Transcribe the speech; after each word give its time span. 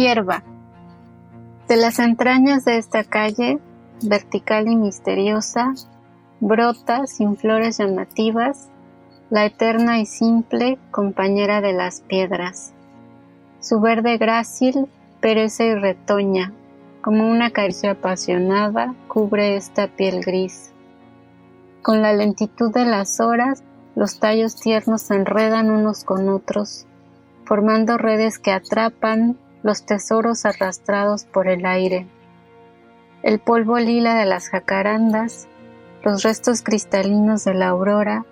Hierba. 0.00 0.42
De 1.68 1.76
las 1.76 1.98
entrañas 1.98 2.64
de 2.64 2.78
esta 2.78 3.04
calle, 3.04 3.58
vertical 4.02 4.66
y 4.66 4.74
misteriosa, 4.74 5.74
brota 6.40 7.06
sin 7.06 7.36
flores 7.36 7.76
llamativas, 7.76 8.70
la 9.28 9.44
eterna 9.44 10.00
y 10.00 10.06
simple 10.06 10.78
compañera 10.90 11.60
de 11.60 11.74
las 11.74 12.00
piedras. 12.00 12.72
Su 13.60 13.82
verde 13.82 14.16
grácil 14.16 14.86
perece 15.20 15.66
y 15.66 15.74
retoña, 15.74 16.54
como 17.02 17.30
una 17.30 17.50
caricia 17.50 17.90
apasionada 17.90 18.94
cubre 19.06 19.54
esta 19.56 19.86
piel 19.86 20.22
gris. 20.24 20.72
Con 21.82 22.00
la 22.00 22.14
lentitud 22.14 22.72
de 22.72 22.86
las 22.86 23.20
horas, 23.20 23.62
los 23.94 24.18
tallos 24.18 24.56
tiernos 24.56 25.02
se 25.02 25.14
enredan 25.14 25.70
unos 25.70 26.04
con 26.04 26.30
otros, 26.30 26.86
formando 27.44 27.98
redes 27.98 28.38
que 28.38 28.50
atrapan 28.50 29.36
los 29.62 29.84
tesoros 29.84 30.44
arrastrados 30.44 31.24
por 31.24 31.48
el 31.48 31.66
aire, 31.66 32.06
el 33.22 33.38
polvo 33.38 33.78
lila 33.78 34.14
de 34.14 34.24
las 34.24 34.48
jacarandas, 34.48 35.48
los 36.02 36.22
restos 36.22 36.62
cristalinos 36.62 37.44
de 37.44 37.54
la 37.54 37.68
aurora 37.68 38.24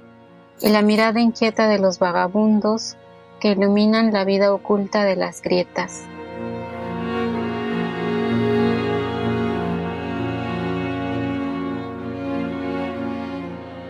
y 0.60 0.70
la 0.70 0.82
mirada 0.82 1.20
inquieta 1.20 1.68
de 1.68 1.78
los 1.78 1.98
vagabundos 1.98 2.96
que 3.40 3.52
iluminan 3.52 4.12
la 4.12 4.24
vida 4.24 4.52
oculta 4.52 5.04
de 5.04 5.16
las 5.16 5.42
grietas. 5.42 6.02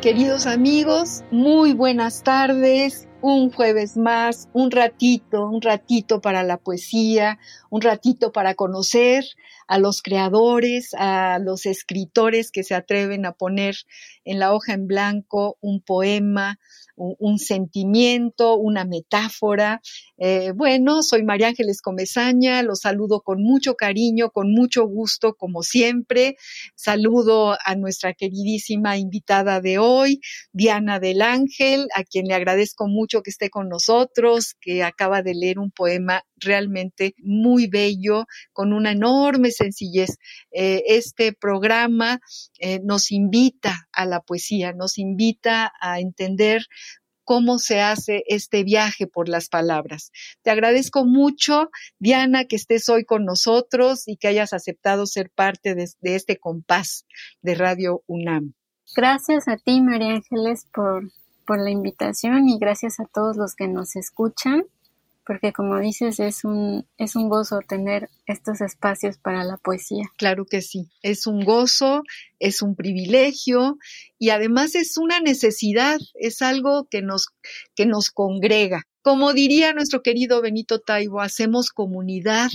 Queridos 0.03 0.47
amigos, 0.47 1.25
muy 1.31 1.73
buenas 1.73 2.23
tardes 2.23 3.08
un 3.21 3.51
jueves 3.51 3.97
más, 3.97 4.49
un 4.53 4.71
ratito, 4.71 5.49
un 5.49 5.61
ratito 5.61 6.21
para 6.21 6.43
la 6.43 6.57
poesía, 6.57 7.39
un 7.71 7.81
ratito 7.81 8.33
para 8.33 8.55
conocer 8.55 9.25
a 9.67 9.79
los 9.79 10.03
creadores, 10.03 10.95
a 10.95 11.39
los 11.39 11.67
escritores 11.67 12.51
que 12.51 12.63
se 12.63 12.75
atreven 12.75 13.27
a 13.27 13.33
poner 13.33 13.77
en 14.29 14.39
la 14.39 14.53
hoja 14.53 14.75
en 14.75 14.87
blanco 14.87 15.57
un 15.63 15.81
poema, 15.81 16.59
un, 16.99 17.39
sentimiento, 17.39 18.57
una 18.57 18.85
metáfora. 18.85 19.81
Eh, 20.19 20.53
bueno, 20.55 21.03
soy 21.03 21.23
María 21.23 21.49
Ángeles 21.49 21.81
Comezaña, 21.81 22.63
los 22.63 22.81
saludo 22.81 23.21
con 23.21 23.43
mucho 23.43 23.75
cariño, 23.75 24.31
con 24.31 24.53
mucho 24.53 24.85
gusto, 24.87 25.35
como 25.35 25.63
siempre. 25.63 26.37
Saludo 26.75 27.57
a 27.65 27.75
nuestra 27.77 28.15
queridísima 28.15 28.99
invitada 28.99 29.61
de 29.61 29.79
hoy, 29.79 30.21
Diana 30.53 30.99
del 31.01 31.23
Ángel, 31.23 31.87
a 31.95 32.05
quien 32.05 32.27
le 32.27 32.35
agradezco 32.35 32.87
mucho 32.87 33.23
que 33.23 33.31
esté 33.31 33.49
con 33.49 33.69
nosotros, 33.69 34.57
que 34.61 34.83
acaba 34.83 35.23
de 35.23 35.35
leer 35.35 35.59
un 35.59 35.71
poema 35.71 36.25
realmente 36.41 37.15
muy 37.19 37.67
bello, 37.67 38.27
con 38.53 38.73
una 38.73 38.93
enorme 38.93 39.51
sencillez. 39.51 40.19
Eh, 40.51 40.83
este 40.87 41.33
programa 41.33 42.21
eh, 42.59 42.81
nos 42.83 43.11
invita 43.11 43.89
a 43.93 44.07
la 44.07 44.18
poesía, 44.21 44.73
nos 44.73 44.99
invita 44.99 45.73
a 45.81 46.01
entender 46.01 46.63
cómo 47.29 47.59
se 47.59 47.83
hace 47.83 48.25
este 48.27 48.65
viaje 48.65 49.07
por 49.07 49.29
las 49.29 49.51
palabras. 49.51 50.13
Te 50.41 50.51
agradezco 50.51 51.05
mucho, 51.05 51.69
Diana, 51.99 52.47
que 52.47 52.57
estés 52.57 52.89
hoy 52.89 53.05
con 53.05 53.27
nosotros 53.27 54.09
y 54.09 54.17
que 54.17 54.29
hayas 54.29 54.55
aceptado 54.55 55.05
ser 55.05 55.31
parte 55.31 55.75
de, 55.75 55.87
este 56.01 56.39
compás 56.39 57.05
de 57.43 57.55
Radio 57.55 58.03
UNAM. 58.07 58.55
Gracias 58.97 59.47
a 59.47 59.59
ti, 59.59 59.83
María 59.83 60.15
Ángeles, 60.15 60.67
por, 60.73 61.13
por 61.47 61.61
la 61.61 61.69
invitación 61.69 62.49
y 62.49 62.59
gracias 62.59 62.99
a 62.99 63.05
todos 63.05 63.37
los 63.37 63.55
que 63.55 63.69
nos 63.69 63.95
escuchan 63.95 64.65
porque 65.29 65.53
como 65.53 65.79
dices, 65.79 66.21
es 66.21 66.43
un, 66.43 66.89
es 66.97 67.15
un 67.15 67.29
gozo 67.29 67.61
tener 67.61 68.09
estos 68.27 68.63
espacios 68.63 69.19
para 69.19 69.45
la 69.45 69.59
poesía. 69.59 70.05
Claro 70.17 70.47
que 70.47 70.63
sí, 70.63 70.89
es 71.03 71.27
un 71.27 71.45
gozo, 71.45 72.03
es 72.39 72.63
un 72.63 72.75
privilegio 72.75 73.77
y 74.19 74.31
además 74.31 74.75
es 74.75 74.97
una 74.97 75.21
necesidad, 75.21 75.99
es 76.15 76.41
algo 76.41 76.89
que 76.91 77.03
nos, 77.03 77.27
que 77.77 77.85
nos 77.85 78.09
congrega. 78.09 78.85
Como 79.03 79.35
diría 79.35 79.75
nuestro 79.75 80.03
querido 80.03 80.41
Benito 80.41 80.81
Taibo, 80.81 81.21
hacemos 81.21 81.73
comunidad 81.73 82.49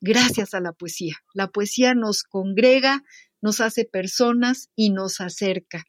gracias 0.00 0.54
a 0.54 0.60
la 0.60 0.72
poesía. 0.72 1.14
La 1.34 1.46
poesía 1.46 1.94
nos 1.94 2.24
congrega, 2.24 3.04
nos 3.40 3.60
hace 3.60 3.84
personas 3.84 4.70
y 4.74 4.90
nos 4.90 5.20
acerca. 5.20 5.84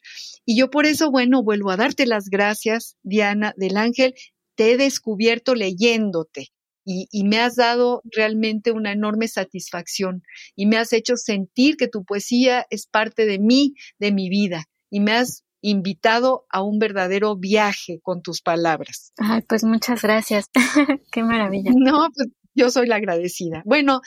Y 0.46 0.60
yo 0.60 0.70
por 0.70 0.86
eso, 0.86 1.10
bueno, 1.10 1.42
vuelvo 1.42 1.72
a 1.72 1.78
darte 1.78 2.06
las 2.06 2.26
gracias, 2.30 2.98
Diana 3.02 3.56
del 3.58 3.78
Ángel, 3.78 4.14
te 4.60 4.74
he 4.74 4.78
descubierto 4.78 5.56
leyéndote 5.56 6.48
y, 6.84 7.24
me 7.24 7.40
has 7.40 7.56
dado 7.56 8.02
realmente 8.04 8.74
una 8.74 8.92
enorme 8.92 9.30
satisfacción 9.30 10.22
y 10.54 10.66
me 10.66 10.76
has 10.76 10.92
hecho 10.92 11.16
sentir 11.16 11.78
que 11.78 11.88
tu 11.88 12.04
poesía 12.04 12.66
es 12.70 12.86
parte 12.86 13.26
de 13.26 13.40
mí, 13.40 13.76
de 14.00 14.12
mi 14.12 14.28
vida 14.28 14.66
y 14.90 15.00
me 15.00 15.14
has 15.14 15.46
invitado 15.62 16.46
a 16.50 16.62
un 16.62 16.78
verdadero 16.78 17.38
viaje 17.38 18.02
con 18.04 18.22
tus 18.22 18.42
palabras. 18.42 19.14
Ay, 19.18 19.44
pues 19.48 19.64
muchas 19.64 20.02
gracias. 20.02 20.48
Qué 21.14 21.24
maravilla. 21.24 21.72
No, 21.74 22.10
pues 22.14 22.28
yo 22.54 22.70
soy 22.70 22.88
la 22.88 22.98
agradecida. 22.98 23.64
Bueno, 23.64 24.02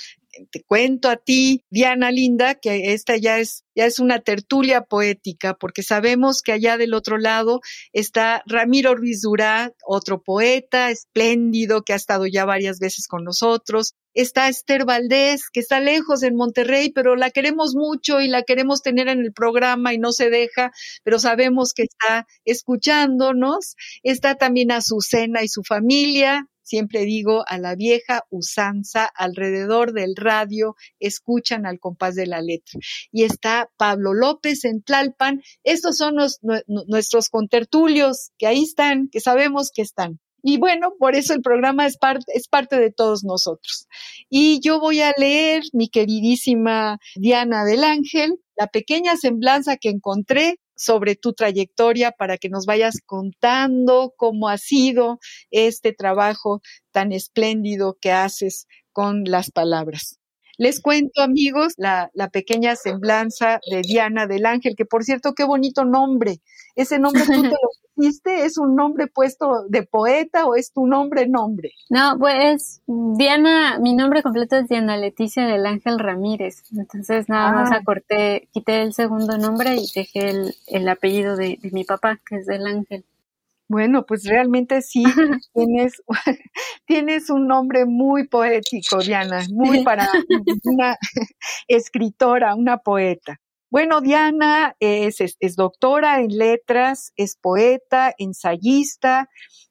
te 0.50 0.62
cuento 0.62 1.08
a 1.08 1.16
ti, 1.16 1.64
Diana 1.70 2.10
Linda, 2.10 2.54
que 2.54 2.92
esta 2.92 3.16
ya 3.16 3.38
es, 3.38 3.64
ya 3.74 3.86
es 3.86 3.98
una 3.98 4.20
tertulia 4.20 4.82
poética, 4.82 5.54
porque 5.54 5.82
sabemos 5.82 6.42
que 6.42 6.52
allá 6.52 6.76
del 6.76 6.94
otro 6.94 7.18
lado 7.18 7.60
está 7.92 8.42
Ramiro 8.46 8.94
Ruiz 8.94 9.20
Durá, 9.22 9.72
otro 9.86 10.22
poeta 10.22 10.90
espléndido 10.90 11.82
que 11.82 11.92
ha 11.92 11.96
estado 11.96 12.26
ya 12.26 12.44
varias 12.44 12.78
veces 12.78 13.06
con 13.06 13.24
nosotros. 13.24 13.94
Está 14.14 14.48
Esther 14.48 14.84
Valdés, 14.84 15.48
que 15.50 15.60
está 15.60 15.80
lejos 15.80 16.22
en 16.22 16.36
Monterrey, 16.36 16.90
pero 16.92 17.16
la 17.16 17.30
queremos 17.30 17.74
mucho 17.74 18.20
y 18.20 18.28
la 18.28 18.42
queremos 18.42 18.82
tener 18.82 19.08
en 19.08 19.20
el 19.20 19.32
programa 19.32 19.94
y 19.94 19.98
no 19.98 20.12
se 20.12 20.28
deja, 20.28 20.70
pero 21.02 21.18
sabemos 21.18 21.72
que 21.72 21.84
está 21.84 22.26
escuchándonos. 22.44 23.76
Está 24.02 24.34
también 24.34 24.70
Azucena 24.70 25.42
y 25.42 25.48
su 25.48 25.62
familia, 25.62 26.46
siempre 26.72 27.04
digo, 27.04 27.44
a 27.48 27.58
la 27.58 27.74
vieja 27.74 28.22
usanza, 28.30 29.04
alrededor 29.14 29.92
del 29.92 30.16
radio, 30.16 30.74
escuchan 31.00 31.66
al 31.66 31.78
compás 31.78 32.14
de 32.14 32.26
la 32.26 32.40
letra. 32.40 32.80
Y 33.10 33.24
está 33.24 33.68
Pablo 33.76 34.14
López 34.14 34.64
en 34.64 34.82
Tlalpan. 34.82 35.42
Estos 35.64 35.98
son 35.98 36.14
nuestros 36.86 37.28
contertulios 37.28 38.30
que 38.38 38.46
ahí 38.46 38.62
están, 38.62 39.10
que 39.12 39.20
sabemos 39.20 39.70
que 39.70 39.82
están. 39.82 40.18
Y 40.42 40.56
bueno, 40.56 40.94
por 40.98 41.14
eso 41.14 41.34
el 41.34 41.42
programa 41.42 41.84
es, 41.84 41.98
es 42.28 42.48
parte 42.48 42.80
de 42.80 42.90
todos 42.90 43.22
nosotros. 43.22 43.86
Y 44.30 44.58
yo 44.60 44.80
voy 44.80 45.02
a 45.02 45.12
leer, 45.18 45.64
mi 45.74 45.90
queridísima 45.90 46.98
Diana 47.16 47.66
del 47.66 47.84
Ángel, 47.84 48.40
la 48.56 48.66
pequeña 48.66 49.18
semblanza 49.18 49.76
que 49.76 49.90
encontré 49.90 50.56
sobre 50.76 51.16
tu 51.16 51.32
trayectoria 51.32 52.12
para 52.12 52.38
que 52.38 52.48
nos 52.48 52.66
vayas 52.66 52.96
contando 53.04 54.14
cómo 54.16 54.48
ha 54.48 54.58
sido 54.58 55.18
este 55.50 55.92
trabajo 55.92 56.60
tan 56.90 57.12
espléndido 57.12 57.96
que 58.00 58.12
haces 58.12 58.66
con 58.92 59.24
las 59.24 59.50
palabras. 59.50 60.21
Les 60.58 60.80
cuento, 60.80 61.22
amigos, 61.22 61.74
la, 61.76 62.10
pequeña 62.32 62.76
semblanza 62.76 63.60
de 63.70 63.82
Diana 63.82 64.26
del 64.26 64.46
Ángel, 64.46 64.74
que 64.76 64.84
por 64.84 65.04
cierto, 65.04 65.34
qué 65.34 65.44
bonito 65.44 65.84
nombre. 65.84 66.40
Ese 66.74 66.98
nombre 66.98 67.24
tú 67.24 67.42
te 67.42 67.48
lo 67.50 67.70
pusiste, 67.94 68.44
¿es 68.44 68.58
un 68.58 68.74
nombre 68.76 69.06
puesto 69.06 69.66
de 69.68 69.82
poeta 69.82 70.46
o 70.46 70.54
es 70.54 70.72
tu 70.72 70.86
nombre 70.86 71.26
nombre? 71.28 71.72
No, 71.90 72.16
pues 72.18 72.80
Diana, 72.86 73.78
mi 73.78 73.94
nombre 73.94 74.22
completo 74.22 74.56
es 74.56 74.68
Diana 74.68 74.96
Leticia 74.96 75.46
del 75.46 75.66
Ángel 75.66 75.98
Ramírez. 75.98 76.62
Entonces 76.76 77.28
nada 77.28 77.52
más 77.52 77.72
ah. 77.72 77.76
acorté, 77.76 78.48
quité 78.52 78.82
el 78.82 78.94
segundo 78.94 79.36
nombre 79.38 79.76
y 79.76 79.86
dejé 79.94 80.52
el, 80.66 80.88
apellido 80.88 81.36
de 81.36 81.58
mi 81.72 81.84
papá, 81.84 82.20
que 82.26 82.36
es 82.36 82.46
del 82.46 82.66
Ángel. 82.66 83.04
Bueno, 83.72 84.04
pues 84.04 84.24
realmente 84.24 84.82
sí 84.82 85.02
tienes, 85.54 86.02
tienes 86.86 87.30
un 87.30 87.46
nombre 87.46 87.86
muy 87.86 88.28
poético, 88.28 88.98
Diana, 88.98 89.46
muy 89.50 89.82
para 89.82 90.06
una 90.64 90.98
escritora, 91.68 92.54
una 92.54 92.76
poeta. 92.76 93.40
Bueno, 93.70 94.02
Diana 94.02 94.76
es, 94.78 95.22
es, 95.40 95.56
doctora 95.56 96.20
en 96.20 96.36
letras, 96.36 97.14
es 97.16 97.38
poeta, 97.40 98.12
ensayista, 98.18 99.30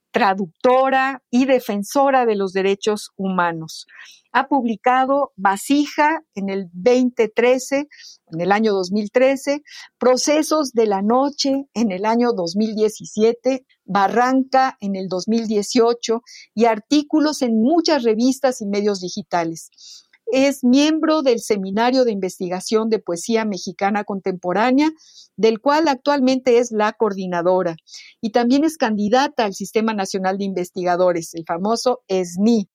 traductora 0.09 1.21
y 1.30 1.45
defensora 1.45 2.25
de 2.25 2.36
los 2.36 2.54
derechos 2.54 3.12
humanos. 3.18 3.86
Ha 4.33 4.47
publicado 4.47 5.33
Vasija 5.36 6.21
en 6.36 6.50
el 6.50 6.69
2013, 6.74 7.88
en 8.27 8.42
el 8.42 8.51
año 8.51 8.74
2013, 8.74 9.62
Procesos 9.97 10.71
de 10.71 10.86
la 10.86 11.01
Noche 11.01 11.65
en 11.74 11.92
el 11.92 12.06
año 12.06 12.31
2017, 12.33 13.65
Barranca 13.92 14.78
en 14.80 14.96
el 14.96 15.10
2018 15.10 16.22
y 16.56 16.66
artículos 16.66 17.42
en 17.42 17.62
muchas 17.62 18.04
revistas 18.04 18.62
y 18.62 18.66
medios 18.66 19.02
digitales. 19.02 19.70
Es 20.28 20.64
miembro 20.64 21.24
del 21.24 21.42
Seminario 21.42 22.06
de 22.06 22.14
Investigación 22.14 22.90
de 22.90 23.00
Poesía 23.00 23.44
Mexicana 23.44 24.06
Contemporánea, 24.06 24.90
del 25.36 25.60
cual 25.60 25.90
actualmente 25.90 26.60
es 26.60 26.72
la 26.72 26.94
coordinadora. 26.94 27.76
Y 28.22 28.30
también 28.30 28.64
es 28.64 28.78
candidata 28.78 29.44
al 29.44 29.54
Sistema 29.54 29.94
Nacional 29.94 30.38
de 30.38 30.46
Investigadores, 30.46 31.34
el 31.34 31.44
famoso 31.46 32.02
SNI. 32.08 32.70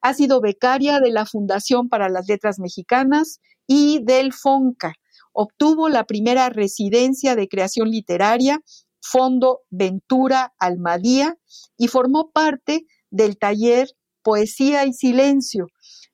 Ha 0.00 0.14
sido 0.14 0.40
becaria 0.40 1.00
de 1.00 1.10
la 1.10 1.26
Fundación 1.26 1.90
para 1.90 2.08
las 2.08 2.26
Letras 2.28 2.58
Mexicanas 2.58 3.40
y 3.66 4.02
del 4.02 4.32
FONCA. 4.32 4.94
Obtuvo 5.34 5.90
la 5.90 6.04
primera 6.04 6.48
residencia 6.48 7.36
de 7.36 7.46
creación 7.46 7.90
literaria, 7.90 8.60
Fondo 9.02 9.60
Ventura 9.70 10.54
Almadía, 10.58 11.36
y 11.76 11.88
formó 11.88 12.30
parte 12.30 12.86
del 13.10 13.36
taller 13.36 13.88
Poesía 14.22 14.86
y 14.86 14.92
Silencio, 14.92 15.66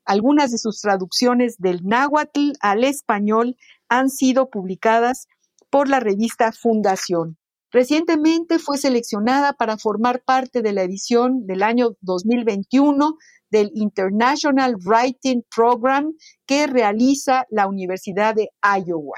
algunas 0.08 0.50
de 0.50 0.56
sus 0.56 0.80
traducciones 0.80 1.58
del 1.58 1.84
náhuatl 1.84 2.52
al 2.60 2.82
español 2.84 3.56
han 3.90 4.08
sido 4.08 4.48
publicadas 4.48 5.26
por 5.68 5.86
la 5.86 6.00
revista 6.00 6.50
Fundación. 6.50 7.36
Recientemente 7.70 8.58
fue 8.58 8.78
seleccionada 8.78 9.52
para 9.52 9.76
formar 9.76 10.22
parte 10.24 10.62
de 10.62 10.72
la 10.72 10.82
edición 10.82 11.46
del 11.46 11.62
año 11.62 11.90
2021 12.00 13.18
del 13.50 13.70
International 13.74 14.76
Writing 14.82 15.42
Program 15.54 16.14
que 16.46 16.66
realiza 16.66 17.44
la 17.50 17.66
Universidad 17.66 18.34
de 18.34 18.48
Iowa. 18.62 19.16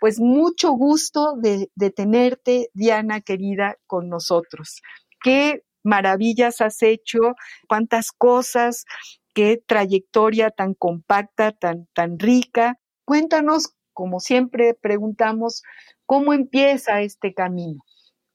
Pues 0.00 0.18
mucho 0.18 0.72
gusto 0.72 1.34
de, 1.36 1.68
tenerte, 1.90 2.70
Diana 2.72 3.20
querida, 3.20 3.76
con 3.86 4.08
nosotros. 4.08 4.80
Qué 5.22 5.62
maravillas 5.84 6.62
has 6.62 6.82
hecho, 6.82 7.18
cuántas 7.68 8.10
cosas, 8.10 8.86
qué 9.34 9.62
trayectoria 9.64 10.50
tan 10.50 10.72
compacta, 10.72 11.52
tan, 11.52 11.86
tan 11.92 12.18
rica. 12.18 12.78
Cuéntanos, 13.04 13.74
como 13.92 14.20
siempre 14.20 14.72
preguntamos, 14.72 15.62
¿cómo 16.06 16.32
empieza 16.32 17.02
este 17.02 17.34
camino? 17.34 17.82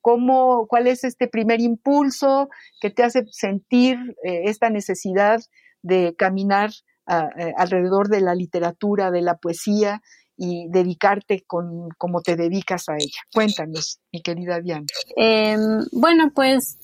¿Cómo, 0.02 0.68
¿Cuál 0.68 0.86
es 0.86 1.04
este 1.04 1.28
primer 1.28 1.62
impulso 1.62 2.48
que 2.80 2.92
te 2.92 3.02
hace 3.02 3.26
sentir 3.32 3.98
eh, 4.24 4.44
esta 4.44 4.70
necesidad 4.70 5.42
de 5.82 6.16
caminar 6.16 6.70
eh, 7.08 7.54
alrededor 7.58 8.10
de 8.10 8.22
la 8.22 8.36
literatura, 8.36 9.10
de 9.10 9.22
la 9.24 9.38
poesía 9.38 10.04
y 10.38 10.68
dedicarte 10.70 11.44
con 11.46 11.90
como 11.98 12.22
te 12.22 12.36
dedicas 12.36 12.90
a 12.90 12.96
ella? 12.96 13.22
Cuéntanos, 13.34 14.00
mi 14.12 14.22
querida 14.22 14.60
Diana. 14.62 14.86
Em, 15.16 15.86
bueno, 15.92 16.32
pues 16.34 16.78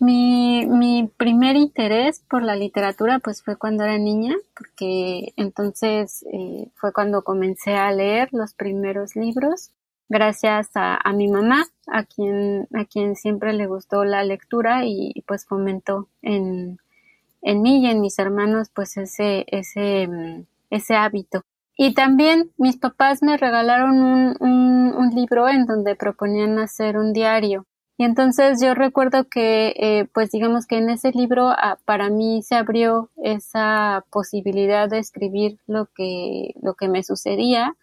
mi, 0.00 0.66
mi 0.66 1.10
primer 1.16 1.56
interés 1.56 2.20
por 2.28 2.42
la 2.42 2.56
literatura 2.56 3.20
pues 3.20 3.42
fue 3.42 3.56
cuando 3.56 3.84
era 3.84 3.98
niña, 3.98 4.34
porque 4.56 5.32
entonces 5.36 6.24
eh, 6.32 6.68
fue 6.74 6.92
cuando 6.92 7.22
comencé 7.22 7.74
a 7.74 7.92
leer 7.92 8.28
los 8.32 8.54
primeros 8.54 9.16
libros, 9.16 9.70
gracias 10.08 10.70
a, 10.74 10.96
a, 10.96 11.12
mi 11.12 11.28
mamá, 11.28 11.64
a 11.86 12.04
quien, 12.04 12.68
a 12.74 12.84
quien 12.84 13.16
siempre 13.16 13.52
le 13.52 13.66
gustó 13.66 14.04
la 14.04 14.24
lectura 14.24 14.84
y, 14.84 15.22
pues 15.26 15.46
fomentó 15.46 16.08
en, 16.22 16.78
en 17.42 17.62
mí 17.62 17.82
y 17.84 17.86
en 17.86 18.00
mis 18.00 18.18
hermanos 18.18 18.70
pues 18.74 18.96
ese, 18.96 19.44
ese, 19.48 20.08
ese 20.70 20.94
hábito. 20.94 21.44
Y 21.76 21.94
también 21.94 22.50
mis 22.56 22.76
papás 22.76 23.22
me 23.22 23.36
regalaron 23.36 24.36
un, 24.40 25.10
libro 25.14 25.48
en 25.48 25.64
donde 25.66 25.94
proponían 25.94 26.58
hacer 26.58 26.96
un 26.96 27.12
diario 27.12 27.66
y 27.96 28.04
entonces 28.04 28.60
yo 28.60 28.74
recuerdo 28.74 29.28
que, 29.28 29.68
eh, 29.76 30.08
pues 30.12 30.30
digamos 30.32 30.66
que 30.66 30.78
en 30.78 30.90
ese 30.90 31.12
libro 31.12 31.48
ah, 31.50 31.78
para 31.84 32.10
mí 32.10 32.42
se 32.42 32.56
abrió 32.56 33.10
esa 33.22 34.04
posibilidad 34.10 34.88
de 34.88 34.98
escribir 34.98 35.58
lo 35.68 35.86
que, 35.94 36.54
lo 36.60 36.74
que 36.74 36.88
me 36.88 37.04
sucedía 37.04 37.76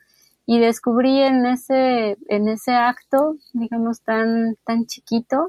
y 0.46 0.60
descubrí 0.60 1.22
en 1.22 1.46
ese, 1.46 2.18
en 2.28 2.50
ese 2.50 2.74
acto, 2.74 3.38
digamos 3.54 4.02
tan, 4.02 4.58
tan 4.66 4.86
chiquito, 4.86 5.48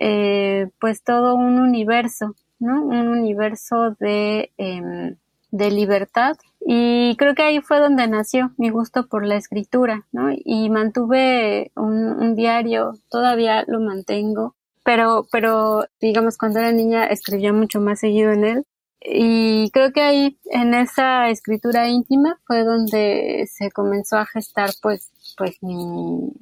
eh, 0.00 0.68
pues 0.80 1.02
todo 1.02 1.34
un 1.34 1.58
universo, 1.58 2.34
¿no? 2.58 2.84
Un 2.84 3.08
universo 3.08 3.96
de, 4.00 4.52
eh, 4.58 5.16
de 5.50 5.70
libertad 5.70 6.36
y 6.60 7.16
creo 7.16 7.34
que 7.34 7.42
ahí 7.42 7.60
fue 7.60 7.78
donde 7.78 8.06
nació 8.08 8.52
mi 8.58 8.70
gusto 8.70 9.06
por 9.08 9.24
la 9.26 9.36
escritura, 9.36 10.06
¿no? 10.12 10.28
Y 10.32 10.68
mantuve 10.70 11.72
un, 11.76 12.34
diario, 12.34 12.94
todavía 13.08 13.64
lo 13.66 13.80
mantengo, 13.80 14.54
pero, 14.84 15.26
pero 15.32 15.86
digamos 16.00 16.36
cuando 16.36 16.58
era 16.58 16.72
niña 16.72 17.06
escribía 17.06 17.52
mucho 17.52 17.80
más 17.80 18.00
seguido 18.00 18.32
en 18.32 18.44
él. 18.44 18.64
Y 19.00 19.70
creo 19.70 19.92
que 19.92 20.02
ahí, 20.02 20.38
en 20.50 20.74
esa 20.74 21.30
escritura 21.30 21.88
íntima, 21.88 22.38
fue 22.46 22.64
donde 22.64 23.48
se 23.50 23.70
comenzó 23.70 24.16
a 24.18 24.26
gestar, 24.26 24.70
pues, 24.82 25.10
pues 25.38 25.56
mi, 25.62 26.32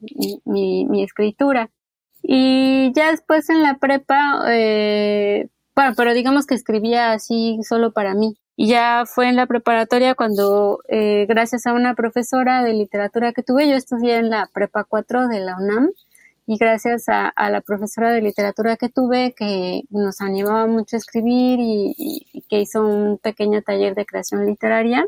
mi, 0.44 0.86
mi 0.86 1.04
escritura. 1.04 1.70
Y 2.22 2.92
ya 2.94 3.10
después 3.12 3.48
en 3.50 3.62
la 3.62 3.74
prepa, 3.78 4.42
eh, 4.48 5.48
bueno, 5.76 5.92
pero 5.96 6.14
digamos 6.14 6.46
que 6.46 6.54
escribía 6.54 7.12
así 7.12 7.60
solo 7.62 7.92
para 7.92 8.14
mí. 8.14 8.36
Y 8.56 8.68
ya 8.68 9.04
fue 9.06 9.28
en 9.28 9.36
la 9.36 9.46
preparatoria 9.46 10.14
cuando, 10.14 10.80
eh, 10.88 11.26
gracias 11.28 11.66
a 11.66 11.74
una 11.74 11.94
profesora 11.94 12.62
de 12.62 12.72
literatura 12.72 13.32
que 13.34 13.42
tuve, 13.42 13.68
yo 13.68 13.76
estudié 13.76 14.16
en 14.16 14.30
la 14.30 14.48
prepa 14.52 14.84
4 14.84 15.28
de 15.28 15.40
la 15.40 15.56
UNAM 15.58 15.90
y 16.46 16.56
gracias 16.56 17.04
a, 17.08 17.32
la 17.50 17.60
profesora 17.60 18.12
de 18.12 18.22
literatura 18.22 18.76
que 18.76 18.88
tuve, 18.88 19.34
que 19.34 19.82
nos 19.90 20.22
animaba 20.22 20.66
mucho 20.66 20.96
a 20.96 20.98
escribir 20.98 21.58
y, 21.60 22.44
que 22.48 22.60
hizo 22.60 22.86
un 22.86 23.18
pequeño 23.18 23.60
taller 23.62 23.94
de 23.94 24.06
creación 24.06 24.46
literaria, 24.46 25.04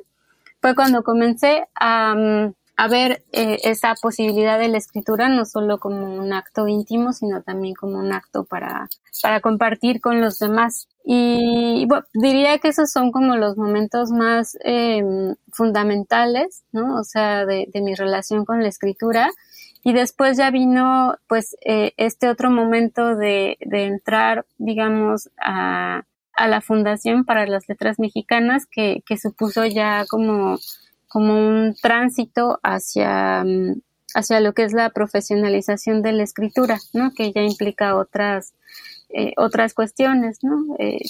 fue 0.61 0.75
cuando 0.75 1.03
comencé 1.03 1.67
a, 1.75 2.15
mm, 2.15 2.55
a 2.79 2.87
ver 2.87 3.25
eh, 3.33 3.59
esa 3.65 3.97
posibilidad 4.01 4.57
de 4.57 4.69
la 4.69 4.79
escritura 4.79 5.29
no 5.29 5.45
solo 5.45 5.79
como 5.79 6.15
un 6.15 6.33
acto 6.33 6.69
íntimo, 6.69 7.13
sino 7.13 7.43
también 7.43 7.75
como 7.75 7.99
un 7.99 8.13
acto 8.13 8.45
para, 8.45 8.89
para 9.21 9.41
compartir 9.41 10.01
con 10.01 10.21
los 10.21 10.39
demás. 10.39 10.87
Y 11.05 11.87
bueno, 11.89 12.07
diría 12.15 12.59
que 12.59 12.69
esos 12.69 12.93
son 12.93 13.11
como 13.11 13.35
los 13.35 13.57
momentos 13.57 14.13
más 14.13 14.57
eh, 14.65 15.03
fundamentales, 15.51 16.63
¿no? 16.71 17.01
O 17.01 17.03
sea, 17.03 17.45
de, 17.47 17.67
de, 17.73 17.81
mi 17.81 17.97
relación 17.97 18.45
con 18.45 18.63
la 18.63 18.69
escritura. 18.69 19.29
Y 19.83 19.93
después 19.93 20.37
ya 20.37 20.53
vino, 20.53 21.17
pues, 21.27 21.57
eh, 21.65 21.95
este 21.97 22.29
otro 22.29 22.49
momento 22.49 23.17
de, 23.17 23.57
de 23.61 23.87
entrar, 23.87 24.47
digamos, 24.57 25.31
a, 25.37 26.05
a 26.33 26.47
la 26.47 26.61
Fundación 26.61 27.25
para 27.25 27.45
las 27.49 27.69
Letras 27.69 27.99
Mexicanas, 27.99 28.67
que, 28.71 29.03
que 29.05 29.19
supuso 29.19 29.67
ya 29.67 30.05
como 30.09 30.59
como 31.09 31.35
un 31.35 31.75
tránsito 31.81 32.61
hacia, 32.63 33.43
mm, 33.45 33.81
hacia 34.15 34.41
lo 34.41 34.53
que 34.53 34.65
es 34.65 34.73
la 34.73 34.91
profesionalización 34.91 36.03
de 36.03 36.13
la 36.13 36.23
escritura, 36.23 36.79
¿no? 36.93 37.13
Que 37.13 37.33
ya 37.33 37.43
implica 37.43 37.97
otras, 37.97 38.55
eh, 39.09 39.33
otras 39.37 39.75
cuestiones, 39.75 40.39
¿no? 40.43 40.77
Eh, 40.79 41.01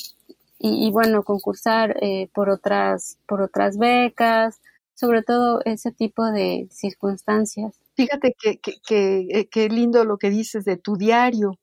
y, 0.61 0.91
bueno, 0.91 1.23
concursar 1.23 1.97
eh, 2.01 2.29
por 2.35 2.51
otras, 2.51 3.19
por 3.27 3.43
otras 3.43 3.79
becas, 3.79 4.61
sobre 4.95 5.23
todo 5.23 5.61
ese 5.65 5.93
tipo 5.93 6.25
de 6.33 6.67
circunstancias. 6.73 7.77
Fíjate 7.95 8.35
que, 8.41 8.59
que, 8.59 9.49
que, 9.49 9.69
lindo 9.69 10.05
lo 10.05 10.19
que 10.19 10.31
dices 10.31 10.65
de 10.65 10.77
tu 10.77 10.97
diario. 10.97 11.59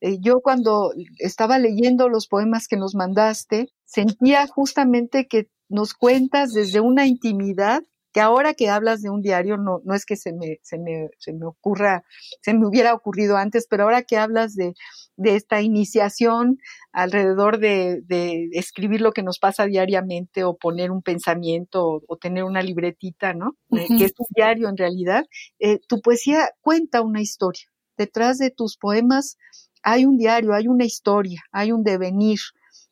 yo 0.00 0.40
cuando 0.40 0.92
estaba 1.18 1.60
leyendo 1.60 2.08
los 2.08 2.26
poemas 2.26 2.66
que 2.66 2.76
nos 2.76 2.96
mandaste, 2.96 3.68
sentía 3.84 4.48
justamente 4.48 5.28
que 5.28 5.48
nos 5.70 5.94
cuentas 5.94 6.52
desde 6.52 6.80
una 6.80 7.06
intimidad 7.06 7.82
que 8.12 8.20
ahora 8.20 8.54
que 8.54 8.68
hablas 8.68 9.02
de 9.02 9.10
un 9.10 9.22
diario, 9.22 9.56
no, 9.56 9.80
no 9.84 9.94
es 9.94 10.04
que 10.04 10.16
se 10.16 10.32
me, 10.32 10.58
se, 10.62 10.78
me, 10.78 11.10
se 11.18 11.32
me 11.32 11.46
ocurra, 11.46 12.04
se 12.42 12.54
me 12.54 12.66
hubiera 12.66 12.92
ocurrido 12.92 13.36
antes, 13.36 13.66
pero 13.68 13.84
ahora 13.84 14.02
que 14.02 14.16
hablas 14.16 14.54
de, 14.54 14.74
de 15.16 15.36
esta 15.36 15.60
iniciación 15.62 16.58
alrededor 16.92 17.58
de, 17.58 18.02
de, 18.06 18.48
escribir 18.52 19.00
lo 19.00 19.12
que 19.12 19.22
nos 19.22 19.38
pasa 19.38 19.66
diariamente 19.66 20.42
o 20.44 20.56
poner 20.56 20.90
un 20.90 21.02
pensamiento 21.02 22.02
o, 22.06 22.16
tener 22.16 22.44
una 22.44 22.62
libretita, 22.62 23.32
¿no? 23.32 23.56
Eh, 23.70 23.86
que 23.96 24.06
es 24.06 24.12
un 24.18 24.26
diario 24.34 24.68
en 24.68 24.76
realidad, 24.76 25.24
eh, 25.60 25.78
tu 25.86 26.00
poesía 26.00 26.50
cuenta 26.60 27.02
una 27.02 27.20
historia. 27.20 27.66
Detrás 27.96 28.38
de 28.38 28.50
tus 28.50 28.76
poemas 28.76 29.36
hay 29.82 30.04
un 30.04 30.16
diario, 30.16 30.52
hay 30.52 30.66
una 30.66 30.84
historia, 30.84 31.42
hay 31.52 31.70
un 31.70 31.84
devenir, 31.84 32.40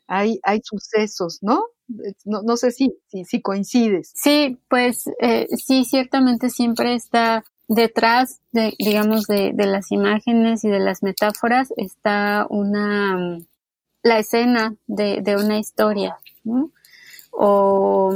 hay, 0.06 0.38
hay 0.44 0.60
sucesos, 0.62 1.38
¿no? 1.42 1.64
No, 2.24 2.42
no 2.42 2.56
sé 2.56 2.70
si, 2.70 2.94
si, 3.24 3.40
coincides. 3.40 4.12
Sí, 4.14 4.58
pues 4.68 5.04
eh, 5.20 5.46
sí, 5.56 5.84
ciertamente 5.84 6.50
siempre 6.50 6.94
está 6.94 7.44
detrás 7.66 8.40
de, 8.52 8.74
digamos, 8.78 9.26
de, 9.26 9.52
de, 9.54 9.66
las 9.66 9.90
imágenes 9.90 10.64
y 10.64 10.68
de 10.68 10.80
las 10.80 11.02
metáforas 11.02 11.72
está 11.76 12.46
una, 12.50 13.38
la 14.02 14.18
escena 14.18 14.74
de, 14.86 15.20
de 15.22 15.36
una 15.36 15.58
historia, 15.58 16.18
¿no? 16.44 16.72
O, 17.30 18.12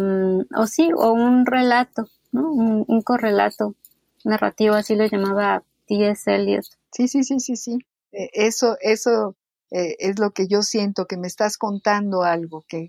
o 0.56 0.66
sí, 0.66 0.90
o 0.96 1.12
un 1.12 1.46
relato, 1.46 2.08
¿no? 2.32 2.50
Un, 2.52 3.02
correlato 3.02 3.74
narrativo, 4.24 4.74
así 4.74 4.96
lo 4.96 5.06
llamaba 5.06 5.62
T.S. 5.86 6.34
Eliot. 6.34 6.64
Sí, 6.90 7.08
sí, 7.08 7.22
sí, 7.22 7.40
sí, 7.40 7.56
sí. 7.56 7.78
Eh, 8.12 8.30
eso, 8.32 8.76
eso 8.80 9.36
eh, 9.70 9.96
es 9.98 10.18
lo 10.18 10.30
que 10.30 10.48
yo 10.48 10.62
siento, 10.62 11.06
que 11.06 11.16
me 11.16 11.26
estás 11.26 11.56
contando 11.56 12.22
algo, 12.22 12.64
que, 12.68 12.88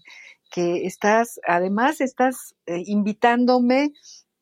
que 0.53 0.85
estás, 0.85 1.39
además 1.47 1.99
estás 1.99 2.53
eh, 2.67 2.83
invitándome 2.85 3.91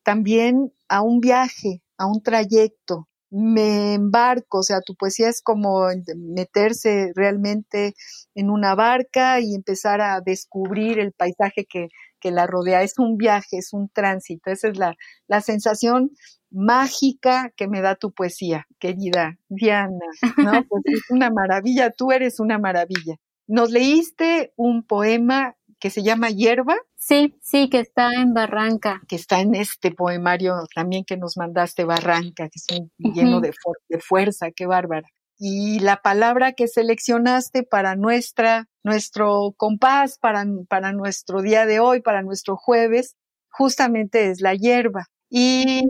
también 0.04 0.74
a 0.90 1.02
un 1.02 1.22
viaje, 1.22 1.82
a 1.98 2.06
un 2.06 2.22
trayecto. 2.22 3.08
Me 3.30 3.94
embarco, 3.94 4.60
o 4.60 4.64
sea, 4.64 4.82
tu 4.82 4.94
poesía 4.96 5.30
es 5.30 5.42
como 5.42 5.88
meterse 6.18 7.14
realmente 7.16 7.96
en 8.36 8.50
una 8.50 8.76
barca 8.76 9.40
y 9.40 9.56
empezar 9.56 10.02
a 10.02 10.20
descubrir 10.20 11.00
el 11.00 11.14
paisaje 11.14 11.66
que, 11.66 11.88
que 12.20 12.32
la 12.32 12.46
rodea. 12.46 12.84
Es 12.84 13.00
un 13.00 13.16
viaje, 13.16 13.60
es 13.60 13.72
un 13.72 13.88
tránsito. 13.88 14.52
Esa 14.52 14.68
es 14.68 14.78
la, 14.78 14.96
la 15.28 15.40
sensación 15.40 16.12
mágica 16.50 17.54
que 17.56 17.70
me 17.70 17.80
da 17.80 17.96
tu 17.96 18.12
poesía, 18.12 18.68
querida 18.80 19.38
Diana. 19.48 20.08
¿no? 20.36 20.52
Pues 20.70 20.84
es 20.88 21.10
una 21.10 21.30
maravilla, 21.30 21.90
tú 21.90 22.12
eres 22.12 22.42
una 22.42 22.60
maravilla. 22.60 23.16
Nos 23.48 23.72
leíste 23.72 24.52
un 24.58 24.84
poema 24.84 25.56
que 25.82 25.90
se 25.90 26.04
llama 26.04 26.30
Hierba. 26.30 26.78
Sí, 26.96 27.36
sí, 27.42 27.68
que 27.70 27.80
está 27.80 28.14
en 28.14 28.34
Barranca. 28.34 29.02
Que 29.08 29.16
está 29.16 29.42
en 29.42 29.56
este 29.56 29.92
poemario 29.92 30.54
también 30.74 31.04
que 31.04 31.18
nos 31.18 31.36
mandaste, 31.36 31.84
Barranca, 31.84 32.48
que 32.48 32.60
es 32.60 32.68
lleno 32.98 33.42
de, 33.42 33.52
de 33.90 34.00
fuerza, 34.00 34.52
qué 34.52 34.68
bárbara. 34.68 35.10
Y 35.38 35.80
la 35.80 36.04
palabra 36.04 36.54
que 36.54 36.68
seleccionaste 36.68 37.64
para 37.64 37.96
nuestra, 37.96 38.70
nuestro 38.84 39.56
compás, 39.58 40.20
para, 40.20 40.46
para 40.70 40.94
nuestro 40.94 41.42
día 41.42 41.66
de 41.66 41.80
hoy, 41.80 42.02
para 42.02 42.22
nuestro 42.22 42.56
jueves, 42.56 43.16
justamente 43.50 44.30
es 44.30 44.40
la 44.40 44.54
hierba. 44.54 45.08
Y 45.32 45.90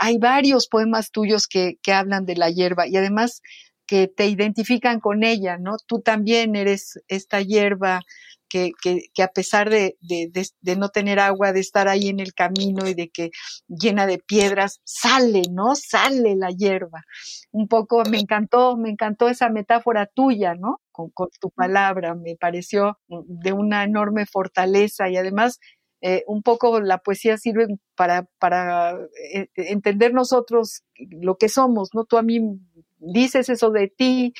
hay 0.00 0.18
varios 0.18 0.66
poemas 0.66 1.12
tuyos 1.12 1.46
que, 1.46 1.78
que 1.82 1.92
hablan 1.92 2.26
de 2.26 2.34
la 2.34 2.50
hierba 2.50 2.88
y 2.88 2.96
además 2.96 3.42
que 3.86 4.08
te 4.08 4.26
identifican 4.26 4.98
con 4.98 5.22
ella, 5.22 5.58
¿no? 5.58 5.76
Tú 5.86 6.00
también 6.00 6.56
eres 6.56 7.00
esta 7.06 7.42
hierba 7.42 8.00
que, 8.54 8.70
que, 9.12 9.22
a 9.22 9.28
pesar 9.28 9.68
de, 9.68 9.96
de, 10.00 10.30
de, 10.60 10.76
no 10.76 10.90
tener 10.90 11.18
agua, 11.18 11.52
de 11.52 11.58
estar 11.58 11.88
ahí 11.88 12.08
en 12.08 12.20
el 12.20 12.34
camino 12.34 12.86
y 12.86 12.94
de 12.94 13.08
que 13.08 13.30
llena 13.66 14.06
de 14.06 14.18
piedras, 14.18 14.80
sale, 14.84 15.42
¿no? 15.50 15.74
Sale 15.74 16.36
la 16.36 16.50
hierba. 16.50 17.02
Un 17.50 17.66
poco 17.66 18.04
me 18.08 18.20
encantó, 18.20 18.76
me 18.76 18.90
encantó 18.90 19.28
esa 19.28 19.48
metáfora 19.48 20.06
tuya, 20.06 20.54
¿no? 20.54 20.80
Con, 20.92 21.10
con 21.10 21.30
tu 21.40 21.50
palabra, 21.50 22.14
me 22.14 22.36
pareció 22.36 22.98
de 23.08 23.52
una 23.52 23.82
enorme 23.82 24.24
fortaleza 24.24 25.08
y 25.08 25.16
además 25.16 25.58
eh, 26.00 26.22
un 26.28 26.42
poco 26.42 26.80
la 26.80 26.98
poesía 26.98 27.36
sirve 27.38 27.66
para, 27.96 28.28
para 28.38 28.92
eh, 29.32 29.48
entender 29.56 30.12
nosotros 30.12 30.84
lo 30.96 31.38
que 31.38 31.48
somos, 31.48 31.88
¿no? 31.92 32.04
Tú 32.04 32.18
a 32.18 32.22
mí 32.22 32.40
dices 32.98 33.48
eso 33.48 33.70
de 33.70 33.88
ti 33.88 34.32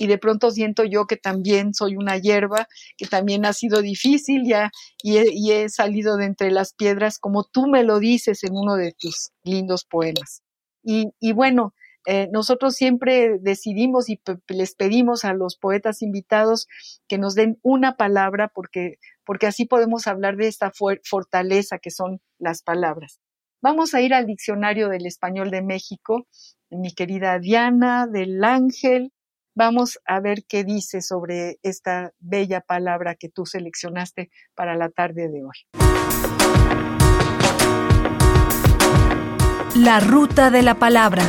y 0.00 0.06
de 0.06 0.16
pronto 0.16 0.50
siento 0.50 0.82
yo 0.84 1.06
que 1.06 1.18
también 1.18 1.74
soy 1.74 1.94
una 1.94 2.16
hierba, 2.16 2.66
que 2.96 3.06
también 3.06 3.44
ha 3.44 3.52
sido 3.52 3.82
difícil 3.82 4.44
ya 4.46 4.70
y 5.02 5.18
he, 5.52 5.68
salido 5.68 6.16
de 6.16 6.24
entre 6.24 6.50
las 6.50 6.72
piedras 6.72 7.18
como 7.18 7.44
tú 7.44 7.66
me 7.66 7.84
lo 7.84 7.98
dices 7.98 8.42
en 8.42 8.56
uno 8.56 8.76
de 8.76 8.92
tus 8.98 9.32
lindos 9.44 9.84
poemas. 9.84 10.42
Y, 10.82 11.10
y 11.20 11.32
bueno, 11.32 11.74
eh, 12.06 12.30
nosotros 12.32 12.76
siempre 12.76 13.38
decidimos 13.40 14.08
y 14.08 14.18
les 14.48 14.74
pedimos 14.74 15.26
a 15.26 15.34
los 15.34 15.56
poetas 15.56 16.00
invitados 16.00 16.66
que 17.06 17.18
nos 17.18 17.34
den 17.34 17.58
una 17.62 17.98
palabra 17.98 18.48
porque, 18.48 18.98
porque 19.26 19.46
así 19.46 19.66
podemos 19.66 20.06
hablar 20.06 20.36
de 20.36 20.48
esta 20.48 20.72
fortaleza 21.04 21.78
que 21.78 21.90
son 21.90 22.22
las 22.38 22.62
palabras. 22.62 23.20
Vamos 23.60 23.92
a 23.92 24.00
ir 24.00 24.14
al 24.14 24.24
diccionario 24.24 24.88
del 24.88 25.04
español 25.04 25.50
de 25.50 25.60
México, 25.60 26.26
mi 26.70 26.94
querida 26.94 27.38
Diana 27.38 28.06
del 28.06 28.42
Ángel. 28.42 29.12
Vamos 29.54 29.98
a 30.06 30.20
ver 30.20 30.44
qué 30.48 30.62
dice 30.64 31.02
sobre 31.02 31.58
esta 31.62 32.12
bella 32.20 32.60
palabra 32.60 33.16
que 33.16 33.28
tú 33.28 33.46
seleccionaste 33.46 34.30
para 34.54 34.76
la 34.76 34.90
tarde 34.90 35.28
de 35.28 35.44
hoy. 35.44 35.56
La 39.76 40.00
ruta 40.00 40.50
de 40.50 40.62
la 40.62 40.78
palabra. 40.78 41.22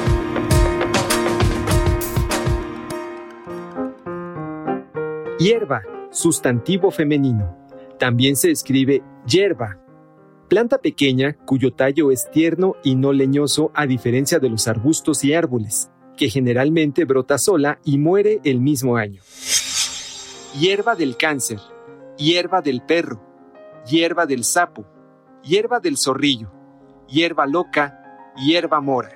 Hierba, 5.39 5.81
sustantivo 6.11 6.91
femenino. 6.91 7.57
También 7.97 8.35
se 8.35 8.51
escribe 8.51 9.03
hierba. 9.25 9.79
Planta 10.47 10.79
pequeña 10.79 11.37
cuyo 11.45 11.73
tallo 11.73 12.11
es 12.11 12.29
tierno 12.29 12.75
y 12.83 12.95
no 12.95 13.13
leñoso 13.13 13.71
a 13.73 13.87
diferencia 13.87 14.39
de 14.39 14.49
los 14.49 14.67
arbustos 14.67 15.23
y 15.23 15.33
árboles, 15.33 15.90
que 16.17 16.29
generalmente 16.29 17.05
brota 17.05 17.37
sola 17.37 17.79
y 17.83 17.97
muere 17.97 18.39
el 18.43 18.59
mismo 18.59 18.97
año. 18.97 19.21
Hierba 20.59 20.95
del 20.95 21.17
cáncer, 21.17 21.59
hierba 22.17 22.61
del 22.61 22.81
perro, 22.81 23.21
hierba 23.85 24.25
del 24.25 24.43
sapo, 24.43 24.85
hierba 25.43 25.79
del 25.79 25.97
zorrillo, 25.97 26.51
hierba 27.07 27.47
loca, 27.47 28.33
hierba 28.37 28.81
mora. 28.81 29.11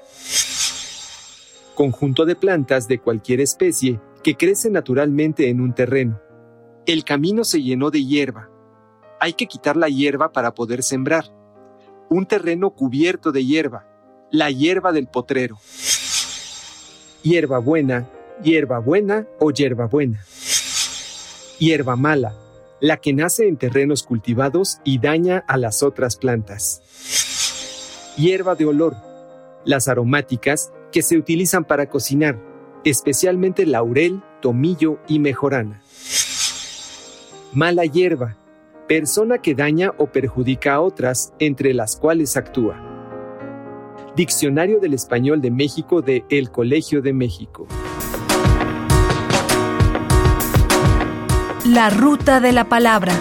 Conjunto 1.76 2.26
de 2.26 2.36
plantas 2.36 2.88
de 2.88 3.00
cualquier 3.00 3.42
especie 3.42 4.00
que 4.24 4.36
crece 4.36 4.70
naturalmente 4.70 5.50
en 5.50 5.62
un 5.62 5.74
terreno. 5.74 6.20
El 6.86 7.04
camino 7.04 7.44
se 7.44 7.62
llenó 7.62 7.92
de 7.92 8.04
hierba. 8.04 8.50
Hay 9.20 9.34
que 9.34 9.48
quitar 9.48 9.76
la 9.76 9.90
hierba 9.90 10.32
para 10.32 10.54
poder 10.54 10.84
sembrar. 10.84 11.26
Un 12.10 12.26
terreno 12.26 12.72
cubierto 12.72 13.32
de 13.32 13.46
hierba, 13.46 13.88
la 14.32 14.52
hierba 14.52 14.92
del 14.92 15.08
potrero. 15.08 15.58
Hierba 17.26 17.58
buena, 17.58 18.08
hierba 18.44 18.78
buena 18.78 19.26
o 19.40 19.50
hierba 19.50 19.88
buena. 19.88 20.24
Hierba 21.58 21.96
mala, 21.96 22.36
la 22.80 22.98
que 22.98 23.14
nace 23.14 23.48
en 23.48 23.58
terrenos 23.58 24.04
cultivados 24.04 24.78
y 24.84 25.00
daña 25.00 25.44
a 25.48 25.58
las 25.58 25.82
otras 25.82 26.18
plantas. 26.18 28.14
Hierba 28.16 28.54
de 28.54 28.68
olor, 28.68 28.96
las 29.64 29.88
aromáticas 29.88 30.72
que 30.92 31.02
se 31.02 31.18
utilizan 31.18 31.64
para 31.64 31.90
cocinar 31.90 32.38
especialmente 32.84 33.66
laurel, 33.66 34.22
tomillo 34.40 35.00
y 35.08 35.18
mejorana. 35.18 35.82
Mala 37.54 37.86
hierba, 37.86 38.38
persona 38.88 39.40
que 39.40 39.56
daña 39.56 39.96
o 39.98 40.12
perjudica 40.12 40.76
a 40.76 40.82
otras, 40.82 41.34
entre 41.40 41.74
las 41.74 41.96
cuales 41.96 42.38
actúa. 42.38 42.95
Diccionario 44.16 44.80
del 44.80 44.94
Español 44.94 45.42
de 45.42 45.52
México 45.52 46.02
de 46.02 46.24
El 46.30 46.52
Colegio 46.52 47.02
de 47.02 47.14
México. 47.14 47.68
La 51.66 51.90
ruta 51.90 52.40
de 52.40 52.52
la 52.52 52.70
palabra. 52.70 53.14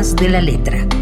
de 0.00 0.28
la 0.28 0.40
letra. 0.40 0.99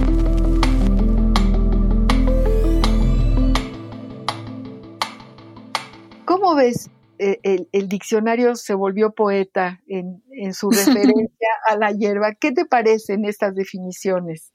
Ves? 6.58 6.90
Eh, 7.18 7.66
el, 7.72 7.88
diccionario 7.88 8.54
se 8.54 8.74
volvió 8.74 9.10
poeta 9.10 9.80
en, 9.88 10.22
su 10.54 10.70
referencia 10.70 11.48
a 11.66 11.76
la 11.76 11.90
hierba. 11.90 12.34
¿Qué 12.34 12.52
te 12.52 12.64
parecen 12.64 13.24
estas 13.24 13.54
definiciones? 13.54 14.52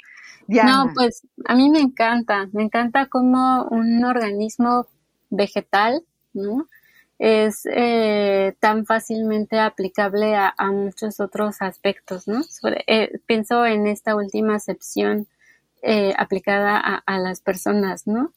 No, 0.47 0.91
pues 0.93 1.25
a 1.45 1.55
mí 1.55 1.69
me 1.69 1.79
encanta, 1.79 2.47
me 2.53 2.63
encanta 2.63 3.07
como 3.07 3.63
un 3.71 4.03
organismo 4.03 4.87
vegetal, 5.29 6.03
¿no? 6.33 6.67
es 7.19 7.65
eh, 7.71 8.53
tan 8.59 8.85
fácilmente 8.85 9.57
aplicable 9.57 10.35
a, 10.35 10.53
muchos 10.71 11.21
otros 11.21 11.61
aspectos, 11.61 12.27
¿no? 12.27 12.41
Eh, 12.85 13.17
pienso 13.25 13.65
en 13.65 13.87
esta 13.87 14.13
última 14.13 14.55
acepción 14.55 15.27
eh, 15.81 16.13
aplicada 16.17 16.77
a, 16.77 17.19
las 17.19 17.39
personas, 17.39 18.07
¿no? 18.07 18.33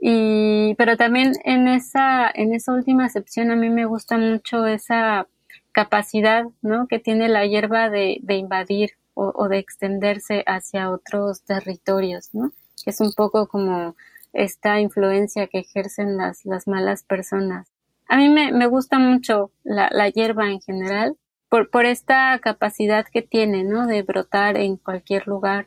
Y, 0.00 0.74
pero 0.76 0.96
también 0.96 1.34
en 1.44 1.68
esa, 1.68 2.30
en 2.32 2.54
esa 2.54 2.72
última 2.72 3.04
acepción 3.04 3.50
a 3.50 3.56
mí 3.56 3.68
me 3.68 3.84
gusta 3.84 4.16
mucho 4.16 4.66
esa 4.66 5.26
capacidad, 5.72 6.44
¿no? 6.62 6.88
Que 6.88 6.98
tiene 6.98 7.28
la 7.28 7.46
hierba 7.46 7.90
de, 7.90 8.18
de 8.22 8.36
invadir 8.36 8.92
o, 9.14 9.48
de 9.48 9.58
extenderse 9.58 10.44
hacia 10.46 10.90
otros 10.90 11.42
territorios, 11.42 12.30
¿no? 12.32 12.52
Es 12.86 13.00
un 13.00 13.12
poco 13.12 13.48
como 13.48 13.94
esta 14.32 14.80
influencia 14.80 15.46
que 15.46 15.58
ejercen 15.58 16.16
las, 16.16 16.46
las 16.46 16.66
malas 16.66 17.02
personas. 17.02 17.68
A 18.08 18.16
mí 18.16 18.28
me, 18.30 18.50
me 18.52 18.66
gusta 18.66 18.98
mucho 18.98 19.50
la, 19.62 19.90
la, 19.92 20.08
hierba 20.08 20.48
en 20.48 20.60
general 20.60 21.16
por, 21.50 21.68
por 21.68 21.84
esta 21.84 22.38
capacidad 22.38 23.04
que 23.04 23.20
tiene, 23.20 23.62
¿no? 23.62 23.86
De 23.86 24.02
brotar 24.02 24.56
en 24.56 24.76
cualquier 24.76 25.26
lugar. 25.26 25.66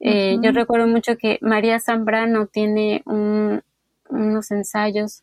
Eh, 0.00 0.38
yo 0.42 0.52
recuerdo 0.52 0.86
mucho 0.86 1.16
que 1.16 1.38
María 1.40 1.80
Zambrano 1.80 2.46
tiene 2.46 3.02
un, 3.06 3.62
unos 4.08 4.50
ensayos 4.50 5.22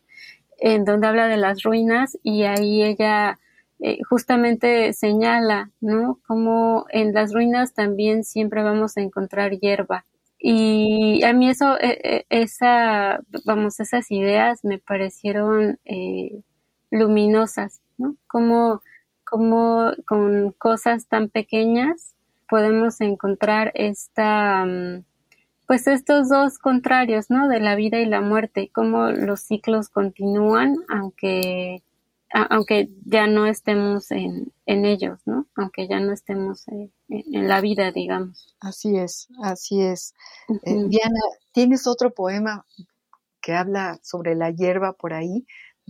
en 0.58 0.84
donde 0.84 1.08
habla 1.08 1.28
de 1.28 1.36
las 1.36 1.62
ruinas 1.62 2.18
y 2.22 2.44
ahí 2.44 2.82
ella 2.82 3.38
eh, 3.80 3.98
justamente 4.08 4.92
señala, 4.92 5.72
¿no? 5.80 6.20
Como 6.26 6.86
en 6.90 7.12
las 7.12 7.32
ruinas 7.32 7.74
también 7.74 8.22
siempre 8.22 8.62
vamos 8.62 8.96
a 8.96 9.00
encontrar 9.00 9.58
hierba. 9.58 10.04
Y 10.38 11.22
a 11.24 11.32
mí 11.32 11.48
eso, 11.50 11.78
e, 11.80 11.98
e, 12.02 12.26
esa, 12.30 13.20
vamos, 13.44 13.80
esas 13.80 14.10
ideas 14.10 14.64
me 14.64 14.78
parecieron 14.78 15.80
eh, 15.84 16.42
luminosas, 16.90 17.80
¿no? 17.98 18.16
Como, 18.28 18.82
como 19.24 19.92
con 20.06 20.52
cosas 20.52 21.08
tan 21.08 21.28
pequeñas 21.28 22.14
podemos 22.52 23.00
encontrar 23.00 23.72
esta, 23.74 24.66
mm, 24.66 25.06
pues 25.66 25.86
estos 25.86 26.28
dos 26.28 26.58
contrarios, 26.58 27.30
¿no? 27.30 27.48
De 27.48 27.60
la 27.60 27.76
vida 27.76 27.98
y 27.98 28.04
la 28.04 28.20
muerte, 28.20 28.70
cómo 28.74 29.06
los 29.10 29.40
ciclos 29.40 29.88
continúan, 29.88 30.76
aunque 30.90 31.82
aunque 32.34 32.90
ya 33.06 33.26
no 33.26 33.46
estemos 33.46 34.10
en, 34.10 34.52
en, 34.66 34.84
ellos, 34.84 35.20
¿no? 35.24 35.46
Aunque 35.54 35.88
ya 35.88 35.98
no 36.00 36.12
estemos 36.12 36.66
en, 36.68 36.92
la 37.08 37.62
vida, 37.62 37.90
digamos. 37.90 38.54
Así 38.60 38.98
es, 38.98 39.28
así 39.42 39.80
es. 39.80 40.14
Eh, 40.64 40.84
Diana, 40.88 41.20
¿tienes 41.52 41.86
otro 41.86 42.12
poema 42.12 42.66
que 43.40 43.54
habla 43.54 43.98
sobre 44.02 44.34
la 44.34 44.50
hierba 44.50 44.92
por 44.92 45.14
ahí? 45.14 45.46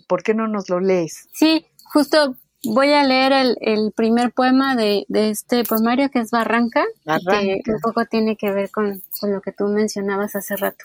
¿Por 0.07 0.23
qué 0.23 0.33
no 0.33 0.47
nos 0.47 0.69
lo 0.69 0.79
lees? 0.79 1.29
Sí, 1.33 1.67
justo 1.93 2.37
voy 2.65 2.93
a 2.93 3.05
leer 3.05 3.33
el, 3.33 3.57
el 3.61 3.93
primer 3.93 4.33
poema 4.33 4.77
de, 4.77 5.05
de, 5.09 5.31
este 5.31 5.65
poemario 5.65 6.11
que 6.11 6.21
es 6.21 6.31
Barranca, 6.31 6.85
que 7.05 7.73
un 7.73 7.81
poco 7.81 8.05
tiene 8.07 8.37
que 8.37 8.53
ver 8.53 8.71
con, 8.71 9.03
con 9.21 9.33
lo 9.33 9.41
que 9.41 9.53
tú 9.53 9.65
mencionabas 9.65 10.37
hace 10.37 10.57
rato. 10.57 10.85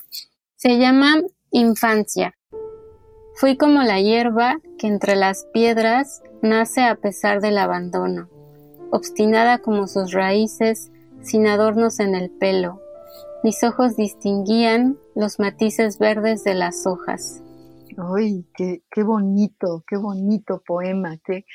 Se 0.56 0.78
llama 0.78 1.22
Infancia. 1.52 2.36
Fui 3.36 3.56
como 3.56 3.84
la 3.84 4.02
hierba 4.02 4.60
que 4.80 4.88
entre 4.88 5.16
las 5.16 5.46
piedras 5.54 6.24
nace 6.42 6.82
a 6.82 6.96
pesar 6.96 7.40
del 7.40 7.60
abandono, 7.60 8.30
obstinada 8.92 9.60
como 9.60 9.88
sus 9.88 10.12
raíces, 10.12 10.92
sin 11.22 11.46
adornos 11.46 12.00
en 12.00 12.16
el 12.16 12.32
pelo. 12.32 12.82
Mis 13.44 13.64
ojos 13.64 13.96
distinguían 13.96 14.98
los 15.14 15.40
matices 15.40 16.00
verdes 16.00 16.44
de 16.44 16.56
las 16.56 16.88
hojas. 16.88 17.44
¡Ay, 17.98 18.46
qué, 18.54 19.04
bonito, 19.04 19.84
qué 19.88 19.98
bonito 19.98 20.62
poema, 20.64 21.18
qué, 21.26 21.46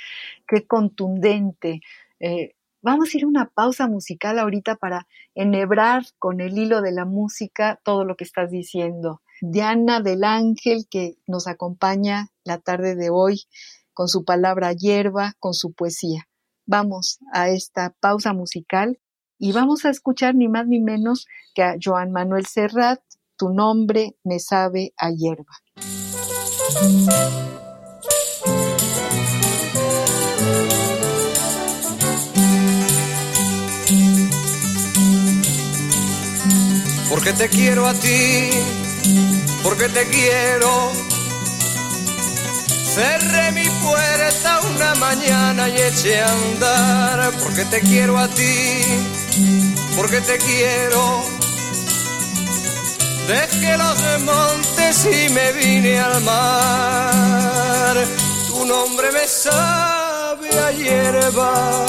qué 0.48 0.66
contundente! 0.66 1.80
Eh, 2.18 2.56
vamos 2.82 3.14
a 3.14 3.16
ir 3.16 3.24
a 3.24 3.28
una 3.28 3.48
pausa 3.48 3.86
musical 3.86 4.40
ahorita 4.40 4.74
para 4.74 5.06
enhebrar 5.36 6.02
con 6.18 6.40
el 6.40 6.58
hilo 6.58 6.82
de 6.82 6.90
la 6.90 7.04
música 7.04 7.80
todo 7.84 8.04
lo 8.04 8.16
que 8.16 8.24
estás 8.24 8.50
diciendo. 8.50 9.22
Diana 9.40 10.00
del 10.00 10.24
Ángel, 10.24 10.88
que 10.90 11.14
nos 11.28 11.46
acompaña 11.46 12.28
la 12.42 12.58
tarde 12.58 12.96
de 12.96 13.10
hoy 13.10 13.42
con 13.94 14.08
su 14.08 14.24
palabra 14.24 14.72
hierba, 14.72 15.34
con 15.38 15.54
su 15.54 15.72
poesía. 15.72 16.28
Vamos 16.66 17.20
a 17.32 17.50
esta 17.50 17.94
pausa 18.00 18.32
musical 18.32 18.98
y 19.38 19.52
vamos 19.52 19.84
a 19.84 19.90
escuchar 19.90 20.34
ni 20.34 20.48
más 20.48 20.66
ni 20.66 20.80
menos 20.80 21.28
que 21.54 21.62
a 21.62 21.76
Joan 21.80 22.10
Manuel 22.10 22.46
Serrat, 22.46 23.00
Tu 23.36 23.48
nombre 23.48 24.16
me 24.24 24.40
sabe 24.40 24.92
a 24.96 25.10
hierba. 25.10 25.54
Porque 37.10 37.32
te 37.34 37.48
quiero 37.48 37.86
a 37.86 37.94
ti 37.94 38.50
porque 39.62 39.88
te 39.88 40.06
quiero. 40.08 40.92
Cerré 42.94 43.52
mi 43.52 43.68
puerta 43.82 44.60
una 44.74 44.94
mañana 44.96 45.68
y 45.68 45.80
eché 45.80 46.20
a 46.20 46.30
andar 46.30 47.32
porque 47.42 47.64
te 47.64 47.80
quiero 47.80 48.18
a 48.18 48.28
ti, 48.28 48.82
porque 49.96 50.20
te 50.20 50.36
quiero. 50.38 51.24
Dejé 53.28 53.76
los 53.78 53.98
montes 54.22 55.06
y 55.06 55.32
me 55.32 55.52
vine 55.52 55.98
al 56.00 56.20
mar. 56.22 57.96
Tu 58.48 58.64
nombre 58.66 59.12
me 59.12 59.26
sabe 59.26 60.48
a 60.58 60.72
hierba, 60.72 61.86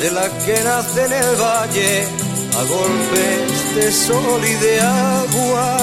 de 0.00 0.10
la 0.10 0.28
que 0.44 0.60
nace 0.64 1.04
en 1.06 1.12
el 1.12 1.36
valle 1.36 2.06
a 2.58 2.62
golpes 2.64 3.74
de 3.74 3.92
sol 3.92 4.44
y 4.44 4.54
de 4.54 4.80
agua. 4.80 5.76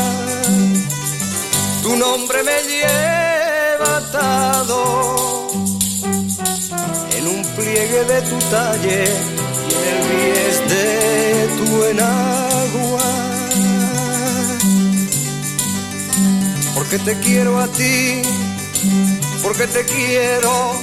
Tu 1.82 1.96
nombre 1.96 2.44
me 2.44 2.58
lleva 2.72 3.98
atado 3.98 5.48
en 7.18 7.28
un 7.28 7.42
pliegue 7.56 8.04
de 8.06 8.22
tu 8.30 8.38
talle 8.52 9.04
y 9.70 9.74
en 9.74 9.84
el 9.96 10.02
bies 10.10 10.58
de 10.70 11.48
tu 11.58 11.84
enagua. 11.86 13.09
Porque 16.89 17.06
te 17.06 17.19
quiero 17.19 17.60
a 17.60 17.67
ti, 17.67 18.21
porque 19.43 19.67
te 19.67 19.86
quiero 19.86 20.73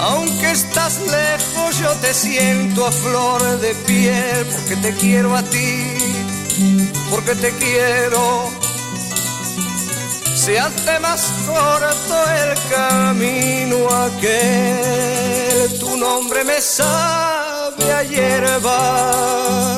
aunque 0.00 0.50
estás 0.50 0.98
lejos, 0.98 1.78
yo 1.78 1.92
te 2.00 2.12
siento 2.14 2.86
a 2.86 2.90
flor 2.90 3.60
de 3.60 3.74
piel, 3.86 4.46
porque 4.46 4.76
te 4.76 4.94
quiero 4.94 5.36
a 5.36 5.42
ti, 5.42 5.94
porque 7.10 7.34
te 7.34 7.50
quiero. 7.52 8.50
Se 10.34 10.58
hace 10.58 10.98
más 11.00 11.30
corto 11.46 12.14
el 12.42 12.58
camino 12.74 13.76
aquel, 14.06 15.78
tu 15.78 15.96
nombre 15.98 16.44
me 16.44 16.60
sabe 16.60 17.92
a 17.92 18.02
hierba, 18.02 19.76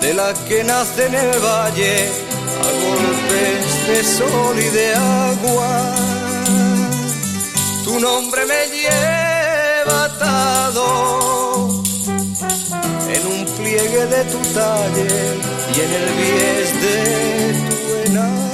de 0.00 0.14
la 0.14 0.32
que 0.48 0.64
nace 0.64 1.06
en 1.06 1.14
el 1.14 1.38
valle, 1.38 2.10
de 3.86 4.02
sol 4.02 4.58
y 4.58 4.68
de 4.68 4.94
agua 4.94 5.94
tu 7.84 8.00
nombre 8.00 8.44
me 8.46 8.66
lleva 8.74 10.04
atado 10.06 11.68
en 13.08 13.26
un 13.26 13.46
pliegue 13.56 14.06
de 14.06 14.24
tu 14.24 14.38
talle 14.54 15.06
y 15.72 15.80
en 15.84 15.92
el 16.00 16.08
bies 16.18 16.70
de 16.82 16.98
tu 17.68 17.76
enagua. 18.10 18.46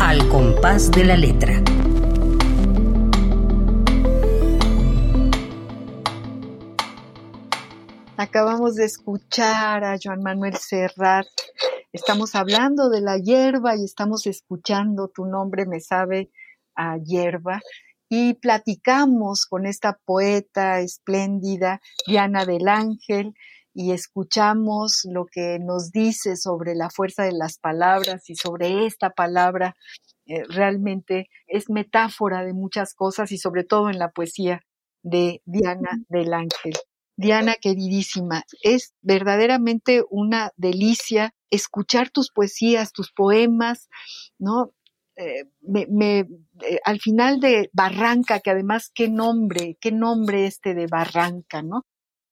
Al 0.00 0.28
compás 0.28 0.90
de 0.90 1.04
la 1.04 1.16
letra. 1.16 1.62
Acabamos 8.66 8.78
de 8.78 8.86
escuchar 8.86 9.84
a 9.84 9.96
Joan 10.02 10.24
Manuel 10.24 10.56
Serrat. 10.56 11.28
Estamos 11.92 12.34
hablando 12.34 12.90
de 12.90 13.00
la 13.00 13.16
hierba 13.16 13.76
y 13.76 13.84
estamos 13.84 14.26
escuchando 14.26 15.06
tu 15.06 15.24
nombre 15.24 15.66
me 15.66 15.78
sabe 15.78 16.32
a 16.74 16.96
hierba. 16.98 17.60
Y 18.08 18.34
platicamos 18.34 19.46
con 19.46 19.66
esta 19.66 20.00
poeta 20.04 20.80
espléndida, 20.80 21.80
Diana 22.08 22.44
del 22.44 22.66
Ángel, 22.66 23.34
y 23.72 23.92
escuchamos 23.92 25.02
lo 25.04 25.26
que 25.26 25.60
nos 25.60 25.92
dice 25.92 26.34
sobre 26.34 26.74
la 26.74 26.90
fuerza 26.90 27.22
de 27.22 27.34
las 27.34 27.58
palabras 27.58 28.28
y 28.28 28.34
sobre 28.34 28.84
esta 28.84 29.10
palabra. 29.10 29.76
Eh, 30.26 30.42
realmente 30.48 31.28
es 31.46 31.70
metáfora 31.70 32.44
de 32.44 32.52
muchas 32.52 32.94
cosas 32.94 33.30
y 33.30 33.38
sobre 33.38 33.62
todo 33.62 33.90
en 33.90 34.00
la 34.00 34.10
poesía 34.10 34.62
de 35.04 35.40
Diana 35.44 36.02
del 36.08 36.34
Ángel. 36.34 36.72
Diana, 37.16 37.54
queridísima, 37.54 38.44
es 38.62 38.94
verdaderamente 39.00 40.04
una 40.10 40.52
delicia 40.56 41.34
escuchar 41.50 42.10
tus 42.10 42.30
poesías, 42.30 42.92
tus 42.92 43.12
poemas, 43.12 43.88
¿no? 44.38 44.72
Eh, 45.16 45.44
me, 45.62 46.18
eh, 46.20 46.78
al 46.84 47.00
final 47.00 47.40
de 47.40 47.70
Barranca, 47.72 48.40
que 48.40 48.50
además 48.50 48.90
qué 48.94 49.08
nombre, 49.08 49.78
qué 49.80 49.92
nombre 49.92 50.46
este 50.46 50.74
de 50.74 50.86
Barranca, 50.86 51.62
¿no? 51.62 51.86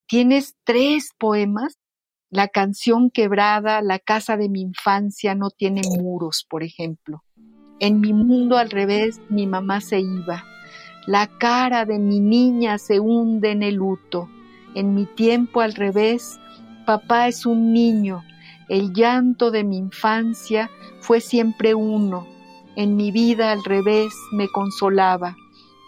Tienes 0.07 0.55
tres 0.65 1.11
poemas 1.17 1.79
la 2.35 2.49
canción 2.49 3.11
quebrada, 3.11 3.81
la 3.81 4.01
casa 4.01 4.37
de 4.37 4.49
mi 4.49 4.61
infancia 4.61 5.37
no 5.37 5.51
tiene 5.51 5.83
muros, 5.89 6.45
por 6.51 6.65
ejemplo. 6.65 7.23
En 7.79 8.01
mi 8.01 8.13
mundo 8.13 8.57
al 8.57 8.71
revés, 8.71 9.21
mi 9.29 9.47
mamá 9.47 9.81
se 9.81 10.01
iba. 10.01 10.43
La 11.07 11.29
cara 11.39 11.85
de 11.85 12.01
mi 12.01 12.19
niña 12.19 12.79
se 12.79 12.99
hunde 12.99 13.53
en 13.53 13.63
el 13.63 13.77
luto. 13.77 14.29
En 14.75 14.95
mi 14.95 15.07
tiempo 15.07 15.61
al 15.61 15.75
revés, 15.75 16.41
papá 16.85 17.29
es 17.29 17.47
un 17.47 17.73
niño. 17.73 18.25
El 18.69 18.93
llanto 18.93 19.51
de 19.51 19.63
mi 19.63 19.77
infancia 19.77 20.71
fue 21.01 21.21
siempre 21.21 21.75
uno. 21.75 22.27
En 22.77 22.97
mi 22.97 23.13
vida 23.13 23.53
al 23.53 23.63
revés 23.63 24.13
me 24.33 24.49
consolaba. 24.49 25.37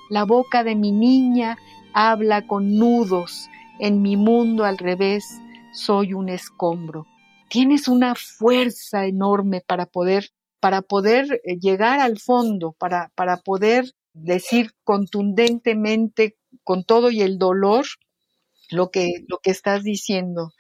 La 0.08 0.24
boca 0.24 0.62
de 0.62 0.76
mi 0.76 0.92
niña 0.92 1.56
habla 1.94 2.46
con 2.46 2.76
nudos. 2.76 3.48
En 3.80 4.02
mi 4.02 4.16
mundo 4.16 4.64
al 4.64 4.78
revés 4.78 5.24
soy 5.72 6.12
un 6.12 6.28
escombro. 6.28 7.06
Tienes 7.48 7.88
una 7.88 8.14
fuerza 8.14 9.06
enorme 9.06 9.62
para 9.66 9.86
poder, 9.86 10.30
para 10.60 10.82
poder 10.82 11.40
eh, 11.44 11.58
llegar 11.58 11.98
al 11.98 12.18
fondo, 12.18 12.72
para, 12.78 13.10
para 13.16 13.38
poder 13.38 13.92
decir 14.12 14.72
contundentemente 14.84 16.36
con 16.62 16.84
todo 16.84 17.10
y 17.10 17.22
el 17.22 17.38
dolor 17.38 17.86
lo 18.70 18.90
que, 18.90 19.24
lo 19.28 19.38
que 19.38 19.50
estás 19.50 19.82
diciendo, 19.82 20.52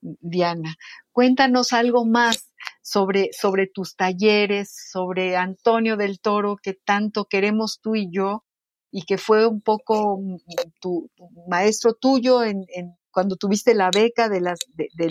Diana. 0.00 0.76
Cuéntanos 1.12 1.72
algo 1.72 2.04
más 2.04 2.50
sobre, 2.82 3.30
sobre 3.32 3.66
tus 3.66 3.96
talleres, 3.96 4.74
sobre 4.90 5.36
Antonio 5.36 5.96
del 5.96 6.20
Toro, 6.20 6.56
que 6.62 6.74
tanto 6.74 7.26
queremos 7.26 7.80
tú 7.80 7.94
y 7.94 8.10
yo, 8.10 8.44
y 8.90 9.04
que 9.04 9.18
fue 9.18 9.46
un 9.46 9.60
poco 9.60 10.20
tu, 10.80 11.10
maestro 11.48 11.94
tuyo 11.94 12.44
en, 12.44 12.64
cuando 13.10 13.36
tuviste 13.36 13.74
la 13.74 13.90
beca 13.92 14.28
de 14.28 14.40
las, 14.40 14.60
de, 14.72 15.10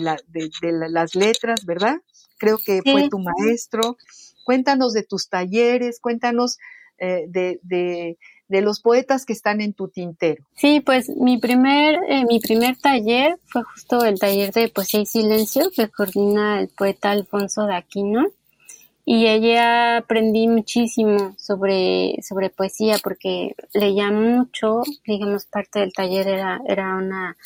las 0.88 1.14
letras, 1.14 1.66
¿verdad? 1.66 1.96
Creo 2.38 2.58
que 2.58 2.80
fue 2.82 3.08
tu 3.08 3.18
maestro. 3.18 3.96
Cuéntanos 4.44 4.92
de 4.92 5.04
tus 5.04 5.28
talleres, 5.28 6.00
cuéntanos 6.00 6.58
eh, 6.98 7.24
de, 7.28 8.18
de, 8.48 8.60
los 8.60 8.80
poetas 8.80 9.24
que 9.24 9.32
están 9.32 9.60
en 9.60 9.72
tu 9.72 9.88
tintero. 9.88 10.44
Sí, 10.56 10.80
pues 10.80 11.08
mi 11.08 11.38
primer, 11.38 11.98
eh, 12.08 12.24
mi 12.26 12.40
primer 12.40 12.76
taller 12.76 13.38
fue 13.46 13.62
justo 13.62 14.04
el 14.04 14.18
taller 14.18 14.52
de 14.52 14.68
Poesía 14.68 15.00
y 15.00 15.06
Silencio 15.06 15.70
que 15.74 15.88
coordina 15.88 16.60
el 16.60 16.68
poeta 16.68 17.10
Alfonso 17.10 17.66
de 17.66 17.74
Aquino. 17.74 18.26
Y 19.06 19.26
allí 19.26 19.54
aprendí 19.54 20.48
muchísimo 20.48 21.34
sobre, 21.36 22.16
sobre 22.22 22.48
poesía 22.48 22.96
porque 23.04 23.54
leía 23.74 24.10
mucho, 24.10 24.82
digamos, 25.06 25.44
parte 25.44 25.80
del 25.80 25.92
taller 25.92 26.26
era, 26.26 26.60
era 26.66 26.96
una 26.96 27.36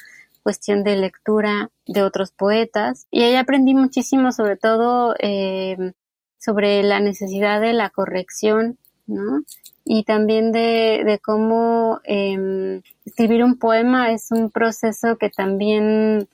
cuestión 0.48 0.84
de 0.84 0.96
lectura 0.96 1.70
de 1.86 2.02
otros 2.02 2.30
poetas 2.30 3.06
y 3.10 3.22
ahí 3.22 3.34
aprendí 3.34 3.74
muchísimo 3.74 4.32
sobre 4.32 4.56
todo 4.56 5.14
eh, 5.18 5.92
sobre 6.38 6.82
la 6.82 7.00
necesidad 7.00 7.60
de 7.60 7.72
la 7.72 7.90
corrección, 7.90 8.78
¿no? 9.08 9.42
Y 9.84 10.04
también 10.04 10.52
de, 10.52 11.02
de 11.04 11.18
cómo 11.18 12.00
eh, 12.04 12.82
escribir 13.04 13.42
un 13.42 13.58
poema 13.58 14.12
es 14.12 14.30
un 14.30 14.50
proceso 14.50 15.16
que 15.16 15.30
también, 15.30 16.28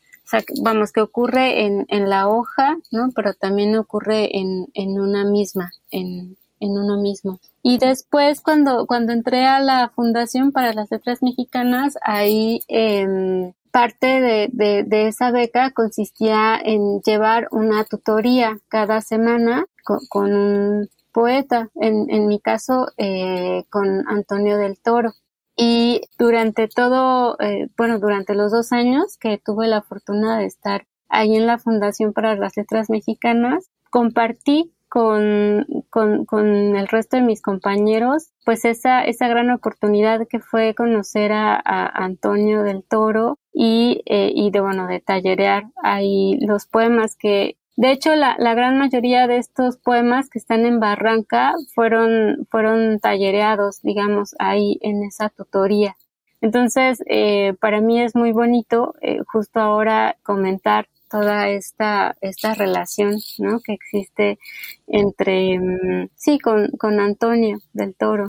vamos, 0.63 0.93
que 0.93 1.01
ocurre 1.01 1.65
en, 1.65 1.87
en 1.89 2.11
la 2.11 2.29
hoja, 2.29 2.77
¿no? 2.91 3.11
Pero 3.15 3.33
también 3.35 3.77
ocurre 3.77 4.37
en, 4.37 4.67
en 4.75 5.01
una 5.01 5.25
misma, 5.25 5.71
en, 5.91 6.37
en 6.61 6.71
uno 6.73 7.01
mismo. 7.01 7.41
Y 7.63 7.79
después 7.79 8.41
cuando, 8.41 8.87
cuando 8.87 9.13
entré 9.13 9.47
a 9.47 9.61
la 9.61 9.91
Fundación 9.95 10.53
para 10.53 10.73
las 10.75 10.91
Letras 10.91 11.23
Mexicanas, 11.23 11.97
ahí 12.03 12.61
eh, 12.69 13.53
parte 13.75 14.21
de, 14.21 14.85
de, 14.85 15.09
esa 15.09 15.33
beca 15.33 15.73
consistía 15.73 16.57
en 16.63 17.01
llevar 17.03 17.49
una 17.51 17.83
tutoría 17.83 18.57
cada 18.69 19.01
semana 19.01 19.67
con, 19.83 20.33
un 20.33 20.89
poeta, 21.15 21.71
en, 21.77 22.11
en 22.11 22.27
mi 22.27 22.41
caso 22.41 22.89
eh, 22.99 23.65
con 23.71 24.07
Antonio 24.09 24.59
del 24.59 24.79
Toro. 24.79 25.13
Y 25.57 26.03
durante 26.19 26.67
todo, 26.67 27.37
eh, 27.39 27.69
bueno, 27.79 28.01
durante 28.01 28.35
los 28.35 28.51
dos 28.51 28.73
años 28.73 29.17
que 29.19 29.39
tuve 29.39 29.69
la 29.69 29.83
fortuna 29.83 30.37
de 30.37 30.47
estar 30.47 30.87
ahí 31.09 31.37
en 31.37 31.47
la 31.47 31.59
Fundación 31.59 32.13
para 32.13 32.35
las 32.35 32.57
Letras 32.57 32.91
Mexicanas, 32.91 33.71
compartí 33.91 34.75
con, 34.89 35.67
con, 35.91 36.25
con, 36.25 36.47
el 36.77 36.89
resto 36.89 37.17
de 37.17 37.23
mis 37.23 37.41
compañeros, 37.41 38.31
pues 38.45 38.65
esa, 38.65 39.05
esa 39.05 39.29
gran 39.29 39.51
oportunidad 39.51 40.27
que 40.29 40.41
fue 40.41 40.75
conocer 40.75 41.33
a, 41.33 41.61
Antonio 41.65 42.63
del 42.63 42.85
Toro 42.85 43.39
y, 43.53 44.03
eh, 44.07 44.31
y 44.35 44.51
de, 44.51 44.61
bueno, 44.61 44.87
de 44.87 45.01
tallerear 45.01 45.65
ahí 45.83 46.39
los 46.41 46.67
poemas 46.67 47.17
que, 47.17 47.57
de 47.77 47.93
hecho, 47.93 48.15
la, 48.15 48.37
la 48.39 48.55
gran 48.55 48.79
mayoría 48.79 49.27
de 49.27 49.39
estos 49.39 49.77
poemas 49.79 50.31
que 50.31 50.39
están 50.39 50.65
en 50.67 50.81
Barranca 50.81 51.55
fueron, 51.75 52.47
fueron 52.51 53.01
tallereados, 53.01 53.83
digamos, 53.83 54.35
ahí 54.39 54.79
en 54.81 55.03
esa 55.03 55.29
tutoría. 55.29 55.97
Entonces, 56.41 57.03
eh, 57.07 57.55
para 57.59 57.81
mí 57.81 58.03
es 58.03 58.15
muy 58.15 58.33
bonito 58.33 58.95
eh, 59.01 59.19
justo 59.33 59.61
ahora 59.61 60.19
comentar 60.23 60.89
toda 61.11 61.49
esta, 61.49 62.17
esta 62.21 62.55
relación 62.55 63.19
¿no? 63.39 63.61
que 63.61 63.73
existe 63.73 64.39
entre, 64.87 65.59
mm, 65.59 66.11
sí, 66.17 66.39
con, 66.39 66.69
con 66.73 67.01
Antonio 67.01 67.61
del 67.73 67.95
Toro. 67.95 68.29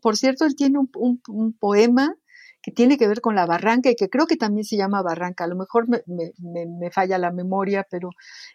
Por, 0.00 0.16
cierto, 0.16 0.46
él 0.46 0.56
tiene 0.56 0.78
un, 0.78 1.20
un, 1.28 1.52
poema 1.52 2.14
que 2.62 2.70
tiene 2.72 2.96
que 2.96 3.08
ver 3.08 3.20
con 3.20 3.34
la 3.34 3.44
barranca 3.44 3.90
y 3.90 3.96
que 3.96 4.08
creo 4.08 4.26
que 4.26 4.36
también 4.36 4.64
se 4.64 4.76
llama 4.76 5.02
barranca. 5.02 5.44
A 5.44 5.48
lo 5.48 5.56
mejor 5.56 5.88
me, 5.88 6.02
me, 6.06 6.32
me, 6.66 6.90
falla 6.90 7.18
la 7.18 7.32
memoria, 7.32 7.86
pero 7.90 8.10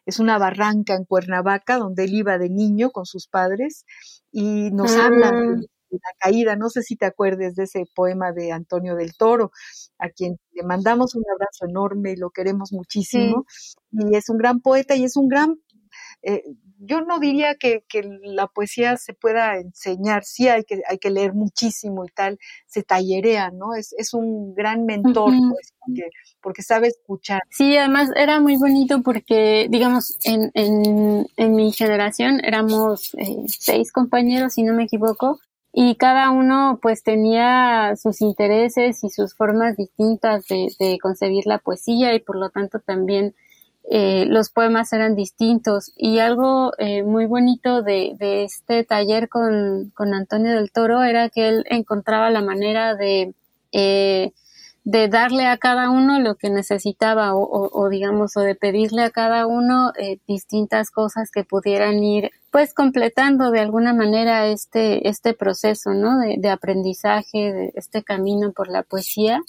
es 0.05 0.19
una 0.19 0.37
barranca 0.37 0.95
en 0.95 1.03
Cuernavaca 1.05 1.77
donde 1.77 2.05
él 2.05 2.13
iba 2.13 2.37
de 2.37 2.49
niño 2.49 2.91
con 2.91 3.05
sus 3.05 3.27
padres 3.27 3.85
y 4.31 4.71
nos 4.71 4.95
habla 4.95 5.31
de, 5.31 5.37
ah 5.37 5.77
la 5.91 5.99
caída. 6.19 6.55
No 6.55 6.69
sé 6.69 6.81
si 6.81 6.95
te 6.95 7.05
acuerdes 7.05 7.55
de 7.55 7.63
ese 7.63 7.85
poema 7.93 8.31
de 8.31 8.51
Antonio 8.51 8.95
del 8.95 9.15
Toro, 9.15 9.51
a 9.97 10.09
quien 10.09 10.37
le 10.51 10.63
mandamos 10.63 11.15
un 11.15 11.23
abrazo 11.33 11.65
enorme 11.67 12.11
y 12.11 12.15
lo 12.15 12.29
queremos 12.29 12.71
muchísimo. 12.71 13.45
Y 13.91 14.15
es 14.15 14.29
un 14.29 14.37
gran 14.37 14.61
poeta 14.61 14.95
y 14.95 15.03
es 15.03 15.15
un 15.15 15.27
gran... 15.27 15.55
Eh, 16.29 16.43
yo 16.79 16.99
no 16.99 17.19
diría 17.19 17.55
que, 17.55 17.83
la 18.21 18.47
poesía 18.47 18.97
se 18.97 19.13
pueda 19.13 19.57
enseñar, 19.57 20.25
sí 20.25 20.49
hay 20.49 20.65
que, 20.65 20.81
hay 20.89 20.97
que 20.99 21.09
leer 21.09 21.33
muchísimo 21.33 22.03
y 22.03 22.09
tal, 22.09 22.37
se 22.65 22.83
tallerea, 22.83 23.49
¿no? 23.51 23.73
Es, 23.73 23.93
es 23.97 24.13
un 24.13 24.53
gran 24.53 24.85
mentor, 24.85 25.31
pues, 25.49 25.73
porque, 26.41 26.61
sabe 26.61 26.89
escuchar. 26.89 27.41
Sí, 27.49 27.77
además 27.77 28.09
era 28.15 28.41
muy 28.41 28.57
bonito 28.57 29.01
porque, 29.03 29.67
digamos, 29.69 30.17
en, 30.25 30.51
en, 30.53 31.25
en 31.37 31.55
mi 31.55 31.71
generación 31.71 32.41
éramos 32.43 33.13
eh, 33.15 33.45
seis 33.47 33.93
compañeros, 33.93 34.53
si 34.53 34.63
no 34.63 34.73
me 34.73 34.83
equivoco, 34.83 35.39
y 35.79 35.95
cada 35.95 36.31
uno 36.31 36.79
pues 36.81 37.03
tenía 37.03 37.95
sus 37.95 38.21
intereses 38.21 39.03
y 39.03 39.11
sus 39.11 39.35
formas 39.35 39.77
distintas 39.77 40.45
de, 40.47 40.97
concebir 40.99 41.45
la 41.45 41.59
poesía 41.59 42.15
y 42.15 42.19
por 42.19 42.35
lo 42.35 42.49
tanto 42.49 42.79
también 42.79 43.35
eh, 43.89 44.25
los 44.27 44.49
poemas 44.49 44.91
eran 44.93 45.15
distintos. 45.15 45.93
Y 45.95 46.19
algo 46.19 46.73
eh, 46.77 47.03
muy 47.03 47.25
bonito 47.25 47.81
de, 47.81 48.15
este 48.19 48.83
taller 48.83 49.29
con, 49.29 49.91
Antonio 50.13 50.53
del 50.53 50.71
Toro 50.71 51.03
era 51.03 51.29
que 51.29 51.47
él 51.49 51.65
encontraba 51.69 52.29
la 52.29 52.41
manera 52.41 52.95
de 52.95 53.33
eh, 53.71 54.31
de 54.87 55.09
darle 55.09 55.45
a 55.47 55.57
cada 55.57 55.89
uno 55.89 56.21
lo 56.21 56.35
que 56.35 56.49
necesitaba 56.49 57.35
o, 57.35 57.89
digamos 57.89 58.37
o 58.37 58.39
de 58.39 58.55
pedirle 58.55 59.03
a 59.03 59.09
cada 59.09 59.45
uno 59.45 59.91
eh, 59.99 60.17
distintas 60.25 60.91
cosas 60.91 61.29
que 61.29 61.43
pudieran 61.43 62.01
ir 62.05 62.31
pues 62.51 62.73
completando 62.73 63.51
de 63.51 63.59
alguna 63.59 63.93
manera 63.93 64.47
este 64.47 65.09
este 65.09 65.33
proceso 65.33 65.93
no 65.93 66.17
de, 66.19 66.49
aprendizaje 66.49 67.51
de 67.51 67.73
este 67.75 68.01
camino 68.01 68.53
por 68.53 68.69
la 68.69 68.81
poesía 68.81 69.41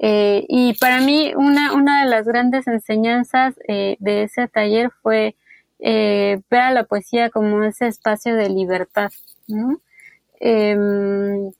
eh, 0.00 0.44
y 0.48 0.74
para 0.74 1.00
mí 1.00 1.32
una 1.36 1.74
una 1.74 2.02
de 2.02 2.10
las 2.10 2.26
grandes 2.26 2.66
enseñanzas 2.66 3.54
eh, 3.68 3.96
de 4.00 4.24
ese 4.24 4.48
taller 4.48 4.90
fue 5.02 5.36
ver 5.78 6.60
a 6.60 6.72
la 6.72 6.84
poesía 6.84 7.30
como 7.30 7.62
ese 7.64 7.86
espacio 7.86 8.34
de 8.36 8.50
libertad 8.50 9.10
¿no? 9.48 9.80
Em, 10.40 11.52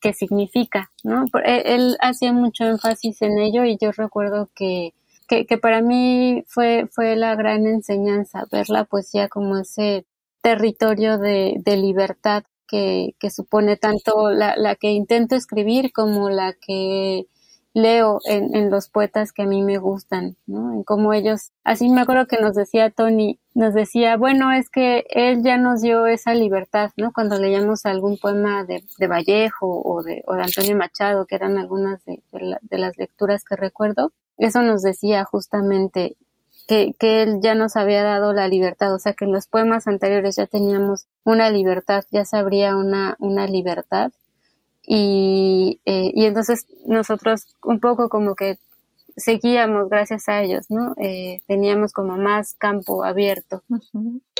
que, 0.00 0.12
significa, 0.14 0.90
¿no? 1.04 1.26
E, 1.44 1.74
él, 1.74 1.96
hacía 2.00 2.32
mucho 2.32 2.64
énfasis 2.64 3.22
en 3.22 3.38
ello 3.38 3.64
y 3.64 3.78
yo 3.80 3.92
recuerdo 3.92 4.48
que, 4.54 4.94
que, 5.28 5.58
para 5.58 5.80
mí 5.80 6.44
fue, 6.48 6.88
fue 6.90 7.16
la 7.16 7.36
gran 7.36 7.66
enseñanza, 7.66 8.46
ver 8.50 8.68
la 8.68 8.84
poesía 8.84 9.28
como 9.28 9.58
ese 9.58 10.04
territorio 10.42 11.18
de, 11.18 11.54
de 11.64 11.76
libertad 11.76 12.44
que, 12.66 13.14
que 13.20 13.30
supone 13.30 13.76
tanto 13.76 14.30
la, 14.30 14.56
la 14.56 14.74
que 14.74 14.90
intento 14.90 15.36
escribir 15.36 15.92
como 15.92 16.30
la 16.30 16.52
que 16.54 17.26
leo 17.72 18.20
en, 18.24 18.54
en, 18.56 18.70
los 18.70 18.88
poetas 18.88 19.32
que 19.32 19.42
a 19.42 19.46
mí 19.46 19.62
me 19.62 19.78
gustan, 19.78 20.36
¿no? 20.46 20.72
En 20.72 20.82
cómo 20.82 21.12
ellos, 21.12 21.52
así 21.62 21.88
me 21.88 22.00
acuerdo 22.00 22.26
que 22.26 22.40
nos 22.40 22.54
decía 22.54 22.90
Tony, 22.90 23.38
nos 23.54 23.74
decía, 23.74 24.16
bueno, 24.16 24.52
es 24.52 24.68
que 24.70 25.04
él 25.10 25.42
ya 25.42 25.56
nos 25.56 25.80
dio 25.80 26.06
esa 26.06 26.34
libertad, 26.34 26.90
¿no? 26.96 27.12
Cuando 27.12 27.38
leíamos 27.38 27.86
algún 27.86 28.18
poema 28.18 28.64
de, 28.64 28.84
de 28.98 29.06
Vallejo 29.06 29.82
o 29.84 30.02
de, 30.02 30.22
o 30.26 30.34
de 30.34 30.42
Antonio 30.42 30.76
Machado, 30.76 31.26
que 31.26 31.36
eran 31.36 31.58
algunas 31.58 32.04
de, 32.04 32.22
de, 32.32 32.78
las 32.78 32.98
lecturas 32.98 33.44
que 33.44 33.56
recuerdo, 33.56 34.12
eso 34.36 34.62
nos 34.62 34.82
decía 34.82 35.24
justamente, 35.24 36.16
que, 36.66 36.94
que 36.98 37.22
él 37.22 37.40
ya 37.42 37.54
nos 37.54 37.76
había 37.76 38.02
dado 38.02 38.32
la 38.32 38.46
libertad, 38.48 38.94
o 38.94 38.98
sea 38.98 39.12
que 39.12 39.24
en 39.24 39.32
los 39.32 39.46
poemas 39.48 39.86
anteriores 39.88 40.36
ya 40.36 40.46
teníamos 40.46 41.06
una 41.24 41.50
libertad, 41.50 42.04
ya 42.12 42.24
se 42.24 42.36
abría 42.36 42.76
una, 42.76 43.16
una 43.18 43.46
libertad 43.46 44.12
y, 44.92 45.80
eh, 45.84 46.10
y 46.12 46.24
entonces 46.24 46.66
nosotros 46.84 47.46
un 47.62 47.78
poco 47.78 48.08
como 48.08 48.34
que 48.34 48.58
seguíamos 49.16 49.88
gracias 49.88 50.28
a 50.28 50.42
ellos, 50.42 50.66
¿no? 50.68 50.94
Eh, 50.96 51.42
teníamos 51.46 51.92
como 51.92 52.16
más 52.16 52.54
campo 52.54 53.04
abierto. 53.04 53.62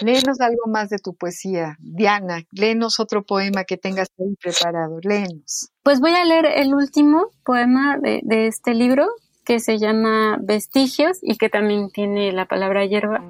Léenos 0.03 0.41
algo 0.41 0.67
más 0.67 0.89
de 0.89 0.99
tu 0.99 1.15
poesía. 1.15 1.77
Diana, 1.79 2.43
léenos 2.51 2.99
otro 2.99 3.23
poema 3.23 3.63
que 3.63 3.77
tengas 3.77 4.09
ahí 4.19 4.35
preparado. 4.43 4.99
Léenos. 5.05 5.71
Pues 5.85 6.01
voy 6.01 6.15
a 6.15 6.25
leer 6.25 6.47
el 6.47 6.75
último 6.75 7.29
poema 7.45 7.97
de, 7.99 8.19
de 8.25 8.49
este 8.49 8.75
libro 8.75 9.07
que 9.45 9.61
se 9.61 9.79
llama 9.79 10.37
Vestigios 10.43 11.19
y 11.23 11.37
que 11.37 11.49
también 11.49 11.91
tiene 11.91 12.33
la 12.33 12.47
palabra 12.47 12.85
hierba. 12.87 13.23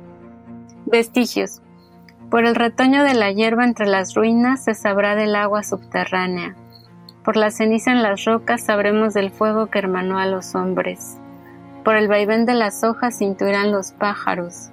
Vestigios. 0.86 1.60
Por 2.30 2.46
el 2.46 2.54
retoño 2.54 3.04
de 3.04 3.12
la 3.12 3.30
hierba 3.30 3.64
entre 3.64 3.86
las 3.86 4.14
ruinas 4.14 4.64
se 4.64 4.72
sabrá 4.72 5.16
del 5.16 5.34
agua 5.34 5.62
subterránea. 5.62 6.56
Por 7.30 7.36
la 7.36 7.52
ceniza 7.52 7.92
en 7.92 8.02
las 8.02 8.24
rocas 8.24 8.60
sabremos 8.60 9.14
del 9.14 9.30
fuego 9.30 9.68
que 9.68 9.78
hermanó 9.78 10.18
a 10.18 10.26
los 10.26 10.56
hombres. 10.56 11.16
Por 11.84 11.94
el 11.94 12.08
vaivén 12.08 12.44
de 12.44 12.54
las 12.54 12.82
hojas 12.82 13.18
se 13.18 13.24
intuirán 13.24 13.70
los 13.70 13.92
pájaros. 13.92 14.70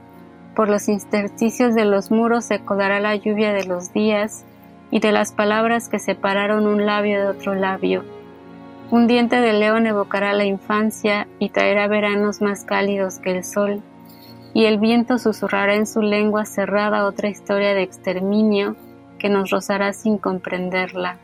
Por 0.56 0.68
los 0.68 0.90
intersticios 0.90 1.76
de 1.76 1.86
los 1.86 2.10
muros 2.10 2.46
se 2.46 2.58
codará 2.58 3.00
la 3.00 3.16
lluvia 3.16 3.54
de 3.54 3.66
los 3.66 3.94
días 3.94 4.44
y 4.90 5.00
de 5.02 5.12
las 5.12 5.34
palabras 5.34 5.88
que 5.88 6.00
separaron 6.00 6.66
un 6.66 6.88
labio 6.88 7.22
de 7.22 7.28
otro 7.28 7.54
labio. 7.54 8.04
Un 8.90 9.06
diente 9.06 9.40
de 9.40 9.54
león 9.54 9.86
evocará 9.86 10.34
la 10.34 10.46
infancia 10.46 11.28
y 11.38 11.50
traerá 11.50 11.88
veranos 11.88 12.42
más 12.42 12.66
cálidos 12.66 13.20
que 13.20 13.38
el 13.38 13.44
sol, 13.44 13.84
y 14.56 14.66
el 14.66 14.80
viento 14.80 15.20
susurrará 15.20 15.76
en 15.76 15.86
su 15.86 16.02
lengua 16.02 16.44
cerrada 16.46 17.06
otra 17.06 17.30
historia 17.30 17.76
de 17.76 17.84
exterminio 17.84 18.76
que 19.20 19.30
nos 19.30 19.52
rozará 19.52 19.94
sin 19.94 20.18
comprenderla. 20.18 21.20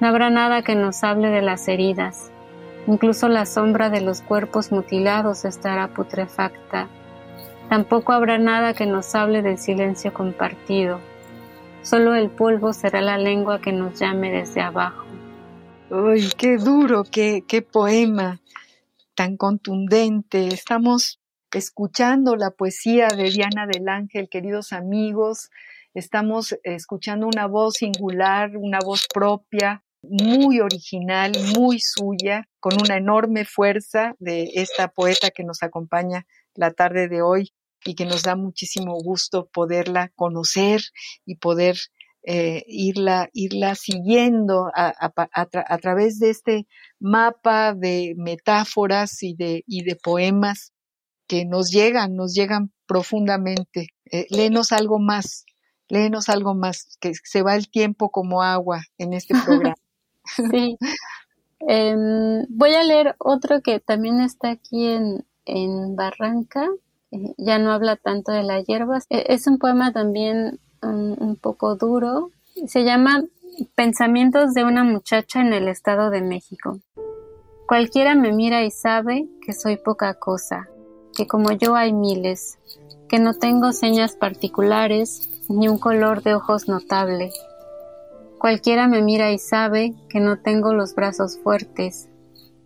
No 0.00 0.08
habrá 0.08 0.30
nada 0.30 0.62
que 0.62 0.74
nos 0.74 1.02
hable 1.04 1.28
de 1.30 1.42
las 1.42 1.68
heridas, 1.68 2.30
Incluso 2.88 3.28
la 3.28 3.46
sombra 3.46 3.90
de 3.90 4.00
los 4.00 4.22
cuerpos 4.22 4.70
mutilados 4.70 5.44
estará 5.44 5.88
putrefacta. 5.88 6.88
Tampoco 7.68 8.12
habrá 8.12 8.38
nada 8.38 8.74
que 8.74 8.86
nos 8.86 9.12
hable 9.16 9.42
del 9.42 9.58
silencio 9.58 10.14
compartido. 10.14 11.00
Solo 11.82 12.14
el 12.14 12.30
polvo 12.30 12.72
será 12.72 13.00
la 13.00 13.18
lengua 13.18 13.60
que 13.60 13.72
nos 13.72 13.98
llame 13.98 14.30
desde 14.30 14.60
abajo. 14.60 15.04
¡Uy, 15.90 16.28
qué 16.38 16.58
duro, 16.58 17.02
qué, 17.02 17.42
qué 17.46 17.60
poema 17.60 18.40
tan 19.16 19.36
contundente! 19.36 20.46
Estamos 20.46 21.20
escuchando 21.52 22.36
la 22.36 22.50
poesía 22.50 23.08
de 23.08 23.30
Diana 23.30 23.66
del 23.66 23.88
Ángel, 23.88 24.28
queridos 24.28 24.72
amigos. 24.72 25.50
Estamos 25.92 26.56
escuchando 26.62 27.26
una 27.26 27.46
voz 27.46 27.74
singular, 27.74 28.56
una 28.56 28.78
voz 28.78 29.06
propia, 29.12 29.82
muy 30.08 30.60
original, 30.60 31.32
muy 31.56 31.80
suya, 31.80 32.48
con 32.60 32.74
una 32.80 32.96
enorme 32.96 33.44
fuerza 33.44 34.14
de 34.18 34.50
esta 34.54 34.88
poeta 34.88 35.30
que 35.30 35.44
nos 35.44 35.62
acompaña 35.62 36.26
la 36.54 36.72
tarde 36.72 37.08
de 37.08 37.22
hoy 37.22 37.52
y 37.84 37.94
que 37.94 38.06
nos 38.06 38.22
da 38.22 38.36
muchísimo 38.36 38.94
gusto 38.94 39.48
poderla 39.52 40.10
conocer 40.14 40.80
y 41.24 41.36
poder 41.36 41.76
eh, 42.28 42.64
irla, 42.66 43.30
irla 43.32 43.76
siguiendo 43.76 44.70
a, 44.74 45.78
través 45.80 46.18
de 46.18 46.30
este 46.30 46.66
mapa 46.98 47.72
de 47.72 48.14
metáforas 48.16 49.22
y 49.22 49.36
de, 49.36 49.62
y 49.68 49.84
de 49.84 49.94
poemas 49.94 50.72
que 51.28 51.44
nos 51.44 51.70
llegan, 51.70 52.16
nos 52.16 52.34
llegan 52.34 52.72
profundamente. 52.86 53.88
Eh, 54.10 54.26
léenos 54.30 54.72
algo 54.72 54.98
más, 54.98 55.44
léenos 55.88 56.28
algo 56.28 56.54
más, 56.54 56.96
que 57.00 57.12
se 57.14 57.42
va 57.42 57.54
el 57.54 57.70
tiempo 57.70 58.10
como 58.10 58.42
agua 58.42 58.82
en 58.98 59.12
este 59.12 59.34
programa. 59.44 59.76
Sí. 60.50 60.76
Em, 61.60 62.44
voy 62.50 62.74
a 62.74 62.84
leer 62.84 63.16
otro 63.18 63.60
que 63.62 63.80
también 63.80 64.20
está 64.20 64.50
aquí 64.50 64.86
en, 64.86 65.24
en 65.46 65.96
Barranca. 65.96 66.68
Eh, 67.10 67.34
ya 67.38 67.58
no 67.58 67.72
habla 67.72 67.96
tanto 67.96 68.32
de 68.32 68.42
las 68.42 68.64
hierbas. 68.66 69.06
E, 69.10 69.24
es 69.28 69.46
un 69.46 69.58
poema 69.58 69.92
también 69.92 70.60
um, 70.82 71.16
un 71.18 71.36
poco 71.36 71.76
duro. 71.76 72.30
Se 72.66 72.84
llama 72.84 73.24
Pensamientos 73.74 74.52
de 74.52 74.64
una 74.64 74.84
muchacha 74.84 75.40
en 75.40 75.52
el 75.52 75.68
Estado 75.68 76.10
de 76.10 76.20
México. 76.20 76.80
Cualquiera 77.66 78.14
me 78.14 78.32
mira 78.32 78.62
y 78.62 78.70
sabe 78.70 79.28
que 79.44 79.52
soy 79.52 79.76
poca 79.76 80.14
cosa, 80.14 80.68
que 81.16 81.26
como 81.26 81.50
yo 81.52 81.74
hay 81.74 81.92
miles, 81.92 82.58
que 83.08 83.18
no 83.18 83.34
tengo 83.34 83.72
señas 83.72 84.14
particulares 84.14 85.30
ni 85.48 85.68
un 85.68 85.78
color 85.78 86.22
de 86.22 86.34
ojos 86.34 86.68
notable, 86.68 87.32
Cualquiera 88.38 88.86
me 88.86 89.02
mira 89.02 89.32
y 89.32 89.38
sabe 89.38 89.94
que 90.08 90.20
no 90.20 90.38
tengo 90.38 90.74
los 90.74 90.94
brazos 90.94 91.38
fuertes. 91.42 92.08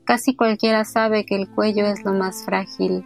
Casi 0.05 0.35
cualquiera 0.35 0.85
sabe 0.85 1.25
que 1.25 1.37
el 1.37 1.49
cuello 1.49 1.87
es 1.87 2.05
lo 2.05 2.13
más 2.13 2.45
frágil. 2.45 3.05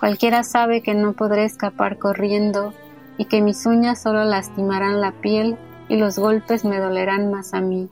Cualquiera 0.00 0.42
sabe 0.42 0.82
que 0.82 0.94
no 0.94 1.12
podré 1.12 1.44
escapar 1.44 1.98
corriendo 1.98 2.72
y 3.18 3.26
que 3.26 3.42
mis 3.42 3.66
uñas 3.66 4.00
solo 4.00 4.24
lastimarán 4.24 5.00
la 5.00 5.12
piel 5.12 5.58
y 5.88 5.96
los 5.96 6.18
golpes 6.18 6.64
me 6.64 6.78
dolerán 6.78 7.30
más 7.30 7.52
a 7.52 7.60
mí. 7.60 7.90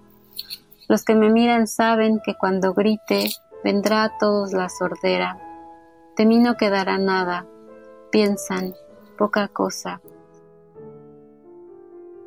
Los 0.89 1.05
que 1.05 1.15
me 1.15 1.31
miran 1.31 1.67
saben 1.67 2.21
que 2.25 2.35
cuando 2.35 2.73
grite 2.73 3.29
vendrá 3.63 4.05
a 4.05 4.19
todos 4.19 4.53
la 4.53 4.69
sordera. 4.69 5.39
De 6.17 6.25
mí 6.25 6.39
no 6.39 6.57
quedará 6.57 6.99
nada. 6.99 7.47
Piensan, 8.11 8.75
poca 9.19 9.49
cosa. 9.49 10.01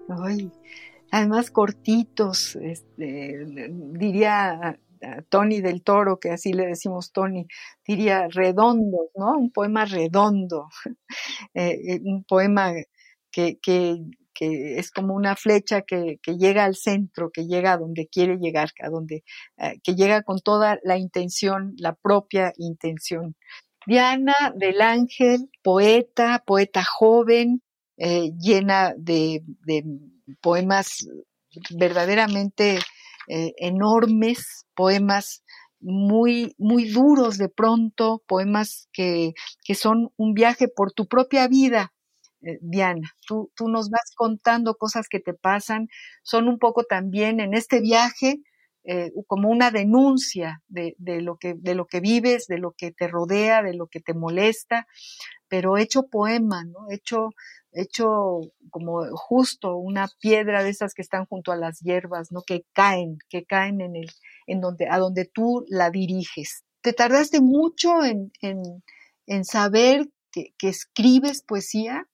Ay, 0.08 0.52
además 1.14 1.52
cortitos, 1.52 2.56
este, 2.56 3.46
diría 3.70 4.80
Tony 5.30 5.62
del 5.62 5.84
Toro, 5.84 6.20
que 6.20 6.32
así 6.32 6.54
le 6.54 6.66
decimos 6.66 7.12
Tony, 7.12 7.46
diría 7.88 8.28
redondos, 8.30 9.10
¿no? 9.16 9.38
Un 9.38 9.52
poema 9.52 9.86
redondo, 9.86 10.70
eh, 11.54 11.78
eh, 11.88 12.02
un 12.04 12.24
poema 12.24 12.74
que, 13.32 13.60
que, 13.62 14.00
es 14.40 14.92
como 14.92 15.14
una 15.14 15.36
flecha 15.36 15.84
que, 15.84 16.20
que, 16.22 16.36
llega 16.38 16.66
al 16.66 16.76
centro, 16.76 17.30
que 17.32 17.46
llega 17.46 17.74
a 17.74 17.78
donde 17.78 18.08
quiere 18.08 18.38
llegar, 18.38 18.72
a 18.82 18.90
donde, 18.90 19.24
eh, 19.58 19.80
que 19.84 19.94
llega 19.96 20.24
con 20.24 20.40
toda 20.40 20.80
la 20.84 20.98
intención, 20.98 21.76
la 21.78 21.94
propia 21.94 22.52
intención. 22.58 23.36
Diana 23.86 24.34
del 24.56 24.82
Ángel, 24.82 25.50
poeta, 25.62 26.44
poeta 26.46 26.84
joven, 26.84 27.62
llena 27.96 28.96
de, 28.98 29.44
de 29.66 29.84
poemas 30.42 31.08
verdaderamente 31.72 32.80
eh, 33.28 33.54
enormes, 33.58 34.66
poemas 34.76 35.44
muy, 35.80 36.56
muy 36.58 36.90
duros 36.90 37.38
de 37.38 37.50
pronto, 37.50 38.24
poemas 38.28 38.88
que, 38.94 39.34
que 39.64 39.76
son 39.76 40.12
un 40.18 40.34
viaje 40.34 40.68
por 40.68 40.94
tu 40.94 41.08
propia 41.08 41.48
vida, 41.48 41.94
eh, 42.42 42.58
Diana. 42.62 43.12
Tú, 43.28 43.52
tú, 43.56 43.68
nos 43.68 43.90
vas 43.90 44.14
contando 44.16 44.76
cosas 44.76 45.08
que 45.10 45.20
te 45.20 45.34
pasan, 45.34 45.88
son 46.24 46.48
un 46.48 46.58
poco 46.60 46.84
también 46.86 47.40
en 47.40 47.54
este 47.54 47.82
viaje 47.82 48.38
eh, 48.84 49.12
como 49.28 49.50
una 49.50 49.72
denuncia 49.72 50.62
de, 50.68 50.96
de, 50.98 51.22
lo 51.22 51.38
que, 51.38 51.56
de 51.56 51.76
lo 51.76 51.86
que 51.86 52.00
vives, 52.00 52.48
de 52.48 52.58
lo 52.58 52.72
que 52.72 52.92
te 52.92 53.08
rodea, 53.08 53.64
de 53.64 53.74
lo 53.74 53.88
que 53.88 54.00
te 54.00 54.14
molesta, 54.14 54.88
pero 55.48 55.78
hecho 55.78 56.08
poema, 56.08 56.64
¿no? 56.66 56.90
Hecho 56.90 57.30
hecho 57.74 58.40
como 58.70 59.06
justo 59.16 59.76
una 59.78 60.08
piedra 60.20 60.64
de 60.64 60.70
esas 60.70 60.94
que 60.94 61.02
están 61.02 61.26
junto 61.26 61.52
a 61.52 61.58
las 61.58 61.80
hierbas, 61.80 62.32
¿no? 62.32 62.42
Que 62.42 62.66
caen, 62.74 63.18
que 63.30 63.46
caen 63.46 63.82
en 63.82 63.96
el, 63.96 64.10
en 64.48 64.62
donde, 64.62 64.88
a 64.90 64.98
donde 64.98 65.26
tú 65.26 65.66
la 65.68 65.90
diriges. 65.90 66.64
Te 66.82 66.94
tardaste 66.94 67.42
mucho 67.42 68.04
en, 68.04 68.32
en, 68.42 68.84
en 69.26 69.46
saber 69.46 70.08
que, 70.32 70.54
que, 70.58 70.70
escribes 70.70 71.44
poesía. 71.44 72.08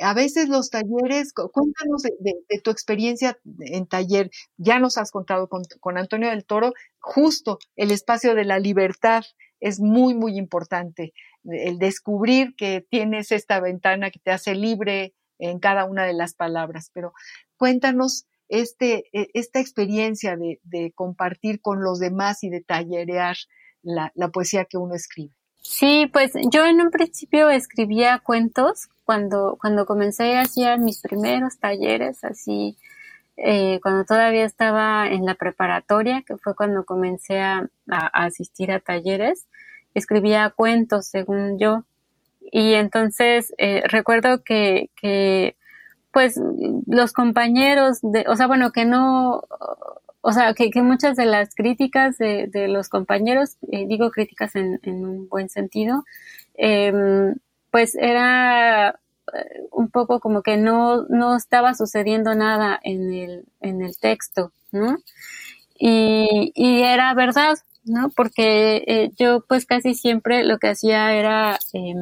A 0.00 0.14
veces 0.14 0.48
los 0.48 0.70
talleres, 0.70 1.32
cuéntanos 1.32 2.02
de, 2.02 2.34
de, 2.48 2.60
tu 2.60 2.70
experiencia 2.70 3.38
en 3.60 3.86
taller. 3.86 4.30
Ya 4.56 4.78
nos 4.78 4.98
has 4.98 5.10
contado 5.10 5.48
con, 5.48 5.62
con 5.80 5.96
Antonio 5.96 6.30
del 6.30 6.44
Toro, 6.44 6.72
justo 6.98 7.58
el 7.76 7.90
espacio 7.90 8.34
de 8.34 8.44
la 8.44 8.58
libertad 8.58 9.24
es 9.60 9.80
muy, 9.80 10.14
muy 10.14 10.36
importante 10.36 11.12
el 11.44 11.78
descubrir 11.78 12.54
que 12.56 12.84
tienes 12.88 13.32
esta 13.32 13.60
ventana 13.60 14.10
que 14.10 14.18
te 14.18 14.30
hace 14.30 14.54
libre 14.54 15.14
en 15.38 15.58
cada 15.58 15.84
una 15.84 16.04
de 16.04 16.12
las 16.12 16.34
palabras. 16.34 16.90
Pero 16.92 17.12
cuéntanos 17.56 18.26
este, 18.48 19.04
e, 19.12 19.28
esta 19.34 19.60
experiencia 19.60 20.36
de, 20.36 20.92
compartir 20.94 21.60
con 21.60 21.82
los 21.82 21.98
demás 21.98 22.42
y 22.42 22.50
de 22.50 22.62
tallerear 22.62 23.36
la, 23.82 24.12
poesía 24.32 24.64
que 24.64 24.78
uno 24.78 24.94
escribe. 24.94 25.35
Sí, 25.68 26.06
pues 26.12 26.32
yo 26.50 26.64
en 26.64 26.80
un 26.80 26.90
principio 26.90 27.50
escribía 27.50 28.20
cuentos 28.20 28.88
cuando, 29.04 29.56
cuando 29.60 29.84
comencé 29.86 30.38
hacía 30.38 30.76
mis 30.76 31.00
primeros 31.00 31.58
talleres, 31.58 32.24
así, 32.24 32.76
eh, 33.36 33.80
cuando 33.82 34.04
todavía 34.04 34.44
estaba 34.44 35.08
en 35.08 35.24
la 35.26 35.34
preparatoria, 35.34 36.22
que 36.26 36.36
fue 36.38 36.54
cuando 36.54 36.84
comencé 36.84 37.40
a 37.40 37.68
asistir 37.88 38.72
a 38.72 38.80
talleres 38.80 39.46
escribía 39.96 40.50
cuentos, 40.50 41.06
según 41.06 41.58
yo, 41.58 41.84
Y 42.52 42.74
entonces 42.74 43.52
eh, 43.58 43.82
recuerdo 43.88 44.44
que, 44.44 44.90
que, 44.96 45.56
pues, 46.12 46.40
los 46.86 47.12
compañeros, 47.12 47.98
de, 48.02 48.24
o 48.28 48.36
sea, 48.36 48.46
bueno, 48.46 48.72
que 48.72 48.84
no, 48.84 49.42
o 50.28 50.32
sea, 50.32 50.54
que, 50.54 50.70
muchas 50.82 51.16
de 51.16 51.24
las 51.24 51.54
críticas 51.54 52.18
de, 52.18 52.66
los 52.68 52.88
compañeros, 52.88 53.58
eh, 53.70 53.86
digo 53.86 54.10
críticas 54.10 54.56
en, 54.56 54.80
un 54.84 55.28
buen 55.28 55.48
sentido, 55.48 56.04
eh, 56.54 56.92
pues 57.70 57.94
era 57.94 58.98
eh, 59.32 59.60
un 59.70 59.88
poco 59.88 60.18
como 60.18 60.42
que 60.42 60.56
no, 60.56 61.04
no 61.08 61.36
estaba 61.36 61.74
sucediendo 61.74 62.34
nada 62.34 62.80
en 62.82 63.12
el, 63.12 63.44
en 63.60 63.82
el 63.82 63.96
texto, 63.98 64.50
¿no? 64.72 64.98
Y, 65.78 66.50
y 66.56 66.82
era 66.82 67.14
verdad, 67.14 67.58
¿no? 67.84 68.10
Porque 68.10 68.82
eh, 68.88 69.12
yo 69.16 69.44
pues 69.48 69.64
casi 69.64 69.94
siempre 69.94 70.42
lo 70.42 70.58
que 70.58 70.70
hacía 70.70 71.14
era 71.14 71.56
eh, 71.72 71.94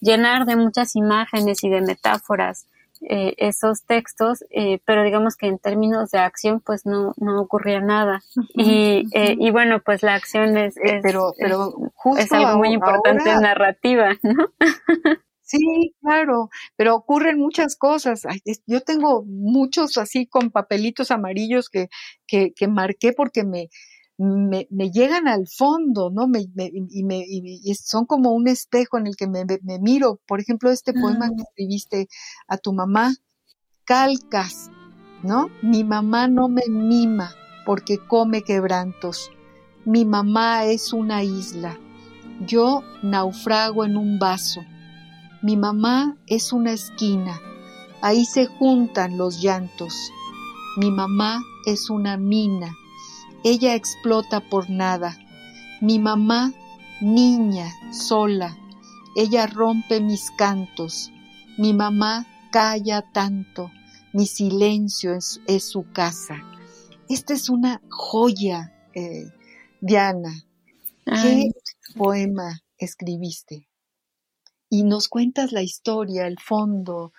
llenar 0.00 0.44
de 0.44 0.56
muchas 0.56 0.96
imágenes 0.96 1.64
y 1.64 1.70
de 1.70 1.80
metáforas 1.80 2.66
eh, 3.08 3.34
esos 3.38 3.84
textos, 3.84 4.44
eh, 4.50 4.80
pero 4.84 5.02
digamos 5.02 5.36
que 5.36 5.46
en 5.46 5.58
términos 5.58 6.10
de 6.10 6.18
acción 6.18 6.60
pues 6.60 6.86
no, 6.86 7.14
no 7.16 7.40
ocurría 7.40 7.80
nada. 7.80 8.22
y, 8.54 9.04
eh, 9.12 9.36
y 9.38 9.50
bueno, 9.50 9.80
pues 9.84 10.02
la 10.02 10.14
acción 10.14 10.56
es, 10.56 10.76
es 10.76 11.00
pero, 11.02 11.32
pero 11.38 11.72
justo 11.94 12.22
es 12.22 12.32
algo 12.32 12.58
muy 12.58 12.72
importante 12.72 13.30
ahora, 13.30 13.34
en 13.34 13.42
narrativa, 13.42 14.18
¿no? 14.22 14.48
Sí, 15.44 15.94
claro, 16.00 16.48
pero 16.76 16.94
ocurren 16.94 17.38
muchas 17.38 17.76
cosas. 17.76 18.22
Yo 18.66 18.80
tengo 18.80 19.22
muchos 19.26 19.98
así 19.98 20.26
con 20.26 20.50
papelitos 20.50 21.10
amarillos 21.10 21.68
que, 21.68 21.88
que, 22.26 22.54
que 22.54 22.68
marqué 22.68 23.12
porque 23.12 23.44
me, 23.44 23.68
me, 24.22 24.68
me, 24.70 24.90
llegan 24.90 25.26
al 25.26 25.48
fondo, 25.48 26.10
¿no? 26.10 26.28
Me, 26.28 26.46
me, 26.54 26.70
y, 26.72 27.02
me, 27.02 27.24
y 27.26 27.74
son 27.74 28.06
como 28.06 28.32
un 28.32 28.46
espejo 28.46 28.98
en 28.98 29.06
el 29.08 29.16
que 29.16 29.26
me, 29.26 29.44
me 29.62 29.78
miro. 29.80 30.20
Por 30.26 30.40
ejemplo, 30.40 30.70
este 30.70 30.92
poema 30.92 31.28
que 31.28 31.42
escribiste 31.42 32.08
a 32.46 32.56
tu 32.56 32.72
mamá, 32.72 33.14
calcas, 33.84 34.70
¿no? 35.22 35.48
Mi 35.62 35.82
mamá 35.82 36.28
no 36.28 36.48
me 36.48 36.62
mima 36.68 37.34
porque 37.66 37.98
come 37.98 38.42
quebrantos. 38.42 39.30
Mi 39.84 40.04
mamá 40.04 40.66
es 40.66 40.92
una 40.92 41.24
isla. 41.24 41.78
Yo 42.46 42.84
naufrago 43.02 43.84
en 43.84 43.96
un 43.96 44.18
vaso. 44.18 44.60
Mi 45.42 45.56
mamá 45.56 46.16
es 46.28 46.52
una 46.52 46.72
esquina. 46.72 47.40
Ahí 48.00 48.24
se 48.24 48.46
juntan 48.46 49.18
los 49.18 49.42
llantos. 49.42 49.94
Mi 50.76 50.90
mamá 50.90 51.42
es 51.66 51.90
una 51.90 52.16
mina 52.16 52.76
ella 53.44 53.74
explota 53.74 54.40
por 54.40 54.70
nada. 54.70 55.16
Mi 55.80 55.98
mamá, 55.98 56.52
niña, 57.00 57.72
sola, 57.92 58.56
ella 59.16 59.46
rompe 59.46 60.00
mis 60.00 60.30
cantos. 60.38 61.10
Mi 61.58 61.72
mamá 61.72 62.26
calla 62.50 63.02
tanto, 63.12 63.70
mi 64.12 64.26
silencio 64.26 65.14
es, 65.14 65.40
es 65.46 65.64
su 65.64 65.90
casa. 65.92 66.36
Esta 67.08 67.34
es 67.34 67.48
una 67.48 67.82
joya, 67.90 68.72
eh, 68.94 69.30
Diana. 69.80 70.32
¿Qué 71.04 71.50
poema 71.96 72.62
escribiste? 72.78 73.68
Y 74.70 74.84
nos 74.84 75.08
cuentas 75.08 75.52
la 75.52 75.62
historia, 75.62 76.26
el 76.26 76.38
fondo, 76.38 77.12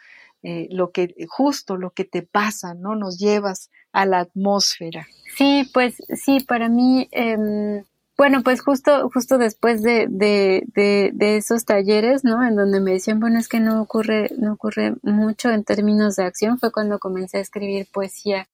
eh, 0.43 0.67
lo 0.69 0.91
que, 0.91 1.15
justo 1.29 1.77
lo 1.77 1.91
que 1.91 2.05
te 2.05 2.21
pasa, 2.21 2.73
¿no? 2.73 2.95
Nos 2.95 3.17
llevas 3.17 3.69
a 3.91 4.05
la 4.05 4.19
atmósfera. 4.19 5.07
Sí, 5.37 5.69
pues 5.73 5.95
sí, 6.15 6.41
para 6.41 6.69
mí, 6.69 7.07
eh, 7.11 7.83
bueno, 8.17 8.43
pues 8.43 8.61
justo, 8.61 9.09
justo 9.09 9.37
después 9.37 9.81
de, 9.81 10.07
de, 10.09 10.63
de, 10.75 11.11
de, 11.13 11.37
esos 11.37 11.65
talleres, 11.65 12.23
¿no? 12.23 12.45
En 12.45 12.55
donde 12.55 12.79
me 12.79 12.91
decían, 12.91 13.19
bueno, 13.19 13.39
es 13.39 13.47
que 13.47 13.59
no 13.59 13.81
ocurre, 13.81 14.29
no 14.37 14.53
ocurre 14.53 14.95
mucho 15.01 15.49
en 15.49 15.63
términos 15.63 16.17
de 16.17 16.25
acción, 16.25 16.59
fue 16.59 16.71
cuando 16.71 16.99
comencé 16.99 17.37
a 17.37 17.41
escribir 17.41 17.87
poesía. 17.91 18.47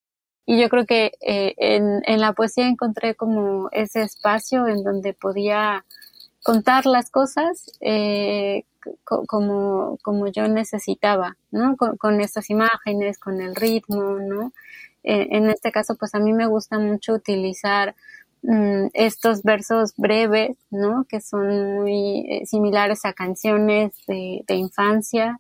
Y 0.45 0.59
yo 0.59 0.69
creo 0.69 0.85
que 0.85 1.11
eh, 1.21 1.53
en, 1.57 2.01
en 2.05 2.19
la 2.21 2.33
poesía 2.33 2.67
encontré 2.67 3.15
como 3.15 3.69
ese 3.71 4.01
espacio 4.01 4.67
en 4.67 4.83
donde 4.83 5.13
podía 5.13 5.85
contar 6.43 6.85
las 6.85 7.09
cosas 7.11 7.71
eh, 7.81 8.63
como, 9.03 9.97
como 10.01 10.27
yo 10.27 10.47
necesitaba, 10.47 11.37
¿no? 11.51 11.75
Con, 11.77 12.21
estas 12.21 12.49
imágenes, 12.49 13.19
con 13.19 13.41
el 13.41 13.55
ritmo, 13.55 14.19
¿no? 14.19 14.53
En 15.03 15.49
este 15.49 15.71
caso, 15.71 15.95
pues 15.95 16.13
a 16.13 16.19
mí 16.19 16.33
me 16.33 16.45
gusta 16.45 16.77
mucho 16.77 17.13
utilizar 17.13 17.95
mm, 18.43 18.87
estos 18.93 19.43
versos 19.43 19.93
breves, 19.95 20.57
¿no? 20.71 21.05
Que 21.07 21.21
son 21.21 21.75
muy 21.75 22.25
eh, 22.29 22.45
similares 22.45 23.05
a 23.05 23.13
canciones 23.13 23.93
de, 24.07 24.43
infancia. 24.49 25.39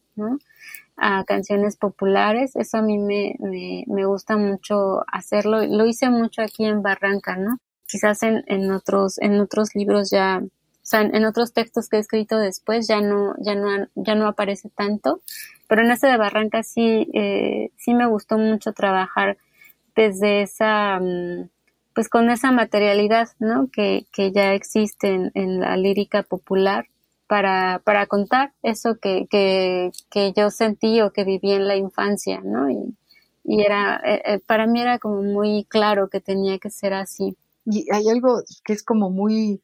A 1.01 1.23
canciones 1.23 1.77
populares. 1.77 2.55
Eso 2.55 2.77
a 2.77 2.81
mí 2.81 2.97
me, 2.97 3.35
me, 3.39 3.85
me, 3.87 4.05
gusta 4.05 4.35
mucho 4.37 5.03
hacerlo. 5.07 5.65
Lo 5.65 5.85
hice 5.85 6.09
mucho 6.09 6.41
aquí 6.41 6.65
en 6.65 6.81
Barranca, 6.81 7.37
¿no? 7.37 7.57
Quizás 7.87 8.21
en, 8.23 8.43
en 8.47 8.71
otros, 8.71 9.17
en 9.19 9.39
otros 9.39 9.75
libros 9.75 10.09
ya, 10.11 10.41
sea, 10.89 11.01
en 11.01 11.25
otros 11.25 11.53
textos 11.53 11.87
que 11.87 11.97
he 11.97 11.99
escrito 11.99 12.37
después 12.37 12.87
ya 12.87 13.01
no, 13.01 13.35
ya 13.39 13.55
no, 13.55 13.87
ya 13.95 14.15
no 14.15 14.27
aparece 14.27 14.69
tanto. 14.69 15.21
Pero 15.67 15.83
en 15.83 15.91
este 15.91 16.07
de 16.07 16.17
Barranca 16.17 16.63
sí, 16.63 17.07
eh, 17.13 17.69
sí 17.77 17.93
me 17.93 18.07
gustó 18.07 18.37
mucho 18.37 18.73
trabajar 18.73 19.37
desde 19.95 20.41
esa, 20.41 20.99
mm, 20.99 21.49
pues 21.93 22.09
con 22.09 22.29
esa 22.29 22.51
materialidad, 22.51 23.29
¿no? 23.39 23.69
Que, 23.71 24.07
que 24.11 24.31
ya 24.31 24.53
existe 24.53 25.09
en, 25.09 25.31
en, 25.35 25.59
la 25.59 25.77
lírica 25.77 26.23
popular 26.23 26.87
para, 27.27 27.81
para 27.85 28.07
contar 28.07 28.53
eso 28.63 28.97
que, 28.99 29.27
que, 29.29 29.91
que 30.09 30.33
yo 30.33 30.49
sentí 30.49 31.01
o 31.01 31.11
que 31.11 31.23
viví 31.23 31.51
en 31.51 31.67
la 31.67 31.75
infancia, 31.75 32.41
¿no? 32.43 32.69
Y, 32.69 32.95
y 33.43 33.61
era, 33.61 34.01
eh, 34.05 34.21
eh, 34.25 34.39
para 34.39 34.67
mí 34.67 34.81
era 34.81 34.99
como 34.99 35.21
muy 35.21 35.65
claro 35.69 36.09
que 36.09 36.21
tenía 36.21 36.57
que 36.59 36.69
ser 36.69 36.93
así. 36.93 37.37
Y 37.65 37.85
hay 37.91 38.07
algo 38.09 38.41
que 38.63 38.73
es 38.73 38.83
como 38.83 39.09
muy, 39.09 39.61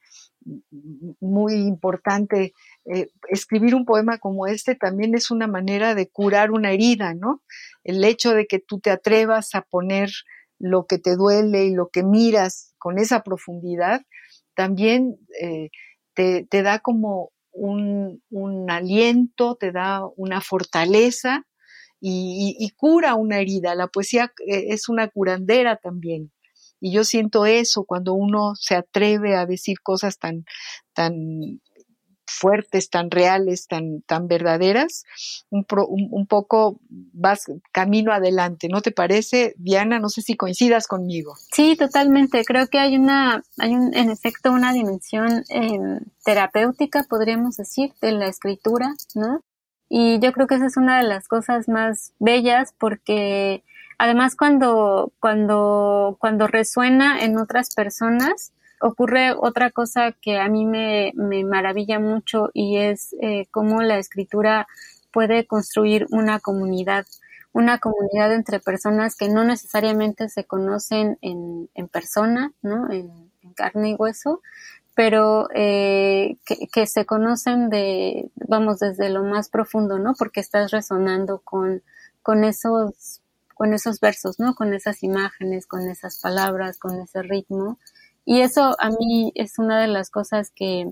muy 1.20 1.54
importante. 1.56 2.54
Eh, 2.86 3.10
escribir 3.30 3.76
un 3.76 3.86
poema 3.86 4.18
como 4.18 4.48
este 4.48 4.76
también 4.76 5.16
es 5.16 5.32
una 5.32 5.48
manera 5.48 5.96
de 5.96 6.10
curar 6.10 6.52
una 6.52 6.72
herida, 6.72 7.14
¿no? 7.14 7.42
El 7.84 8.04
hecho 8.04 8.34
de 8.34 8.46
que 8.46 8.60
tú 8.60 8.80
te 8.80 8.92
atrevas 8.92 9.56
a 9.56 9.62
poner 9.62 10.12
lo 10.60 10.86
que 10.86 11.00
te 11.00 11.16
duele 11.16 11.66
y 11.66 11.74
lo 11.74 11.90
que 11.90 12.04
miras 12.04 12.74
con 12.78 12.98
esa 12.98 13.24
profundidad, 13.24 14.02
también 14.56 15.18
eh, 15.42 15.70
te, 16.14 16.46
te, 16.50 16.64
da 16.64 16.80
como 16.80 17.32
un, 17.52 18.22
un, 18.30 18.70
aliento, 18.70 19.56
te 19.56 19.72
da 19.72 20.02
una 20.16 20.42
fortaleza 20.42 21.46
y, 22.00 22.72
cura 22.78 23.16
una 23.16 23.40
herida. 23.40 23.76
La 23.76 23.88
poesía 23.88 24.32
eh, 24.48 24.68
es 24.70 24.90
una 24.90 25.08
curandera 25.08 25.78
también. 25.78 26.32
Y 26.80 26.92
yo 26.92 27.04
siento 27.04 27.46
eso 27.46 27.84
cuando 27.84 28.14
uno 28.14 28.54
se 28.56 28.76
atreve 28.76 29.36
a 29.36 29.46
decir 29.46 29.80
cosas 29.82 30.18
tan, 30.18 30.46
tan 30.94 31.16
fuertes, 32.28 32.90
tan 32.90 33.12
reales, 33.12 33.68
tan, 33.68 34.02
tan 34.02 34.28
verdaderas, 34.28 35.04
un, 35.50 35.64
pro, 35.64 35.88
un, 35.88 36.08
un, 36.12 36.28
poco 36.28 36.80
vas 36.90 37.46
camino 37.72 38.12
adelante, 38.12 38.68
¿no 38.70 38.82
te 38.82 38.92
parece, 38.92 39.54
Diana? 39.58 40.00
No 40.00 40.10
sé 40.10 40.22
si 40.22 40.36
coincidas 40.36 40.88
conmigo. 40.88 41.36
Sí, 41.54 41.76
totalmente. 41.76 42.44
Creo 42.44 42.68
que 42.68 42.80
hay 42.80 42.98
una, 42.98 43.44
hay 43.58 43.74
un, 43.74 43.96
en 43.96 44.10
efecto 44.10 44.52
una 44.52 44.74
dimensión 44.74 45.44
eh, 45.50 46.00
terapéutica, 46.24 47.04
podríamos 47.04 47.58
decir, 47.58 47.94
de 48.02 48.12
la 48.12 48.28
escritura, 48.28 48.94
¿no? 49.14 49.42
Y 49.88 50.20
yo 50.20 50.34
creo 50.34 50.48
que 50.48 50.56
esa 50.56 50.66
es 50.66 50.78
una 50.78 50.98
de 50.98 51.08
las 51.08 51.28
cosas 51.28 51.68
más 51.68 52.14
bellas 52.20 52.74
porque 52.80 53.64
además 53.98 54.36
cuando, 54.36 55.12
cuando, 55.20 56.18
cuando 56.20 56.48
resuena 56.48 57.24
en 57.24 57.38
otras 57.38 57.74
personas, 57.74 58.54
ocurre 58.82 59.34
otra 59.34 59.72
cosa 59.72 60.12
que 60.12 60.40
a 60.40 60.48
mí 60.50 60.66
me, 60.66 61.12
me 61.16 61.44
maravilla 61.44 62.00
mucho 62.00 62.50
y 62.54 62.78
es 62.78 63.16
eh, 63.22 63.48
cómo 63.52 63.82
la 63.82 63.98
escritura 63.98 64.68
puede 65.12 65.48
construir 65.48 66.08
una 66.12 66.40
comunidad, 66.40 67.06
una 67.54 67.80
comunidad 67.80 68.34
entre 68.34 68.60
personas 68.60 69.16
que 69.16 69.30
no 69.30 69.44
necesariamente 69.46 70.28
se 70.30 70.44
conocen 70.44 71.18
en, 71.22 71.70
en 71.74 71.88
persona, 71.88 72.52
¿no? 72.62 72.92
En, 72.92 73.26
carne 73.56 73.92
y 73.92 73.94
hueso, 73.94 74.42
pero 74.96 75.48
eh, 75.56 76.36
que, 76.46 76.68
que, 76.68 76.88
se 76.88 77.06
conocen 77.06 77.70
de, 77.70 78.30
vamos, 78.36 78.80
desde 78.80 79.10
lo 79.10 79.24
más 79.24 79.48
profundo, 79.48 79.98
¿no? 79.98 80.14
Porque 80.18 80.42
estás 80.42 80.72
resonando 80.72 81.40
con, 81.40 81.82
con 82.22 82.44
esos, 82.44 83.22
con 83.56 83.74
esos 83.74 84.00
versos, 84.00 84.40
¿no? 84.40 84.54
Con 84.54 84.74
esas 84.74 85.02
imágenes, 85.02 85.66
con 85.66 85.90
esas 85.90 86.20
palabras, 86.20 86.78
con 86.78 87.02
ese 87.02 87.24
ritmo. 87.24 87.80
Y 88.26 88.42
eso 88.42 88.76
a 88.80 88.90
mí 88.92 89.32
es 89.34 89.58
una 89.58 89.82
de 89.82 89.88
las 89.88 90.12
cosas 90.12 90.52
que, 90.54 90.92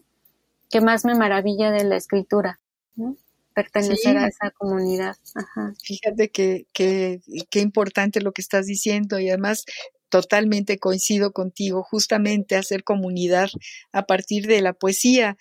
que 0.72 0.82
más 0.82 1.06
me 1.06 1.14
maravilla 1.14 1.72
de 1.72 1.84
la 1.84 1.98
escritura, 1.98 2.60
¿no? 2.96 3.16
pertenecer 3.54 4.14
sí. 4.14 4.18
a 4.18 4.28
esa 4.28 4.52
comunidad. 4.52 5.16
Ajá. 5.36 5.74
Fíjate 5.84 6.30
que, 6.30 6.66
que, 6.74 7.22
que 7.52 7.60
importante 7.60 8.22
lo 8.22 8.32
que 8.32 8.42
estás 8.42 8.66
diciendo 8.66 9.20
y 9.20 9.30
además 9.30 9.66
totalmente 10.10 10.78
coincido 10.78 11.34
contigo, 11.34 11.84
justamente 11.84 12.56
hacer 12.56 12.84
comunidad 12.84 13.50
a 13.92 14.06
partir 14.06 14.46
de 14.48 14.62
la 14.62 14.74
poesía. 14.74 15.38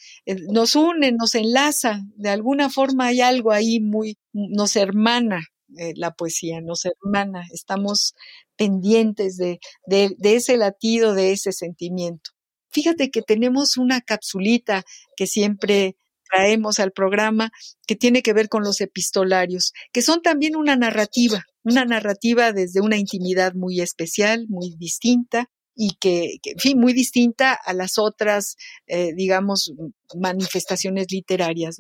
Nos 0.51 0.77
une, 0.77 1.13
nos 1.13 1.35
enlaza, 1.35 2.01
de 2.17 2.31
alguna 2.31 2.71
forma 2.71 3.07
hay 3.07 3.21
algo 3.21 3.53
ahí 3.53 3.81
muy, 3.81 4.19
nos 4.33 4.77
hermana 4.77 5.52
eh, 5.79 5.93
la 5.97 6.13
poesía, 6.13 6.61
nos 6.61 6.85
hermana, 6.85 7.45
estamos 7.53 8.15
pendientes 8.57 9.37
de, 9.37 9.61
de, 9.87 10.15
ese 10.37 10.57
latido, 10.57 11.15
de 11.15 11.33
ese 11.33 11.53
sentimiento. 11.53 12.31
Fíjate 12.71 13.11
que 13.11 13.23
tenemos 13.23 13.77
una 13.77 14.01
capsulita 14.01 14.85
que 15.17 15.27
siempre 15.27 15.97
traemos 16.31 16.79
al 16.79 16.93
programa 16.93 17.51
que 17.87 17.97
tiene 17.97 18.23
que 18.23 18.33
ver 18.33 18.49
con 18.49 18.63
los 18.63 18.81
epistolarios, 18.81 19.73
que 19.93 20.03
son 20.03 20.23
también 20.23 20.57
una 20.57 20.77
narrativa, 20.77 21.45
una 21.63 21.85
narrativa 21.85 22.53
desde 22.53 22.81
una 22.81 22.97
intimidad 22.97 23.55
muy 23.55 23.81
especial, 23.81 24.47
muy 24.49 24.75
distinta 24.79 25.51
y 25.75 25.97
que, 26.01 26.37
en 26.45 26.59
fin, 26.59 26.79
muy 26.79 26.93
distinta 26.93 27.55
a 27.55 27.73
las 27.73 27.99
otras, 27.99 28.57
eh, 28.87 29.13
digamos, 29.15 29.73
manifestaciones 30.19 31.07
literarias. 31.11 31.79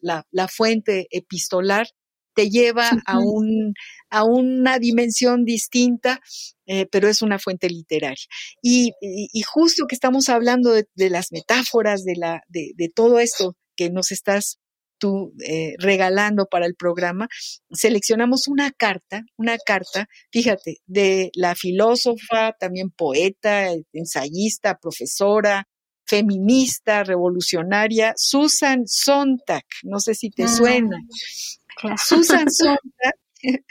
La, 0.00 0.48
fuente 0.48 1.08
epistolar 1.10 1.88
te 2.36 2.50
lleva 2.50 2.90
a, 3.06 3.18
un, 3.18 3.72
a 4.10 4.24
una 4.24 4.78
dimensión 4.78 5.44
distinta, 5.44 6.20
eh, 6.66 6.86
pero 6.92 7.08
es 7.08 7.22
una 7.22 7.38
fuente 7.38 7.68
literaria. 7.68 8.26
Y, 8.62 8.92
justo 9.46 9.86
que 9.88 9.94
estamos 9.94 10.28
hablando 10.28 10.70
de, 10.70 11.10
las 11.10 11.32
metáforas, 11.32 12.04
de, 12.04 12.14
la, 12.16 12.42
de, 12.48 12.72
de 12.76 12.88
todo 12.90 13.18
esto 13.18 13.56
que 13.74 13.90
nos 13.90 14.12
estás 14.12 14.58
tú 14.98 15.32
eh, 15.44 15.74
regalando 15.78 16.46
para 16.46 16.66
el 16.66 16.74
programa, 16.74 17.28
seleccionamos 17.70 18.48
una 18.48 18.70
carta, 18.70 19.22
una 19.36 19.56
carta, 19.58 20.06
fíjate, 20.30 20.78
de 20.86 21.30
la 21.34 21.54
filósofa, 21.54 22.52
también 22.58 22.90
poeta, 22.90 23.68
ensayista, 23.92 24.78
profesora, 24.78 25.66
feminista, 26.06 27.04
revolucionaria, 27.04 28.14
Susan 28.16 28.84
Sontag, 28.86 29.64
no 29.82 30.00
sé 30.00 30.14
si 30.14 30.30
te 30.30 30.44
ah, 30.44 30.48
suena. 30.48 30.98
Susan 31.96 32.46
Sontag 32.50 33.14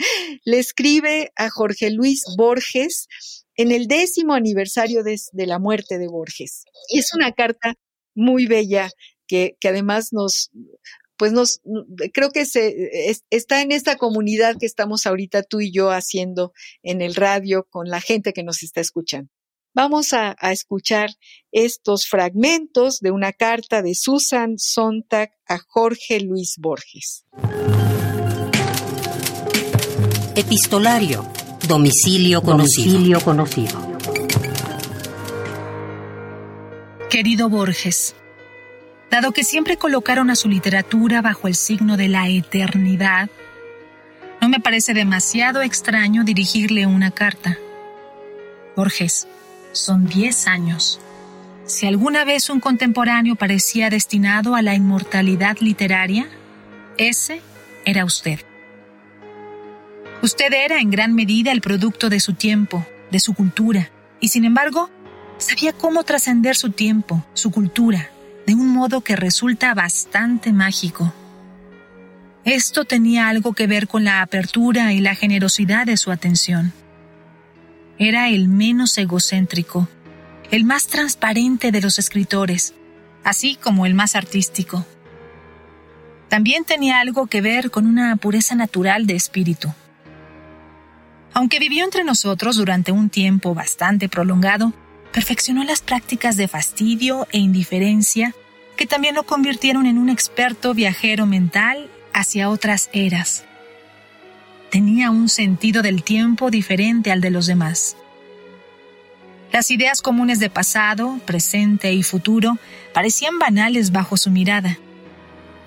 le 0.45 0.59
escribe 0.59 1.31
a 1.35 1.49
Jorge 1.49 1.91
Luis 1.91 2.23
Borges 2.37 3.07
en 3.55 3.71
el 3.71 3.87
décimo 3.87 4.33
aniversario 4.33 5.03
de, 5.03 5.19
de 5.31 5.45
la 5.45 5.59
muerte 5.59 5.97
de 5.97 6.07
Borges. 6.07 6.65
Y 6.89 6.99
es 6.99 7.13
una 7.13 7.31
carta 7.31 7.75
muy 8.13 8.47
bella 8.47 8.89
que, 9.27 9.57
que, 9.59 9.69
además 9.69 10.09
nos, 10.11 10.51
pues 11.17 11.31
nos, 11.31 11.61
creo 12.13 12.31
que 12.31 12.45
se, 12.45 13.17
está 13.29 13.61
en 13.61 13.71
esta 13.71 13.95
comunidad 13.97 14.57
que 14.59 14.65
estamos 14.65 15.05
ahorita 15.05 15.43
tú 15.43 15.61
y 15.61 15.71
yo 15.71 15.91
haciendo 15.91 16.53
en 16.83 17.01
el 17.01 17.15
radio 17.15 17.67
con 17.69 17.89
la 17.89 18.01
gente 18.01 18.33
que 18.33 18.43
nos 18.43 18.63
está 18.63 18.81
escuchando. 18.81 19.29
Vamos 19.75 20.13
a, 20.13 20.35
a 20.39 20.51
escuchar 20.53 21.09
estos 21.51 22.07
fragmentos 22.07 22.99
de 23.01 23.11
una 23.11 23.33
carta 23.33 23.81
de 23.81 23.93
Susan 23.93 24.55
Sontag 24.57 25.31
a 25.47 25.59
Jorge 25.59 26.21
Luis 26.21 26.55
Borges. 26.57 27.25
Epistolario. 30.35 31.25
Domicilio 31.67 32.41
conocido. 32.41 32.93
Domicilio 32.93 33.21
conocido. 33.21 33.97
Querido 37.09 37.49
Borges, 37.49 38.15
Dado 39.11 39.31
que 39.31 39.43
siempre 39.43 39.77
colocaron 39.77 40.29
a 40.29 40.35
su 40.35 40.49
literatura 40.49 41.21
bajo 41.21 41.47
el 41.47 41.55
signo 41.55 41.95
de 41.95 42.09
la 42.09 42.27
eternidad, 42.27 43.29
no 44.41 44.49
me 44.49 44.59
parece 44.59 44.93
demasiado 44.93 45.61
extraño 45.61 46.23
dirigirle 46.23 46.85
una 46.85 47.11
carta. 47.11 47.57
Borges, 48.75 49.27
son 49.75 50.05
diez 50.05 50.47
años. 50.47 50.99
Si 51.65 51.85
alguna 51.85 52.25
vez 52.25 52.49
un 52.49 52.59
contemporáneo 52.59 53.35
parecía 53.35 53.89
destinado 53.89 54.55
a 54.55 54.61
la 54.61 54.75
inmortalidad 54.75 55.57
literaria, 55.59 56.27
ese 56.97 57.41
era 57.85 58.05
usted. 58.05 58.39
Usted 60.21 60.53
era 60.53 60.79
en 60.79 60.89
gran 60.89 61.13
medida 61.13 61.51
el 61.51 61.61
producto 61.61 62.09
de 62.09 62.19
su 62.19 62.33
tiempo, 62.33 62.85
de 63.11 63.19
su 63.19 63.33
cultura, 63.33 63.89
y 64.19 64.29
sin 64.29 64.45
embargo, 64.45 64.89
sabía 65.37 65.73
cómo 65.73 66.03
trascender 66.03 66.55
su 66.55 66.71
tiempo, 66.71 67.25
su 67.33 67.51
cultura, 67.51 68.09
de 68.47 68.55
un 68.55 68.69
modo 68.69 69.01
que 69.01 69.15
resulta 69.15 69.73
bastante 69.73 70.53
mágico. 70.53 71.13
Esto 72.43 72.85
tenía 72.85 73.27
algo 73.27 73.53
que 73.53 73.67
ver 73.67 73.87
con 73.87 74.03
la 74.03 74.21
apertura 74.21 74.93
y 74.93 74.99
la 74.99 75.15
generosidad 75.15 75.85
de 75.87 75.97
su 75.97 76.11
atención. 76.11 76.73
Era 77.97 78.29
el 78.29 78.49
menos 78.49 78.97
egocéntrico, 78.97 79.87
el 80.51 80.65
más 80.65 80.87
transparente 80.87 81.71
de 81.71 81.81
los 81.81 81.97
escritores, 81.97 82.73
así 83.23 83.55
como 83.55 83.85
el 83.85 83.93
más 83.93 84.15
artístico. 84.15 84.85
También 86.27 86.65
tenía 86.65 86.99
algo 86.99 87.27
que 87.27 87.41
ver 87.41 87.71
con 87.71 87.87
una 87.87 88.15
pureza 88.17 88.55
natural 88.55 89.07
de 89.07 89.15
espíritu. 89.15 89.73
Aunque 91.33 91.59
vivió 91.59 91.83
entre 91.83 92.03
nosotros 92.03 92.57
durante 92.57 92.91
un 92.91 93.09
tiempo 93.09 93.53
bastante 93.53 94.09
prolongado, 94.09 94.73
perfeccionó 95.13 95.63
las 95.63 95.81
prácticas 95.81 96.35
de 96.35 96.47
fastidio 96.47 97.27
e 97.31 97.37
indiferencia 97.37 98.35
que 98.75 98.85
también 98.85 99.15
lo 99.15 99.23
convirtieron 99.23 99.85
en 99.85 99.97
un 99.97 100.09
experto 100.09 100.73
viajero 100.73 101.25
mental 101.25 101.89
hacia 102.13 102.49
otras 102.49 102.89
eras. 102.91 103.45
Tenía 104.69 105.11
un 105.11 105.29
sentido 105.29 105.81
del 105.81 106.03
tiempo 106.03 106.51
diferente 106.51 107.11
al 107.11 107.21
de 107.21 107.29
los 107.29 107.45
demás. 107.45 107.95
Las 109.51 109.71
ideas 109.71 110.01
comunes 110.01 110.39
de 110.39 110.49
pasado, 110.49 111.19
presente 111.25 111.93
y 111.93 112.03
futuro 112.03 112.57
parecían 112.93 113.39
banales 113.39 113.91
bajo 113.91 114.17
su 114.17 114.29
mirada. 114.29 114.77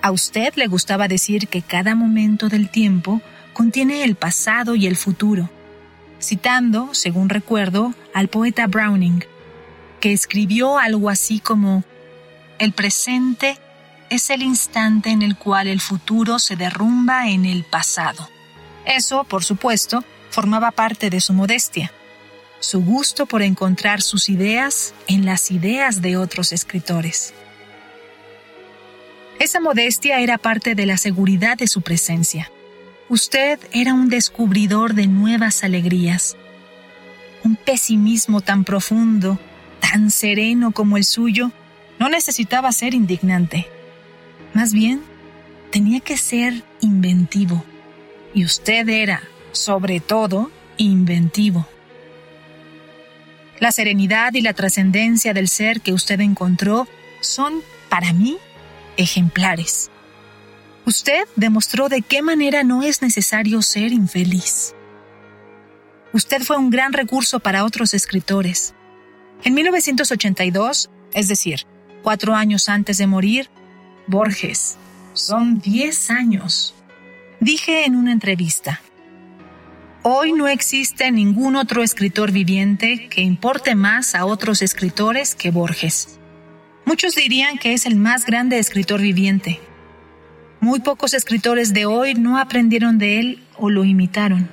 A 0.01 0.11
usted 0.11 0.53
le 0.55 0.67
gustaba 0.67 1.07
decir 1.07 1.47
que 1.47 1.61
cada 1.61 1.95
momento 1.95 2.49
del 2.49 2.69
tiempo 2.69 3.21
contiene 3.53 4.03
el 4.03 4.15
pasado 4.15 4.75
y 4.75 4.85
el 4.85 4.95
futuro, 4.95 5.49
citando, 6.21 6.93
según 6.93 7.29
recuerdo, 7.29 7.93
al 8.13 8.27
poeta 8.27 8.67
Browning, 8.67 9.25
que 9.99 10.13
escribió 10.13 10.77
algo 10.77 11.09
así 11.09 11.39
como, 11.39 11.83
el 12.59 12.73
presente 12.73 13.57
es 14.09 14.29
el 14.29 14.41
instante 14.41 15.09
en 15.09 15.21
el 15.21 15.35
cual 15.35 15.67
el 15.67 15.81
futuro 15.81 16.39
se 16.39 16.55
derrumba 16.55 17.29
en 17.29 17.45
el 17.45 17.63
pasado. 17.63 18.29
Eso, 18.85 19.23
por 19.23 19.43
supuesto, 19.43 20.03
formaba 20.29 20.71
parte 20.71 21.09
de 21.09 21.21
su 21.21 21.33
modestia, 21.33 21.91
su 22.59 22.83
gusto 22.83 23.25
por 23.25 23.41
encontrar 23.41 24.01
sus 24.01 24.29
ideas 24.29 24.93
en 25.07 25.25
las 25.25 25.51
ideas 25.51 26.01
de 26.01 26.17
otros 26.17 26.51
escritores. 26.51 27.33
Esa 29.39 29.59
modestia 29.59 30.19
era 30.19 30.37
parte 30.37 30.75
de 30.75 30.85
la 30.85 30.97
seguridad 30.97 31.57
de 31.57 31.67
su 31.67 31.81
presencia. 31.81 32.51
Usted 33.07 33.59
era 33.71 33.93
un 33.93 34.09
descubridor 34.09 34.93
de 34.93 35.07
nuevas 35.07 35.63
alegrías. 35.63 36.35
Un 37.43 37.55
pesimismo 37.55 38.41
tan 38.41 38.65
profundo 38.65 39.39
tan 39.79 40.11
sereno 40.11 40.71
como 40.71 40.97
el 40.97 41.03
suyo, 41.03 41.51
no 41.97 42.09
necesitaba 42.09 42.71
ser 42.71 42.93
indignante. 42.93 43.67
Más 44.53 44.73
bien, 44.73 45.01
tenía 45.71 45.99
que 45.99 46.17
ser 46.17 46.63
inventivo. 46.81 47.63
Y 48.33 48.45
usted 48.45 48.87
era, 48.89 49.23
sobre 49.51 49.99
todo, 49.99 50.51
inventivo. 50.77 51.67
La 53.59 53.71
serenidad 53.71 54.33
y 54.33 54.41
la 54.41 54.53
trascendencia 54.53 55.33
del 55.33 55.47
ser 55.49 55.81
que 55.81 55.93
usted 55.93 56.19
encontró 56.21 56.87
son, 57.21 57.61
para 57.89 58.13
mí, 58.13 58.37
ejemplares. 58.97 59.91
Usted 60.85 61.25
demostró 61.35 61.89
de 61.89 62.01
qué 62.01 62.21
manera 62.21 62.63
no 62.63 62.83
es 62.83 63.01
necesario 63.01 63.61
ser 63.61 63.91
infeliz. 63.91 64.73
Usted 66.13 66.41
fue 66.41 66.57
un 66.57 66.69
gran 66.69 66.93
recurso 66.93 67.39
para 67.39 67.65
otros 67.65 67.93
escritores. 67.93 68.73
En 69.43 69.53
1982, 69.53 70.89
es 71.13 71.27
decir, 71.27 71.65
cuatro 72.01 72.33
años 72.33 72.69
antes 72.69 72.97
de 72.97 73.07
morir, 73.07 73.49
Borges, 74.07 74.77
son 75.13 75.59
diez 75.59 76.09
años. 76.09 76.73
Dije 77.41 77.85
en 77.85 77.95
una 77.95 78.11
entrevista, 78.11 78.81
Hoy 80.01 80.31
no 80.33 80.47
existe 80.47 81.11
ningún 81.11 81.55
otro 81.55 81.83
escritor 81.83 82.31
viviente 82.31 83.07
que 83.09 83.21
importe 83.21 83.75
más 83.75 84.15
a 84.15 84.25
otros 84.25 84.61
escritores 84.61 85.35
que 85.35 85.51
Borges. 85.51 86.19
Muchos 86.85 87.15
dirían 87.15 87.57
que 87.57 87.73
es 87.73 87.85
el 87.85 87.95
más 87.95 88.25
grande 88.25 88.59
escritor 88.59 89.01
viviente. 89.01 89.59
Muy 90.59 90.79
pocos 90.79 91.13
escritores 91.13 91.73
de 91.73 91.85
hoy 91.85 92.13
no 92.13 92.37
aprendieron 92.37 92.97
de 92.97 93.19
él 93.19 93.43
o 93.57 93.69
lo 93.69 93.85
imitaron. 93.85 94.49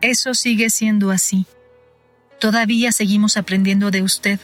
Eso 0.00 0.34
sigue 0.34 0.70
siendo 0.70 1.10
así. 1.10 1.46
Todavía 2.40 2.90
seguimos 2.90 3.36
aprendiendo 3.36 3.90
de 3.90 4.02
usted. 4.02 4.40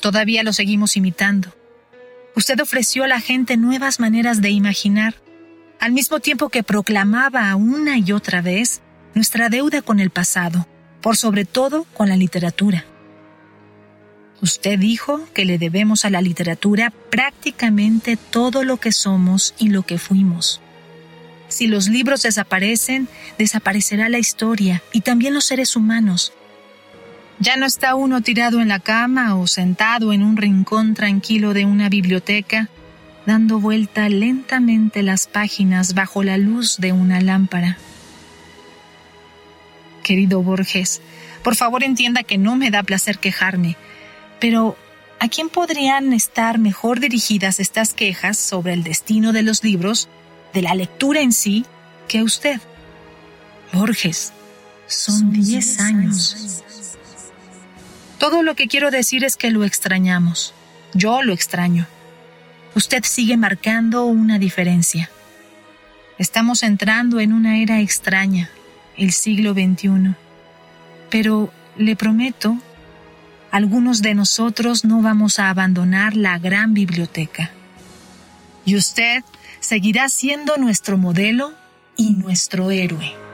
Todavía 0.00 0.42
lo 0.42 0.52
seguimos 0.52 0.96
imitando. 0.96 1.54
Usted 2.34 2.60
ofreció 2.60 3.04
a 3.04 3.08
la 3.08 3.20
gente 3.20 3.56
nuevas 3.56 3.98
maneras 3.98 4.40
de 4.42 4.50
imaginar, 4.50 5.14
al 5.80 5.92
mismo 5.92 6.20
tiempo 6.20 6.48
que 6.48 6.62
proclamaba 6.62 7.54
una 7.56 7.98
y 7.98 8.12
otra 8.12 8.42
vez 8.42 8.80
nuestra 9.14 9.48
deuda 9.48 9.82
con 9.82 10.00
el 10.00 10.10
pasado, 10.10 10.66
por 11.00 11.16
sobre 11.16 11.44
todo 11.44 11.84
con 11.94 12.08
la 12.08 12.16
literatura. 12.16 12.84
Usted 14.42 14.78
dijo 14.78 15.26
que 15.32 15.44
le 15.44 15.58
debemos 15.58 16.04
a 16.04 16.10
la 16.10 16.20
literatura 16.20 16.92
prácticamente 17.10 18.16
todo 18.16 18.64
lo 18.64 18.76
que 18.76 18.92
somos 18.92 19.54
y 19.58 19.70
lo 19.70 19.82
que 19.82 19.98
fuimos. 19.98 20.60
Si 21.48 21.66
los 21.66 21.88
libros 21.88 22.22
desaparecen, 22.22 23.08
desaparecerá 23.38 24.08
la 24.08 24.18
historia 24.18 24.82
y 24.92 25.00
también 25.00 25.32
los 25.32 25.46
seres 25.46 25.76
humanos. 25.76 26.32
Ya 27.38 27.56
no 27.56 27.66
está 27.66 27.94
uno 27.94 28.20
tirado 28.20 28.60
en 28.60 28.68
la 28.68 28.80
cama 28.80 29.36
o 29.36 29.46
sentado 29.46 30.12
en 30.12 30.22
un 30.22 30.36
rincón 30.36 30.94
tranquilo 30.94 31.54
de 31.54 31.64
una 31.64 31.88
biblioteca, 31.88 32.68
dando 33.26 33.58
vuelta 33.58 34.08
lentamente 34.08 35.02
las 35.02 35.26
páginas 35.26 35.94
bajo 35.94 36.22
la 36.22 36.38
luz 36.38 36.78
de 36.78 36.92
una 36.92 37.20
lámpara. 37.20 37.76
Querido 40.02 40.42
Borges, 40.42 41.02
por 41.42 41.56
favor 41.56 41.82
entienda 41.82 42.22
que 42.22 42.38
no 42.38 42.54
me 42.56 42.70
da 42.70 42.84
placer 42.84 43.18
quejarme, 43.18 43.76
pero 44.40 44.76
¿a 45.18 45.28
quién 45.28 45.48
podrían 45.48 46.12
estar 46.12 46.58
mejor 46.58 47.00
dirigidas 47.00 47.58
estas 47.58 47.92
quejas 47.92 48.38
sobre 48.38 48.72
el 48.72 48.84
destino 48.84 49.32
de 49.32 49.42
los 49.42 49.64
libros, 49.64 50.08
de 50.54 50.62
la 50.62 50.74
lectura 50.74 51.20
en 51.20 51.32
sí, 51.32 51.66
que 52.06 52.20
a 52.20 52.24
usted? 52.24 52.60
Borges, 53.72 54.32
son 54.86 55.32
diez 55.32 55.80
años. 55.80 56.62
Todo 58.18 58.44
lo 58.44 58.54
que 58.54 58.68
quiero 58.68 58.92
decir 58.92 59.24
es 59.24 59.36
que 59.36 59.50
lo 59.50 59.64
extrañamos. 59.64 60.54
Yo 60.94 61.22
lo 61.22 61.32
extraño. 61.32 61.86
Usted 62.76 63.04
sigue 63.04 63.38
marcando 63.38 64.04
una 64.04 64.38
diferencia. 64.38 65.08
Estamos 66.18 66.62
entrando 66.62 67.20
en 67.20 67.32
una 67.32 67.58
era 67.58 67.80
extraña, 67.80 68.50
el 68.98 69.12
siglo 69.12 69.54
XXI. 69.54 70.14
Pero 71.08 71.50
le 71.78 71.96
prometo, 71.96 72.58
algunos 73.50 74.02
de 74.02 74.12
nosotros 74.14 74.84
no 74.84 75.00
vamos 75.00 75.38
a 75.38 75.48
abandonar 75.48 76.16
la 76.16 76.38
gran 76.38 76.74
biblioteca. 76.74 77.50
Y 78.66 78.76
usted 78.76 79.24
seguirá 79.60 80.10
siendo 80.10 80.58
nuestro 80.58 80.98
modelo 80.98 81.54
y 81.96 82.10
nuestro 82.10 82.70
héroe. 82.70 83.25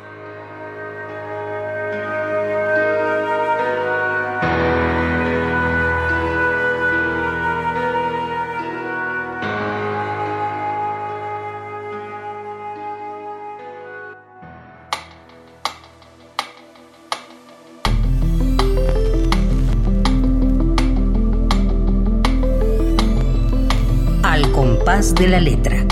De 25.03 25.27
la 25.27 25.41
letra. 25.41 25.85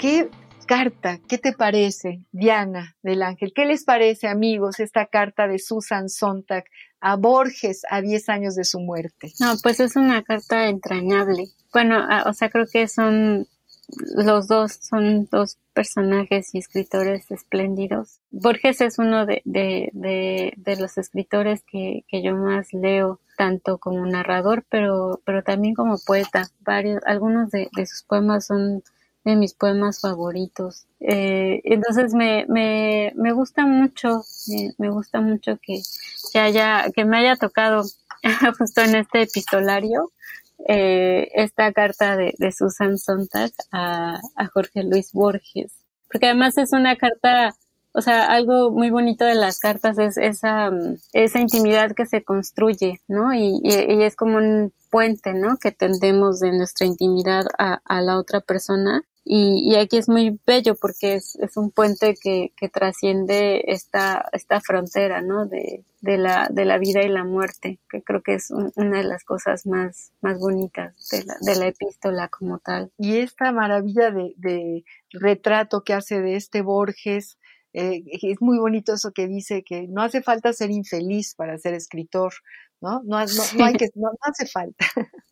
¿Qué 0.00 0.30
carta? 0.66 1.20
¿Qué 1.28 1.36
te 1.36 1.52
parece, 1.52 2.24
Diana 2.32 2.96
del 3.02 3.22
Ángel? 3.22 3.52
¿Qué 3.54 3.66
les 3.66 3.84
parece, 3.84 4.26
amigos, 4.26 4.80
esta 4.80 5.04
carta 5.04 5.46
de 5.46 5.58
Susan 5.58 6.08
Sontag 6.08 6.64
a 7.00 7.16
Borges 7.16 7.82
a 7.90 8.00
10 8.00 8.28
años 8.30 8.54
de 8.54 8.64
su 8.64 8.80
muerte? 8.80 9.34
No, 9.38 9.52
pues 9.62 9.80
es 9.80 9.96
una 9.96 10.22
carta 10.22 10.70
entrañable. 10.70 11.48
Bueno, 11.74 12.06
o 12.24 12.32
sea, 12.32 12.48
creo 12.48 12.64
que 12.72 12.88
son 12.88 13.46
los 13.88 14.48
dos 14.48 14.72
son 14.80 15.26
dos 15.30 15.58
personajes 15.72 16.54
y 16.54 16.58
escritores 16.58 17.30
espléndidos. 17.30 18.20
Borges 18.30 18.80
es 18.80 18.98
uno 18.98 19.26
de, 19.26 19.42
de, 19.44 19.90
de, 20.56 20.76
los 20.76 20.96
escritores 20.98 21.62
que, 21.70 22.04
que, 22.08 22.22
yo 22.22 22.36
más 22.36 22.72
leo, 22.72 23.20
tanto 23.36 23.78
como 23.78 24.06
narrador, 24.06 24.64
pero, 24.68 25.20
pero 25.24 25.42
también 25.42 25.74
como 25.74 25.98
poeta. 25.98 26.48
Varios, 26.60 27.02
algunos 27.06 27.50
de, 27.50 27.68
sus 27.86 28.02
poemas 28.02 28.46
son 28.46 28.82
de 29.24 29.36
mis 29.36 29.54
poemas 29.54 30.00
favoritos. 30.00 30.86
Eh, 31.00 31.60
entonces 31.64 32.14
me, 32.14 32.46
me, 32.48 33.12
me 33.16 33.32
gusta 33.32 33.66
mucho, 33.66 34.22
me, 34.78 34.90
gusta 34.90 35.20
mucho 35.20 35.58
que, 35.62 35.80
que 36.32 36.38
haya, 36.38 36.90
que 36.94 37.04
me 37.04 37.18
haya 37.18 37.36
tocado 37.36 37.84
justo 38.58 38.80
en 38.82 38.96
este 38.96 39.22
epistolario 39.22 40.10
eh, 40.66 41.28
esta 41.34 41.72
carta 41.72 42.16
de, 42.16 42.34
Susan 42.52 42.98
Sontag 42.98 43.52
a, 43.72 44.20
Jorge 44.52 44.82
Luis 44.82 45.12
Borges, 45.12 45.72
porque 46.10 46.26
además 46.26 46.58
es 46.58 46.72
una 46.72 46.96
carta, 46.96 47.54
o 47.94 48.02
sea, 48.02 48.26
algo 48.26 48.70
muy 48.70 48.90
bonito 48.90 49.24
de 49.24 49.36
las 49.36 49.58
cartas 49.58 49.98
es 49.98 50.16
esa, 50.16 50.70
esa 51.12 51.40
intimidad 51.40 51.92
que 51.92 52.06
se 52.06 52.24
construye, 52.24 53.00
¿no? 53.08 53.32
Y, 53.32 53.60
es 53.64 54.16
como 54.16 54.38
un 54.38 54.72
puente, 54.90 55.32
¿no? 55.32 55.56
Que 55.58 55.72
tendemos 55.72 56.40
de 56.40 56.52
nuestra 56.52 56.86
intimidad 56.86 57.46
a, 57.58 57.80
a 57.84 58.00
la 58.00 58.18
otra 58.18 58.40
persona 58.40 59.04
y, 59.26 59.74
aquí 59.76 59.96
es 59.96 60.08
muy 60.08 60.38
bello 60.46 60.74
porque 60.74 61.14
es, 61.14 61.36
es 61.36 61.56
un 61.56 61.70
puente 61.70 62.14
que, 62.20 62.52
que, 62.56 62.68
trasciende 62.68 63.64
esta, 63.68 64.28
esta 64.32 64.60
frontera, 64.60 65.22
¿no? 65.22 65.46
De, 65.46 65.82
de, 66.02 66.18
la, 66.18 66.48
de 66.50 66.66
la 66.66 66.76
vida 66.76 67.02
y 67.02 67.08
la 67.08 67.24
muerte, 67.24 67.78
que 67.88 68.02
creo 68.02 68.22
que 68.22 68.34
es 68.34 68.50
una 68.50 68.98
de 68.98 69.04
las 69.04 69.24
cosas 69.24 69.66
más, 69.66 70.12
más 70.20 70.38
bonitas 70.38 71.08
de 71.08 71.24
la, 71.24 71.36
de 71.40 71.56
la 71.56 71.68
epístola 71.68 72.28
como 72.28 72.58
tal. 72.58 72.92
Y 72.98 73.16
esta 73.16 73.50
maravilla 73.50 74.10
de, 74.10 74.34
de 74.36 74.84
retrato 75.10 75.84
que 75.84 75.94
hace 75.94 76.20
de 76.20 76.36
este 76.36 76.60
Borges, 76.60 77.38
eh, 77.74 78.04
es 78.06 78.40
muy 78.40 78.58
bonito 78.58 78.94
eso 78.94 79.12
que 79.12 79.26
dice 79.26 79.64
que 79.64 79.88
no 79.88 80.02
hace 80.02 80.22
falta 80.22 80.52
ser 80.52 80.70
infeliz 80.70 81.34
para 81.34 81.58
ser 81.58 81.74
escritor, 81.74 82.32
¿no? 82.80 83.02
No, 83.04 83.18
no, 83.18 83.42
no 83.56 83.64
hay 83.64 83.74
que, 83.74 83.88
no, 83.94 84.10
no 84.10 84.18
hace 84.22 84.46
falta. 84.46 84.86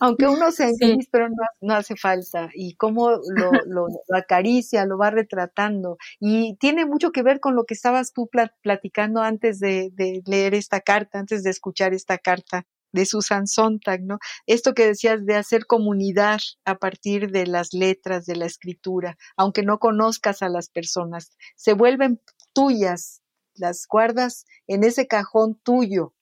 Aunque 0.00 0.26
uno 0.26 0.50
sea 0.52 0.68
infeliz, 0.68 1.08
pero 1.10 1.28
no, 1.60 1.74
hace 1.74 1.96
falta. 1.96 2.50
Y 2.54 2.74
cómo 2.74 3.10
lo, 3.10 3.50
lo, 3.66 3.86
acaricia, 4.14 4.84
lo 4.84 4.98
va 4.98 5.10
retratando. 5.10 5.96
Y 6.20 6.56
tiene 6.56 6.86
mucho 6.86 7.10
que 7.10 7.22
ver 7.22 7.40
con 7.40 7.56
lo 7.56 7.64
que 7.64 7.74
estabas 7.74 8.12
tú 8.12 8.28
platicando 8.62 9.22
antes 9.22 9.58
de, 9.58 9.90
de 9.92 10.22
leer 10.26 10.54
esta 10.54 10.80
carta, 10.80 11.18
antes 11.18 11.42
de 11.42 11.50
escuchar 11.50 11.94
esta 11.94 12.18
carta 12.18 12.66
de 12.92 13.06
Susan 13.06 13.46
Sontag, 13.46 14.02
¿no? 14.02 14.18
Esto 14.46 14.74
que 14.74 14.86
decías 14.86 15.24
de 15.24 15.36
hacer 15.36 15.66
comunidad 15.66 16.40
a 16.64 16.76
partir 16.76 17.30
de 17.30 17.46
las 17.46 17.72
letras, 17.72 18.26
de 18.26 18.36
la 18.36 18.46
escritura, 18.46 19.16
aunque 19.36 19.62
no 19.62 19.78
conozcas 19.78 20.42
a 20.42 20.48
las 20.48 20.68
personas, 20.68 21.30
se 21.56 21.72
vuelven 21.72 22.20
tuyas, 22.52 23.22
las 23.54 23.86
guardas 23.88 24.44
en 24.66 24.84
ese 24.84 25.06
cajón 25.06 25.60
tuyo, 25.62 26.14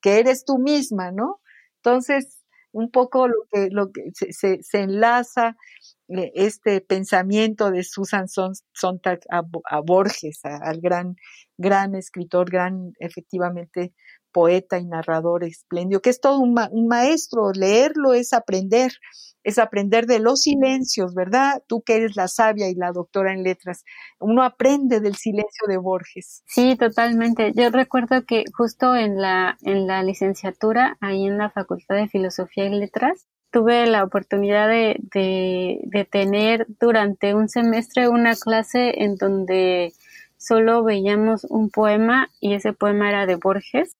que 0.00 0.18
eres 0.18 0.44
tú 0.44 0.58
misma, 0.58 1.12
¿no? 1.12 1.40
Entonces, 1.76 2.40
un 2.72 2.90
poco 2.90 3.28
lo 3.28 3.34
que, 3.50 3.68
lo 3.70 3.90
que 3.92 4.10
se, 4.14 4.62
se, 4.62 4.80
enlaza 4.80 5.56
eh, 6.08 6.32
este 6.34 6.80
pensamiento 6.80 7.70
de 7.70 7.82
Susan 7.82 8.26
Sontag 8.28 9.20
a, 9.30 9.42
a 9.64 9.80
Borges, 9.80 10.40
al 10.44 10.80
gran, 10.80 11.16
gran 11.58 11.94
escritor, 11.94 12.50
gran 12.50 12.92
efectivamente 13.00 13.94
poeta 14.32 14.78
y 14.78 14.84
narrador 14.84 15.44
espléndido, 15.44 16.00
que 16.00 16.10
es 16.10 16.20
todo 16.20 16.38
un, 16.38 16.54
maestro, 16.86 17.52
leerlo 17.52 18.14
es 18.14 18.32
aprender, 18.32 18.92
es 19.42 19.58
aprender 19.58 20.06
de 20.06 20.20
los 20.20 20.42
silencios, 20.42 21.14
¿verdad? 21.14 21.62
Tú 21.66 21.82
que 21.82 21.96
eres 21.96 22.16
la 22.16 22.28
sabia 22.28 22.68
y 22.68 22.74
la 22.74 22.92
doctora 22.92 23.32
en 23.32 23.42
letras, 23.42 23.84
uno 24.18 24.42
aprende 24.42 25.00
del 25.00 25.16
silencio 25.16 25.66
de 25.68 25.76
Borges. 25.76 26.42
Sí, 26.46 26.76
totalmente. 26.76 27.52
Yo 27.54 27.70
recuerdo 27.70 28.24
que 28.24 28.44
justo 28.56 28.94
en 28.94 29.20
la, 29.20 29.56
en 29.62 29.86
la 29.86 30.02
licenciatura, 30.02 30.96
ahí 31.00 31.26
en 31.26 31.38
la 31.38 31.50
Facultad 31.50 31.96
de 31.96 32.08
Filosofía 32.08 32.66
y 32.66 32.70
Letras, 32.70 33.26
tuve 33.50 33.86
la 33.86 34.04
oportunidad 34.04 34.68
de, 34.68 34.96
de, 35.12 35.80
de 35.84 36.04
tener 36.04 36.66
durante 36.78 37.34
un 37.34 37.48
semestre 37.48 38.08
una 38.08 38.36
clase 38.36 39.02
en 39.02 39.16
donde 39.16 39.92
solo 40.36 40.82
veíamos 40.82 41.44
un 41.44 41.68
poema 41.68 42.30
y 42.40 42.54
ese 42.54 42.72
poema 42.72 43.08
era 43.08 43.26
de 43.26 43.36
Borges 43.36 43.96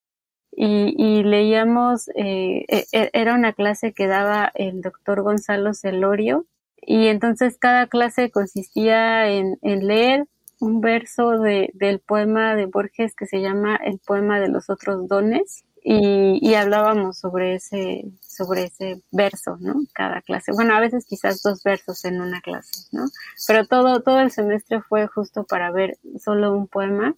y, 0.53 1.22
leíamos, 1.22 2.09
eh, 2.16 2.64
e, 2.68 2.86
e, 2.92 3.11
era 3.12 3.34
una 3.34 3.53
clase 3.53 3.92
que 3.92 4.07
daba 4.07 4.51
el 4.55 4.82
doctor 4.82 5.22
Gonzalo 5.22 5.74
Celorio 5.74 6.46
y 6.82 7.07
entonces 7.07 7.57
cada 7.59 7.86
clase 7.86 8.30
consistía 8.30 9.28
en, 9.28 9.59
leer 9.62 10.26
un 10.59 10.80
verso 10.80 11.38
de, 11.38 11.70
del 11.74 12.01
poema 12.01 12.55
de 12.57 12.66
Borges 12.66 13.14
que 13.14 13.26
se 13.26 13.40
llama 13.40 13.76
El 13.76 13.98
poema 13.98 14.40
de 14.40 14.48
los 14.48 14.68
otros 14.70 15.09
dones 15.09 15.64
y, 15.82 16.38
y, 16.42 16.55
hablábamos 16.55 17.18
sobre 17.18 17.55
ese, 17.55 18.05
sobre 18.20 18.64
ese 18.64 19.03
verso, 19.11 19.57
¿no? 19.61 19.76
Cada 19.94 20.20
clase. 20.20 20.53
Bueno, 20.53 20.74
a 20.74 20.80
veces 20.80 21.07
quizás 21.07 21.42
dos 21.42 21.62
versos 21.62 22.05
en 22.05 22.20
una 22.20 22.42
clase, 22.42 22.86
¿no? 22.92 23.07
Pero 23.46 23.66
todo, 23.66 24.03
todo 24.03 24.20
el 24.20 24.30
semestre 24.30 24.82
fue 24.82 25.07
justo 25.07 25.44
para 25.44 25.70
ver 25.70 25.96
solo 26.18 26.55
un 26.55 26.66
poema 26.66 27.16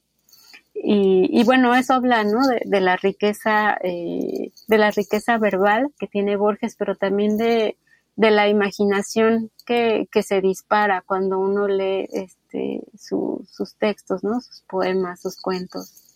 y, 0.75 1.45
bueno, 1.45 1.75
eso 1.75 1.95
habla, 1.95 2.25
¿no? 2.25 2.41
De, 2.65 2.81
la 2.81 2.97
riqueza, 2.97 3.77
eh, 3.83 4.53
de 4.69 4.79
la 4.79 4.91
riqueza 4.91 5.39
verbal 5.39 5.93
que 5.99 6.07
tiene 6.07 6.37
Borges, 6.37 6.77
pero 6.77 6.97
también 6.97 7.37
de, 7.37 7.77
de 8.17 8.31
la 8.31 8.49
imaginación 8.49 9.51
que, 9.67 10.09
que 10.11 10.23
se 10.23 10.41
dispara 10.41 11.03
cuando 11.03 11.39
uno 11.39 11.69
lee 11.69 12.09
este, 12.13 12.83
sus 12.97 13.75
textos, 13.79 14.25
¿no? 14.25 14.41
Sus 14.41 14.63
poemas, 14.63 15.21
sus 15.21 15.41
cuentos. 15.41 16.13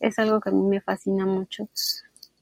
Es, 0.00 0.18
algo 0.18 0.40
que 0.40 0.50
a 0.50 0.52
mí 0.52 0.62
me 0.62 0.80
fascina 0.80 1.26
mucho, 1.26 1.68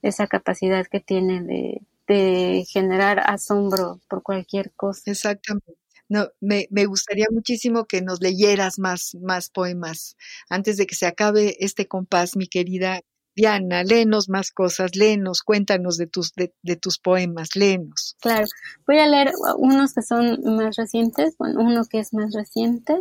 esa 0.02 0.26
capacidad 0.26 0.86
que 0.86 1.00
tiene 1.00 1.42
de, 1.42 1.82
de 2.06 2.64
generar 2.68 3.20
asombro 3.20 4.00
por 4.08 4.22
cualquier 4.22 4.72
cosa. 4.72 5.10
Exactamente. 5.10 5.74
No, 6.08 6.28
me, 6.40 6.66
me, 6.70 6.86
gustaría 6.86 7.26
muchísimo 7.30 7.84
que 7.84 8.00
nos 8.00 8.20
leyeras 8.20 8.78
más, 8.78 9.14
más 9.20 9.50
poemas 9.50 10.16
antes 10.48 10.76
de 10.76 10.86
que 10.86 10.94
se 10.94 11.06
acabe 11.06 11.56
este 11.60 11.86
compás, 11.86 12.36
mi 12.36 12.48
querida 12.48 13.02
Diana, 13.38 13.84
léenos 13.84 14.28
más 14.28 14.50
cosas, 14.50 14.96
léenos, 14.96 15.42
cuéntanos 15.42 15.96
de 15.96 16.08
tus, 16.08 16.32
de, 16.34 16.76
tus 16.76 16.98
poemas, 16.98 17.54
léenos. 17.54 18.16
Claro, 18.20 18.46
voy 18.84 18.98
a 18.98 19.06
leer 19.06 19.30
unos 19.58 19.94
que 19.94 20.02
son 20.02 20.40
más 20.56 20.74
recientes, 20.74 21.36
bueno, 21.38 21.60
uno 21.60 21.84
que 21.88 22.00
es 22.00 22.12
más 22.12 22.34
reciente, 22.34 22.96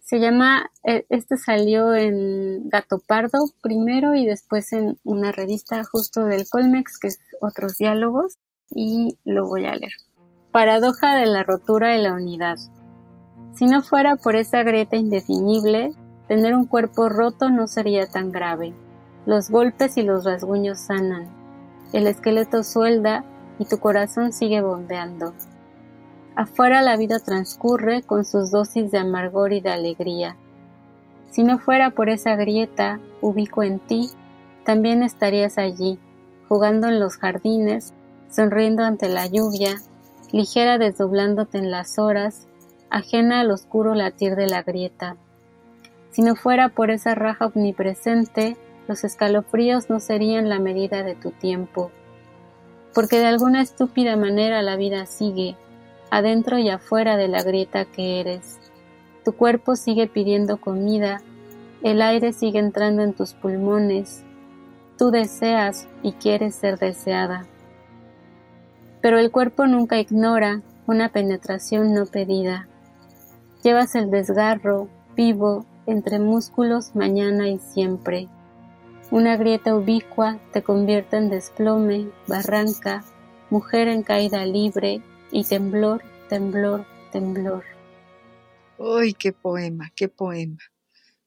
se 0.00 0.18
llama, 0.18 0.70
eh, 0.84 1.04
este 1.10 1.36
salió 1.36 1.94
en 1.94 2.70
Gato 2.70 3.00
Pardo 3.06 3.50
primero 3.60 4.14
y 4.14 4.24
después 4.24 4.72
en 4.72 4.98
una 5.04 5.30
revista 5.30 5.84
justo 5.84 6.24
del 6.24 6.48
Colmex, 6.48 6.98
que 6.98 7.08
es 7.08 7.20
Otros 7.42 7.76
Diálogos, 7.76 8.38
y 8.70 9.18
lo 9.24 9.46
voy 9.46 9.66
a 9.66 9.76
leer. 9.76 9.92
Paradoja 10.52 11.14
de 11.16 11.24
la 11.24 11.44
rotura 11.44 11.92
de 11.92 11.98
la 11.98 12.12
unidad. 12.12 12.58
Si 13.54 13.64
no 13.64 13.80
fuera 13.80 14.16
por 14.16 14.36
esa 14.36 14.62
grieta 14.62 14.96
indefinible, 14.96 15.94
tener 16.28 16.54
un 16.54 16.66
cuerpo 16.66 17.08
roto 17.08 17.48
no 17.48 17.66
sería 17.66 18.06
tan 18.06 18.30
grave. 18.30 18.74
Los 19.24 19.48
golpes 19.48 19.96
y 19.96 20.02
los 20.02 20.26
rasguños 20.26 20.78
sanan. 20.78 21.26
El 21.94 22.06
esqueleto 22.06 22.64
suelda 22.64 23.24
y 23.58 23.64
tu 23.64 23.78
corazón 23.78 24.34
sigue 24.34 24.60
bombeando. 24.60 25.32
Afuera 26.36 26.82
la 26.82 26.98
vida 26.98 27.18
transcurre 27.18 28.02
con 28.02 28.26
sus 28.26 28.50
dosis 28.50 28.90
de 28.90 28.98
amargor 28.98 29.54
y 29.54 29.62
de 29.62 29.70
alegría. 29.70 30.36
Si 31.30 31.44
no 31.44 31.60
fuera 31.60 31.92
por 31.92 32.10
esa 32.10 32.36
grieta, 32.36 33.00
ubico 33.22 33.62
en 33.62 33.78
ti, 33.78 34.10
también 34.66 35.02
estarías 35.02 35.56
allí, 35.56 35.98
jugando 36.50 36.88
en 36.88 37.00
los 37.00 37.16
jardines, 37.16 37.94
sonriendo 38.28 38.82
ante 38.82 39.08
la 39.08 39.26
lluvia, 39.26 39.80
ligera 40.32 40.78
desdoblándote 40.78 41.58
en 41.58 41.70
las 41.70 41.98
horas, 41.98 42.48
ajena 42.90 43.40
al 43.40 43.50
oscuro 43.50 43.94
latir 43.94 44.34
de 44.34 44.46
la 44.48 44.62
grieta. 44.62 45.16
Si 46.10 46.22
no 46.22 46.34
fuera 46.36 46.70
por 46.70 46.90
esa 46.90 47.14
raja 47.14 47.46
omnipresente, 47.46 48.56
los 48.88 49.04
escalofríos 49.04 49.88
no 49.88 50.00
serían 50.00 50.48
la 50.48 50.58
medida 50.58 51.02
de 51.02 51.14
tu 51.14 51.30
tiempo, 51.30 51.90
porque 52.94 53.18
de 53.18 53.26
alguna 53.26 53.62
estúpida 53.62 54.16
manera 54.16 54.62
la 54.62 54.76
vida 54.76 55.06
sigue, 55.06 55.56
adentro 56.10 56.58
y 56.58 56.68
afuera 56.68 57.16
de 57.16 57.28
la 57.28 57.42
grieta 57.42 57.84
que 57.84 58.20
eres. 58.20 58.58
Tu 59.24 59.32
cuerpo 59.32 59.76
sigue 59.76 60.08
pidiendo 60.08 60.58
comida, 60.58 61.22
el 61.82 62.02
aire 62.02 62.32
sigue 62.32 62.58
entrando 62.58 63.02
en 63.02 63.14
tus 63.14 63.34
pulmones, 63.34 64.24
tú 64.98 65.10
deseas 65.10 65.88
y 66.02 66.12
quieres 66.12 66.54
ser 66.54 66.78
deseada. 66.78 67.46
Pero 69.02 69.18
el 69.18 69.30
cuerpo 69.30 69.66
nunca 69.66 69.98
ignora 69.98 70.62
una 70.86 71.10
penetración 71.10 71.92
no 71.92 72.06
pedida. 72.06 72.68
Llevas 73.62 73.94
el 73.94 74.10
desgarro 74.10 74.88
vivo 75.16 75.66
entre 75.86 76.18
músculos 76.18 76.94
mañana 76.94 77.48
y 77.48 77.58
siempre. 77.58 78.28
Una 79.10 79.36
grieta 79.36 79.76
ubicua 79.76 80.38
te 80.52 80.62
convierte 80.62 81.16
en 81.16 81.28
desplome, 81.28 82.08
barranca, 82.26 83.04
mujer 83.50 83.88
en 83.88 84.02
caída 84.02 84.46
libre 84.46 85.02
y 85.30 85.44
temblor, 85.44 86.02
temblor, 86.28 86.86
temblor. 87.10 87.64
¡Ay, 88.78 89.12
qué 89.12 89.32
poema, 89.32 89.92
qué 89.94 90.08
poema! 90.08 90.58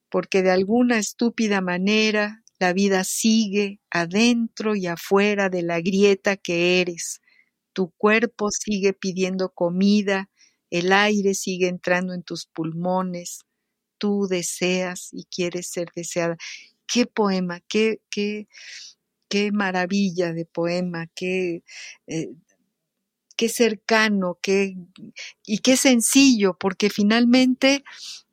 Porque 0.09 0.41
de 0.41 0.51
alguna 0.51 0.97
estúpida 0.97 1.61
manera 1.61 2.43
la 2.57 2.73
vida 2.73 3.03
sigue 3.03 3.79
adentro 3.91 4.75
y 4.75 4.87
afuera 4.87 5.49
de 5.49 5.61
la 5.61 5.79
grieta 5.81 6.37
que 6.37 6.81
eres. 6.81 7.21
Tu 7.75 7.91
cuerpo 7.99 8.49
sigue 8.51 8.93
pidiendo 8.95 9.51
comida, 9.51 10.31
el 10.71 10.93
aire 10.93 11.35
sigue 11.35 11.69
entrando 11.69 12.15
en 12.15 12.23
tus 12.23 12.47
pulmones, 12.47 13.41
tú 13.99 14.27
deseas 14.29 15.09
y 15.13 15.25
quieres 15.25 15.69
ser 15.71 15.89
deseada. 15.95 16.37
Qué 16.87 17.05
poema, 17.07 17.61
qué, 17.69 18.01
qué, 18.11 18.47
qué 19.29 19.51
maravilla 19.51 20.33
de 20.33 20.45
poema, 20.45 21.07
qué, 21.15 21.63
eh, 22.07 22.29
qué 23.37 23.49
cercano, 23.49 24.39
qué, 24.41 24.75
y 25.45 25.59
qué 25.59 25.77
sencillo, 25.77 26.57
porque 26.57 26.89
finalmente 26.89 27.83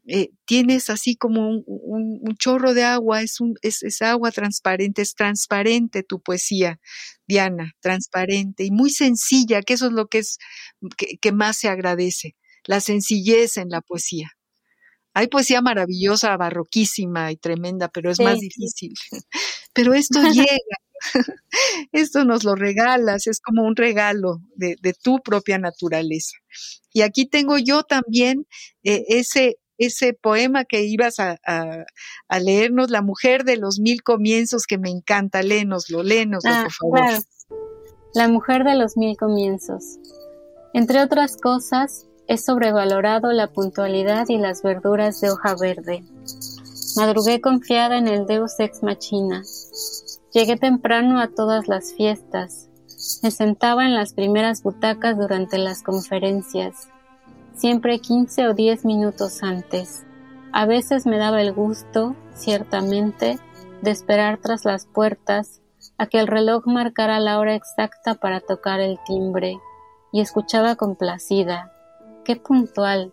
eh, 0.06 0.30
tienes 0.44 0.90
así 0.90 1.16
como 1.16 1.48
un, 1.48 2.36
chorro 2.38 2.74
de 2.74 2.82
agua, 2.82 3.22
es, 3.22 3.40
un, 3.40 3.54
es, 3.62 4.02
agua 4.02 4.32
transparente, 4.32 5.02
es 5.02 5.14
transparente 5.14 6.02
tu 6.02 6.20
poesía, 6.20 6.80
Diana, 7.26 7.72
transparente 7.80 8.64
y 8.64 8.70
muy 8.70 8.90
sencilla, 8.90 9.62
que 9.62 9.74
eso 9.74 9.86
es 9.86 9.92
lo 9.92 10.08
que 10.08 10.18
es 10.18 10.38
que 11.20 11.32
más 11.32 11.58
se 11.58 11.68
agradece, 11.68 12.36
la 12.64 12.80
sencillez 12.80 13.56
en 13.56 13.68
la 13.68 13.80
poesía. 13.80 14.32
Hay 15.14 15.28
poesía 15.28 15.60
maravillosa, 15.60 16.36
barroquísima 16.36 17.32
y 17.32 17.36
tremenda, 17.36 17.88
pero 17.88 18.10
es 18.10 18.20
más 18.20 18.38
difícil. 18.38 18.92
Pero 19.74 19.94
esto 19.94 20.20
llega, 20.20 20.76
esto 21.92 22.26
nos 22.26 22.44
lo 22.44 22.54
regalas, 22.54 23.26
es 23.26 23.40
como 23.40 23.62
un 23.62 23.74
regalo 23.74 24.42
de, 24.54 24.76
tu 25.02 25.18
propia 25.20 25.58
naturaleza. 25.58 26.36
Y 26.92 27.00
aquí 27.00 27.26
tengo 27.26 27.56
yo 27.56 27.82
también 27.82 28.46
eh, 28.82 29.04
ese, 29.08 29.56
ese 29.86 30.14
poema 30.14 30.64
que 30.64 30.84
ibas 30.84 31.18
a, 31.18 31.38
leernos, 32.40 32.90
La 32.90 33.02
mujer 33.02 33.44
de 33.44 33.56
los 33.56 33.78
mil 33.78 34.02
comienzos, 34.02 34.66
que 34.66 34.78
me 34.78 34.90
encanta, 34.90 35.42
léenoslo, 35.42 36.02
léenoslo, 36.02 36.50
ah, 36.52 36.62
por 36.64 36.72
favor. 36.72 37.22
La 38.14 38.28
mujer 38.28 38.64
de 38.64 38.74
los 38.74 38.96
mil 38.96 39.16
comienzos. 39.16 39.98
Entre 40.74 41.00
otras 41.00 41.36
cosas, 41.36 42.06
es 42.28 42.44
sobrevalorado 42.44 43.32
la 43.32 43.52
puntualidad 43.52 44.26
y 44.28 44.38
las 44.38 44.62
verduras 44.62 45.20
de 45.20 45.30
hoja 45.30 45.54
verde. 45.54 46.04
Madrugué 46.96 47.40
confiada 47.40 47.96
en 47.98 48.06
el 48.06 48.26
Deus 48.26 48.58
ex 48.58 48.82
machina. 48.82 49.42
Llegué 50.32 50.56
temprano 50.56 51.20
a 51.20 51.28
todas 51.28 51.68
las 51.68 51.94
fiestas. 51.94 52.68
Me 53.22 53.30
sentaba 53.30 53.84
en 53.84 53.94
las 53.94 54.14
primeras 54.14 54.62
butacas 54.62 55.18
durante 55.18 55.58
las 55.58 55.82
conferencias, 55.82 56.88
siempre 57.54 57.98
15 57.98 58.48
o 58.48 58.54
10 58.54 58.84
minutos 58.84 59.42
antes. 59.42 60.04
A 60.52 60.66
veces 60.66 61.06
me 61.06 61.18
daba 61.18 61.40
el 61.40 61.52
gusto, 61.52 62.14
ciertamente, 62.34 63.38
de 63.82 63.90
esperar 63.90 64.38
tras 64.38 64.64
las 64.64 64.86
puertas 64.86 65.60
a 65.98 66.06
que 66.06 66.18
el 66.18 66.26
reloj 66.26 66.66
marcara 66.66 67.20
la 67.20 67.38
hora 67.38 67.54
exacta 67.54 68.14
para 68.14 68.40
tocar 68.40 68.80
el 68.80 68.98
timbre, 69.06 69.58
y 70.12 70.20
escuchaba 70.20 70.76
complacida, 70.76 71.72
qué 72.24 72.36
puntual. 72.36 73.12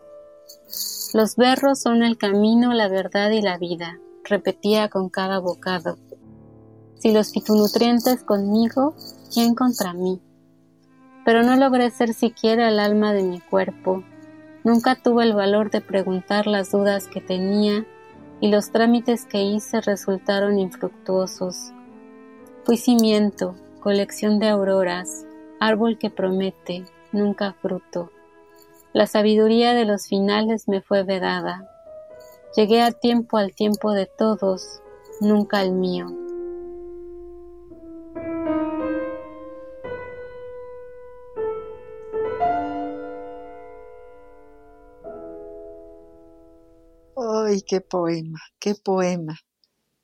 Los 1.14 1.36
berros 1.36 1.80
son 1.80 2.04
el 2.04 2.18
camino, 2.18 2.74
la 2.74 2.88
verdad 2.88 3.32
y 3.32 3.42
la 3.42 3.58
vida, 3.58 4.00
repetía 4.24 4.90
con 4.90 5.10
cada 5.10 5.40
bocado. 5.40 5.98
Si 6.96 7.12
los 7.14 7.32
fitonutrientes 7.32 8.24
conmigo, 8.24 8.94
¿quién 9.34 9.56
contra 9.56 9.94
mí? 9.94 10.22
Pero 11.24 11.44
no 11.44 11.56
logré 11.56 11.90
ser 11.92 12.14
siquiera 12.14 12.68
el 12.68 12.80
alma 12.80 13.14
de 13.14 13.24
mi 13.24 13.40
cuerpo. 13.40 14.04
Nunca 14.64 14.96
tuve 14.96 15.24
el 15.24 15.34
valor 15.34 15.72
de 15.72 15.82
preguntar 15.82 16.46
las 16.46 16.72
dudas 16.72 17.08
que 17.08 17.22
tenía 17.22 17.86
y 18.42 18.50
los 18.50 18.72
trámites 18.72 19.26
que 19.26 19.42
hice 19.42 19.82
resultaron 19.82 20.60
infructuosos. 20.60 21.72
Fui 22.66 22.78
cimiento, 22.78 23.56
colección 23.80 24.40
de 24.40 24.50
auroras, 24.50 25.26
árbol 25.60 25.98
que 25.98 26.10
promete, 26.10 26.86
nunca 27.12 27.54
fruto. 27.54 28.12
La 28.92 29.08
sabiduría 29.08 29.74
de 29.74 29.86
los 29.86 30.08
finales 30.08 30.68
me 30.68 30.82
fue 30.82 31.04
vedada. 31.04 31.70
Llegué 32.56 32.82
a 32.82 32.92
tiempo 32.92 33.38
al 33.38 33.54
tiempo 33.54 33.94
de 33.94 34.08
todos, 34.08 34.82
nunca 35.22 35.60
al 35.60 35.72
mío. 35.72 36.08
¡Ay, 47.50 47.64
qué 47.64 47.82
poema, 47.82 48.40
qué 48.60 48.76
poema! 48.76 49.40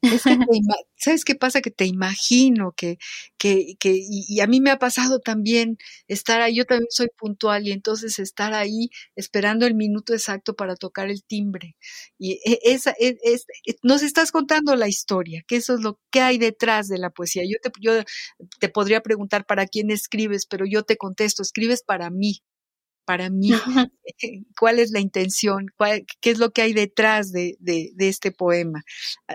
¿Sabes 0.98 1.26
qué 1.26 1.36
pasa? 1.36 1.62
Que 1.62 1.72
te 1.72 1.86
imagino 1.86 2.74
que, 2.76 2.98
que, 3.38 3.76
que 3.80 3.96
y, 3.98 4.40
a 4.40 4.48
mí 4.48 4.62
me 4.62 4.72
ha 4.72 4.80
pasado 4.80 5.20
también 5.20 5.78
estar 6.08 6.42
ahí, 6.42 6.56
yo 6.56 6.66
también 6.66 6.88
soy 6.90 7.10
puntual 7.18 7.68
y 7.68 7.72
entonces 7.72 8.18
estar 8.20 8.54
ahí 8.54 8.90
esperando 9.16 9.68
el 9.68 9.76
minuto 9.76 10.14
exacto 10.14 10.56
para 10.56 10.76
tocar 10.76 11.10
el 11.10 11.24
timbre. 11.24 11.76
Y 12.18 12.34
e, 12.46 12.60
esa, 12.64 12.96
es, 13.00 13.16
es, 13.24 13.46
nos 13.84 14.02
estás 14.04 14.32
contando 14.32 14.76
la 14.76 14.88
historia, 14.88 15.44
que 15.48 15.58
eso 15.58 15.76
es 15.76 15.82
lo 15.82 16.00
que 16.12 16.22
hay 16.22 16.38
detrás 16.40 16.88
de 16.88 16.98
la 16.98 17.12
poesía. 17.12 17.44
Yo 17.46 17.58
te, 17.62 17.72
yo 17.80 17.94
te 18.60 18.70
podría 18.70 19.02
preguntar 19.02 19.46
para 19.46 19.68
quién 19.68 19.92
escribes, 19.92 20.48
pero 20.48 20.66
yo 20.66 20.84
te 20.84 20.98
contesto, 20.98 21.44
escribes 21.44 21.84
para 21.84 22.10
mí, 22.10 22.42
para 23.06 23.30
mí? 23.30 23.52
¿Cuál 24.60 24.80
es 24.80 24.92
la 24.92 25.00
intención? 25.00 25.68
¿Qué 26.22 26.32
es 26.32 26.40
lo 26.40 26.52
que 26.52 26.64
hay 26.64 26.74
detrás 26.74 27.32
de, 27.32 27.56
de, 27.60 27.94
este 27.98 28.32
poema? 28.32 28.84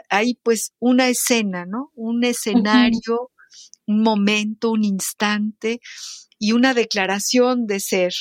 Hay 0.08 0.34
pues 0.42 0.72
una 0.78 1.08
escena, 1.08 1.64
¿no? 1.66 1.90
Un 1.94 2.24
escenario, 2.24 3.30
un 3.86 4.02
momento, 4.02 4.70
un 4.70 4.84
instante 4.84 5.80
y 6.38 6.52
una 6.52 6.74
declaración 6.74 7.66
de 7.66 7.80
ser. 7.80 8.12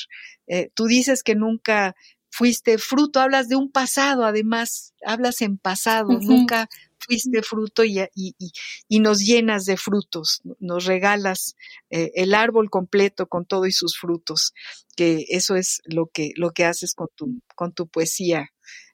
Eh, 0.46 0.70
tú 0.74 0.86
dices 0.86 1.22
que 1.22 1.34
nunca 1.34 1.94
fuiste 2.30 2.78
fruto, 2.78 3.20
hablas 3.20 3.48
de 3.48 3.56
un 3.56 3.70
pasado, 3.70 4.24
además, 4.24 4.94
hablas 5.04 5.42
en 5.42 5.58
pasado, 5.58 6.18
nunca 6.20 6.68
fuiste 7.00 7.42
fruto 7.42 7.84
y, 7.84 8.00
y, 8.14 9.00
nos 9.00 9.20
llenas 9.20 9.64
de 9.64 9.76
frutos, 9.76 10.42
nos 10.58 10.84
regalas 10.84 11.56
eh, 11.90 12.10
el 12.14 12.34
árbol 12.34 12.70
completo 12.70 13.26
con 13.26 13.46
todo 13.46 13.66
y 13.66 13.72
sus 13.72 13.98
frutos, 13.98 14.52
que 14.96 15.24
eso 15.28 15.56
es 15.56 15.80
lo 15.84 16.06
que, 16.06 16.32
lo 16.36 16.50
que 16.50 16.64
haces 16.64 16.94
con 16.94 17.08
tu, 17.14 17.40
con 17.54 17.72
tu 17.72 17.88
poesía. 17.88 18.50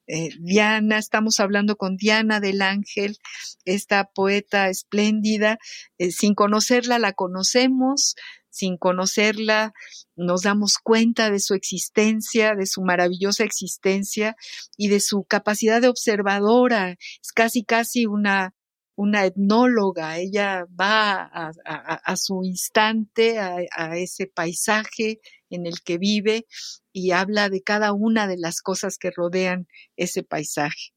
Eh, 0.08 0.30
Diana, 0.38 0.98
estamos 0.98 1.40
hablando 1.40 1.76
con 1.76 1.96
Diana 1.96 2.38
del 2.38 2.62
Ángel, 2.62 3.18
esta 3.64 4.04
poeta 4.04 4.68
espléndida, 4.68 5.58
eh, 5.98 6.12
sin 6.12 6.34
conocerla 6.34 7.00
la 7.00 7.12
conocemos, 7.12 8.14
sin 8.56 8.78
conocerla, 8.78 9.72
nos 10.16 10.42
damos 10.42 10.78
cuenta 10.82 11.30
de 11.30 11.40
su 11.40 11.54
existencia, 11.54 12.54
de 12.54 12.66
su 12.66 12.82
maravillosa 12.82 13.44
existencia 13.44 14.36
y 14.76 14.88
de 14.88 15.00
su 15.00 15.24
capacidad 15.24 15.80
de 15.80 15.88
observadora. 15.88 16.92
Es 16.92 17.32
casi, 17.34 17.64
casi 17.64 18.06
una, 18.06 18.54
una 18.94 19.26
etnóloga. 19.26 20.18
Ella 20.18 20.66
va 20.68 21.30
a, 21.32 22.16
su 22.16 22.42
instante, 22.42 23.38
a, 23.38 23.96
ese 23.96 24.26
paisaje 24.26 25.20
en 25.50 25.66
el 25.66 25.82
que 25.82 25.98
vive 25.98 26.46
y 26.92 27.10
habla 27.10 27.50
de 27.50 27.62
cada 27.62 27.92
una 27.92 28.26
de 28.26 28.38
las 28.38 28.62
cosas 28.62 28.96
que 28.98 29.10
rodean 29.10 29.68
ese 29.96 30.22
paisaje. 30.22 30.92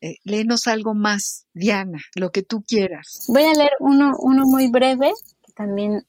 Eh, 0.00 0.18
algo 0.66 0.94
más, 0.94 1.46
Diana, 1.52 1.98
lo 2.14 2.30
que 2.30 2.42
tú 2.42 2.62
quieras. 2.62 3.24
Voy 3.28 3.42
a 3.42 3.54
leer 3.54 3.72
uno, 3.80 4.12
uno 4.18 4.44
muy 4.46 4.70
breve, 4.70 5.12
que 5.44 5.52
también 5.52 6.06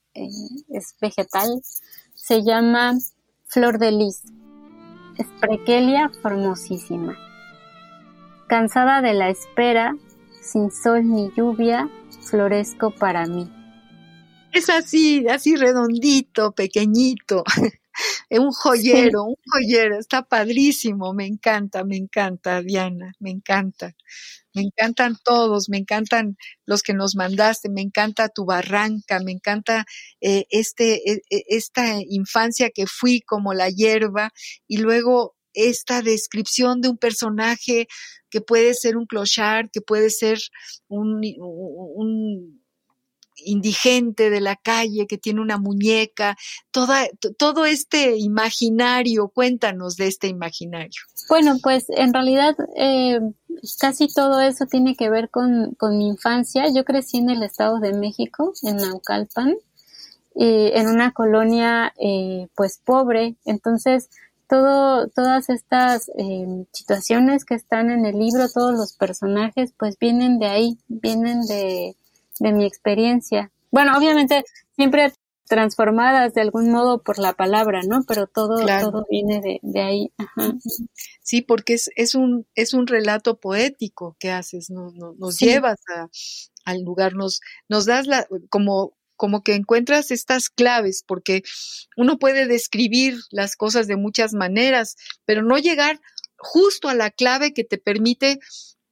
es 0.69 0.95
vegetal, 1.01 1.61
se 2.15 2.43
llama 2.43 2.93
flor 3.45 3.79
de 3.79 3.91
lis, 3.91 4.23
Sprechelia 5.21 6.11
formosísima. 6.21 7.17
Cansada 8.47 9.01
de 9.01 9.13
la 9.13 9.29
espera, 9.29 9.95
sin 10.41 10.71
sol 10.71 11.07
ni 11.07 11.31
lluvia, 11.35 11.89
florezco 12.21 12.91
para 12.91 13.25
mí. 13.25 13.51
Es 14.51 14.69
así, 14.69 15.27
así 15.27 15.55
redondito, 15.55 16.51
pequeñito. 16.51 17.43
un 18.29 18.51
joyero, 18.51 19.23
un 19.23 19.35
joyero, 19.45 19.97
está 19.99 20.23
padrísimo, 20.23 21.13
me 21.13 21.25
encanta, 21.25 21.83
me 21.83 21.97
encanta, 21.97 22.61
Diana, 22.61 23.13
me 23.19 23.31
encanta. 23.31 23.95
Me 24.53 24.63
encantan 24.63 25.15
todos, 25.23 25.69
me 25.69 25.77
encantan 25.77 26.35
los 26.65 26.81
que 26.81 26.93
nos 26.95 27.15
mandaste, 27.15 27.69
me 27.69 27.81
encanta 27.81 28.27
tu 28.29 28.43
barranca, 28.43 29.19
me 29.19 29.31
encanta 29.31 29.85
eh, 30.19 30.45
este, 30.49 30.95
e, 31.11 31.21
e, 31.29 31.43
esta 31.49 31.99
infancia 32.09 32.71
que 32.71 32.87
fui 32.87 33.21
como 33.21 33.53
la 33.53 33.69
hierba 33.69 34.31
y 34.67 34.77
luego 34.77 35.35
esta 35.53 36.01
descripción 36.01 36.81
de 36.81 36.89
un 36.89 36.97
personaje 36.97 37.87
que 38.31 38.41
puede 38.41 38.73
ser 38.73 38.97
un 38.97 39.05
clochard, 39.05 39.69
que 39.71 39.81
puede 39.81 40.09
ser 40.09 40.39
un 40.87 41.21
indigente 43.47 44.29
de 44.29 44.41
la 44.41 44.55
calle 44.55 45.07
que 45.07 45.17
tiene 45.17 45.41
una 45.41 45.57
muñeca, 45.57 46.37
toda, 46.71 47.07
todo 47.37 47.65
este 47.65 48.17
imaginario, 48.17 49.29
cuéntanos 49.29 49.95
de 49.95 50.07
este 50.07 50.27
imaginario. 50.27 51.01
Bueno, 51.29 51.57
pues 51.61 51.85
en 51.89 52.13
realidad 52.13 52.55
eh, 52.75 53.19
casi 53.79 54.07
todo 54.07 54.39
eso 54.41 54.65
tiene 54.65 54.95
que 54.95 55.09
ver 55.09 55.29
con, 55.29 55.75
mi 55.81 56.07
infancia. 56.07 56.65
Yo 56.73 56.83
crecí 56.85 57.17
en 57.17 57.29
el 57.29 57.43
Estado 57.43 57.79
de 57.79 57.93
México, 57.93 58.53
en 58.63 58.77
Naucalpan, 58.77 59.55
en 60.39 60.87
una 60.87 61.13
colonia 61.13 61.93
eh, 61.99 62.47
pues 62.55 62.79
pobre, 62.85 63.35
entonces 63.45 64.09
todo, 64.47 65.07
todas 65.09 65.49
estas 65.49 66.09
eh, 66.17 66.65
situaciones 66.71 67.45
que 67.45 67.55
están 67.55 67.89
en 67.91 68.05
el 68.05 68.17
libro, 68.17 68.47
todos 68.49 68.73
los 68.77 68.93
personajes, 68.93 69.73
pues 69.77 69.97
vienen 69.99 70.39
de 70.39 70.47
ahí, 70.47 70.77
vienen 70.87 71.45
de, 71.45 71.95
de 72.39 72.51
mi 72.53 72.65
experiencia. 72.65 73.51
Bueno, 73.71 73.97
obviamente 73.97 74.43
siempre 74.75 75.11
transformadas 75.47 76.33
de 76.33 76.41
algún 76.41 76.69
modo 76.69 77.01
por 77.01 77.19
la 77.19 77.33
palabra, 77.33 77.81
¿no? 77.87 78.03
Pero 78.07 78.27
todo, 78.27 78.65
todo 78.65 79.05
viene 79.09 79.59
de, 79.61 79.81
ahí. 79.81 80.11
Sí, 81.21 81.41
porque 81.41 81.73
es, 81.73 81.89
es, 81.95 82.15
un, 82.15 82.45
es 82.55 82.73
un 82.73 82.85
relato 82.85 83.39
poético 83.39 84.15
que 84.19 84.31
haces, 84.31 84.69
nos, 84.69 84.93
nos, 84.93 85.39
llevas 85.39 85.79
a, 85.95 86.09
al 86.65 86.83
lugar, 86.83 87.15
nos, 87.15 87.41
nos 87.69 87.85
das 87.85 88.07
la, 88.07 88.27
como, 88.49 88.97
como 89.15 89.41
que 89.41 89.55
encuentras 89.55 90.11
estas 90.11 90.49
claves, 90.49 91.03
porque 91.05 91.43
uno 91.95 92.19
puede 92.19 92.45
describir 92.45 93.17
las 93.31 93.55
cosas 93.55 93.87
de 93.87 93.95
muchas 93.95 94.33
maneras, 94.33 94.95
pero 95.25 95.43
no 95.43 95.57
llegar 95.57 95.99
justo 96.37 96.89
a 96.89 96.93
la 96.93 97.09
clave 97.09 97.53
que 97.53 97.63
te 97.63 97.77
permite 97.77 98.39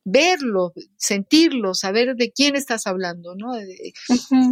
verlo, 0.05 0.71
sentirlo, 0.97 1.73
saber 1.73 2.15
de 2.15 2.31
quién 2.31 2.55
estás 2.55 2.87
hablando, 2.87 3.35
¿no? 3.35 3.51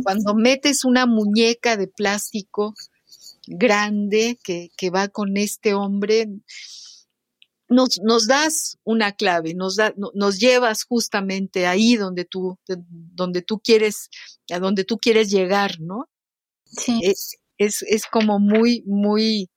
Cuando 0.03 0.33
metes 0.33 0.83
una 0.83 1.05
muñeca 1.05 1.77
de 1.77 1.87
plástico 1.87 2.73
grande 3.47 4.39
que, 4.43 4.89
va 4.89 5.07
con 5.07 5.37
este 5.37 5.75
hombre, 5.75 6.27
nos, 7.69 7.99
nos, 8.03 8.27
das 8.27 8.77
una 8.83 9.13
clave, 9.13 9.53
nos, 9.53 9.75
da, 9.75 9.93
nos 10.13 10.39
llevas 10.39 10.83
justamente 10.83 11.67
ahí 11.67 11.95
donde 11.95 12.25
tú, 12.25 12.57
donde 12.67 13.41
tú 13.43 13.59
quieres, 13.59 14.09
a 14.51 14.59
donde 14.59 14.83
tú 14.83 14.97
quieres 14.97 15.29
llegar, 15.29 15.79
¿no? 15.79 16.09
Sí. 16.65 16.99
Es, 17.03 17.37
es, 17.57 17.83
es 17.83 18.05
como 18.07 18.39
muy, 18.39 18.83
muy, 18.87 19.51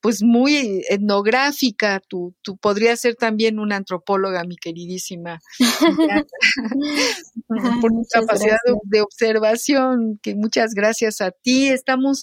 pues 0.00 0.22
muy 0.22 0.84
etnográfica, 0.88 2.00
tú, 2.08 2.34
tú 2.42 2.56
podrías 2.56 3.00
ser 3.00 3.16
también 3.16 3.58
una 3.58 3.76
antropóloga, 3.76 4.44
mi 4.44 4.56
queridísima, 4.56 5.40
por 7.80 7.90
tu 7.90 8.06
capacidad 8.12 8.58
de, 8.84 9.00
observación, 9.00 10.20
que 10.22 10.36
muchas 10.36 10.74
gracias 10.74 11.20
a 11.20 11.32
ti. 11.32 11.68
Estamos 11.68 12.22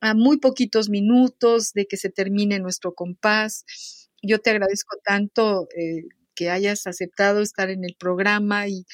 a 0.00 0.14
muy 0.14 0.38
poquitos 0.38 0.88
minutos 0.88 1.72
de 1.72 1.86
que 1.86 1.96
se 1.96 2.10
termine 2.10 2.60
nuestro 2.60 2.94
compás. 2.94 3.64
Yo 4.22 4.38
te 4.38 4.50
agradezco 4.50 4.96
tanto 5.04 5.66
eh, 5.76 6.04
que 6.34 6.50
hayas 6.50 6.86
aceptado 6.86 7.40
estar 7.40 7.70
en 7.70 7.84
el 7.84 7.96
programa 7.98 8.68
y, 8.68 8.84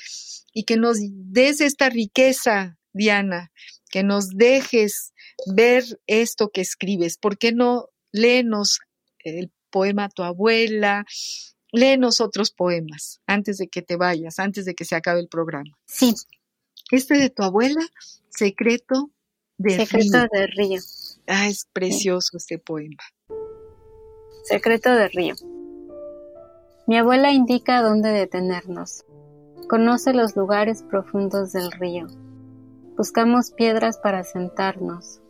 y 0.54 0.64
que 0.64 0.76
nos 0.76 0.98
des 1.00 1.60
esta 1.60 1.90
riqueza, 1.90 2.78
Diana, 2.94 3.52
que 3.92 4.02
nos 4.02 4.30
dejes 4.30 5.12
ver 5.46 5.84
esto 6.08 6.48
que 6.48 6.62
escribes. 6.62 7.18
¿Por 7.18 7.36
qué 7.38 7.52
no 7.52 7.90
léenos 8.10 8.80
el 9.22 9.52
poema 9.70 10.06
a 10.06 10.08
tu 10.08 10.22
abuela? 10.22 11.04
Léenos 11.70 12.20
otros 12.20 12.50
poemas 12.50 13.20
antes 13.26 13.58
de 13.58 13.68
que 13.68 13.82
te 13.82 13.96
vayas, 13.96 14.38
antes 14.38 14.64
de 14.64 14.74
que 14.74 14.86
se 14.86 14.96
acabe 14.96 15.20
el 15.20 15.28
programa. 15.28 15.78
Sí. 15.86 16.14
Este 16.90 17.18
de 17.18 17.30
tu 17.30 17.42
abuela, 17.42 17.86
Secreto 18.30 19.10
de 19.58 19.76
Secreto 19.76 20.26
de 20.32 20.46
Río. 20.46 20.80
Ah, 21.26 21.48
es 21.48 21.66
precioso 21.72 22.38
este 22.38 22.58
poema. 22.58 23.02
Secreto 24.44 24.90
de 24.90 25.08
Río. 25.08 25.34
Mi 26.86 26.96
abuela 26.96 27.30
indica 27.30 27.82
dónde 27.82 28.08
detenernos. 28.08 29.04
Conoce 29.68 30.14
los 30.14 30.34
lugares 30.34 30.82
profundos 30.82 31.52
del 31.52 31.70
río. 31.72 32.06
Buscamos 32.96 33.52
piedras 33.52 33.96
para 33.96 34.22
sentarnos. 34.22 35.22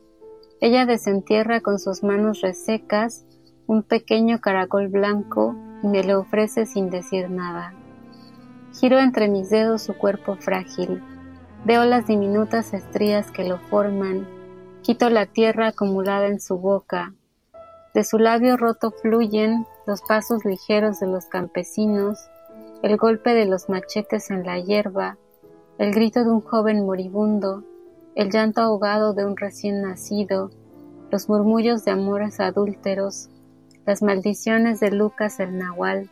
Ella 0.61 0.85
desentierra 0.85 1.61
con 1.61 1.79
sus 1.79 2.03
manos 2.03 2.41
resecas 2.41 3.25
un 3.67 3.85
pequeño 3.85 4.41
caracol 4.41 4.89
blanco 4.89 5.55
y 5.83 5.87
me 5.87 6.03
lo 6.03 6.19
ofrece 6.19 6.67
sin 6.67 6.91
decir 6.91 7.31
nada. 7.31 7.73
Giro 8.75 8.99
entre 8.99 9.29
mis 9.29 9.49
dedos 9.49 9.83
su 9.83 9.95
cuerpo 9.95 10.37
frágil. 10.37 11.03
Veo 11.65 11.85
las 11.85 12.09
diminutas 12.09 12.75
estrías 12.75 13.31
que 13.31 13.45
lo 13.45 13.59
forman. 13.59 14.27
Quito 14.83 15.09
la 15.09 15.27
tierra 15.27 15.69
acumulada 15.69 16.27
en 16.27 16.41
su 16.41 16.59
boca. 16.59 17.15
De 17.95 18.03
su 18.03 18.19
labio 18.19 18.57
roto 18.57 18.91
fluyen 18.91 19.67
los 19.87 20.03
pasos 20.03 20.45
ligeros 20.45 20.99
de 20.99 21.07
los 21.07 21.27
campesinos, 21.27 22.29
el 22.83 22.97
golpe 22.97 23.35
de 23.35 23.47
los 23.47 23.69
machetes 23.69 24.31
en 24.31 24.45
la 24.45 24.59
hierba, 24.59 25.17
el 25.83 25.91
grito 25.91 26.23
de 26.23 26.31
un 26.31 26.41
joven 26.41 26.87
moribundo, 26.87 27.65
el 28.15 28.31
llanto 28.31 28.61
ahogado 28.61 29.15
de 29.15 29.25
un 29.25 29.37
recién 29.37 29.83
nacido, 29.83 30.53
los 31.11 31.29
murmullos 31.29 31.85
de 31.85 31.91
amores 31.91 32.39
adúlteros, 32.39 33.31
las 33.85 34.01
maldiciones 34.01 34.79
de 34.79 34.93
Lucas 34.93 35.41
el 35.41 35.59
Nahual, 35.59 36.09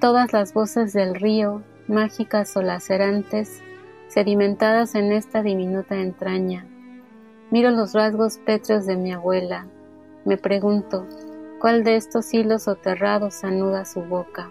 todas 0.00 0.32
las 0.32 0.54
voces 0.54 0.94
del 0.94 1.16
río, 1.16 1.62
mágicas 1.86 2.56
o 2.56 2.62
lacerantes, 2.62 3.60
sedimentadas 4.08 4.94
en 4.94 5.12
esta 5.12 5.42
diminuta 5.42 5.96
entraña. 5.96 6.64
Miro 7.50 7.70
los 7.70 7.92
rasgos 7.92 8.38
pétreos 8.38 8.86
de 8.86 8.96
mi 8.96 9.12
abuela, 9.12 9.66
Me 10.24 10.38
pregunto, 10.38 11.06
¿cuál 11.60 11.84
de 11.84 11.96
estos 11.96 12.32
hilos 12.32 12.62
soterrados 12.62 13.44
anuda 13.44 13.84
su 13.84 14.00
boca? 14.00 14.50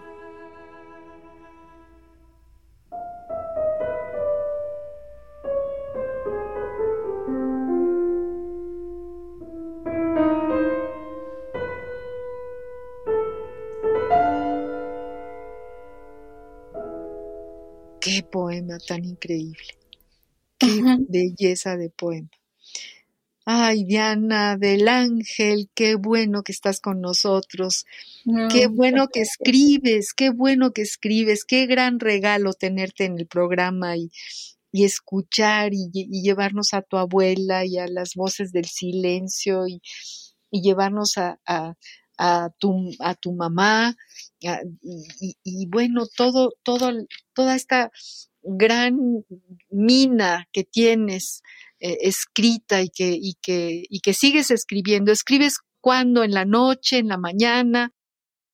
Poema 18.30 18.78
tan 18.78 19.04
increíble. 19.04 19.78
Qué 20.58 20.68
belleza 21.08 21.76
de 21.76 21.90
poema. 21.90 22.30
Ay, 23.46 23.84
Diana 23.84 24.56
del 24.56 24.86
Ángel, 24.86 25.70
qué 25.74 25.96
bueno 25.96 26.42
que 26.42 26.52
estás 26.52 26.80
con 26.80 27.00
nosotros. 27.00 27.84
qué 28.52 28.66
bueno 28.68 29.08
que 29.08 29.22
escribes, 29.22 30.12
qué 30.14 30.30
bueno 30.30 30.72
que 30.72 30.82
escribes, 30.82 31.44
qué 31.44 31.66
gran 31.66 31.98
regalo 31.98 32.52
tenerte 32.52 33.06
en 33.06 33.18
el 33.18 33.26
programa 33.26 33.96
y, 33.96 34.10
escuchar 34.72 35.72
y, 35.72 35.90
llevarnos 35.90 36.74
a 36.74 36.82
tu 36.82 36.96
abuela 36.96 37.64
y 37.64 37.78
a 37.78 37.88
las 37.88 38.14
voces 38.14 38.52
del 38.52 38.66
silencio 38.66 39.66
y, 39.66 39.82
llevarnos 40.52 41.16
a, 41.16 41.38
tu, 42.58 42.90
a 42.98 43.14
tu 43.14 43.32
mamá 43.32 43.96
y, 44.40 45.66
bueno, 45.66 46.06
todo, 46.16 46.52
todo, 46.62 46.92
toda 47.34 47.54
esta 47.54 47.90
gran 48.42 49.24
mina 49.70 50.46
que 50.52 50.64
tienes 50.64 51.42
eh, 51.78 51.98
escrita 52.02 52.82
y 52.82 52.88
que, 52.88 53.16
y, 53.20 53.34
que, 53.40 53.84
y 53.88 54.00
que 54.00 54.14
sigues 54.14 54.50
escribiendo. 54.50 55.12
¿Escribes 55.12 55.58
cuando? 55.80 56.22
¿En 56.24 56.32
la 56.32 56.44
noche? 56.44 56.98
¿En 56.98 57.08
la 57.08 57.18
mañana? 57.18 57.92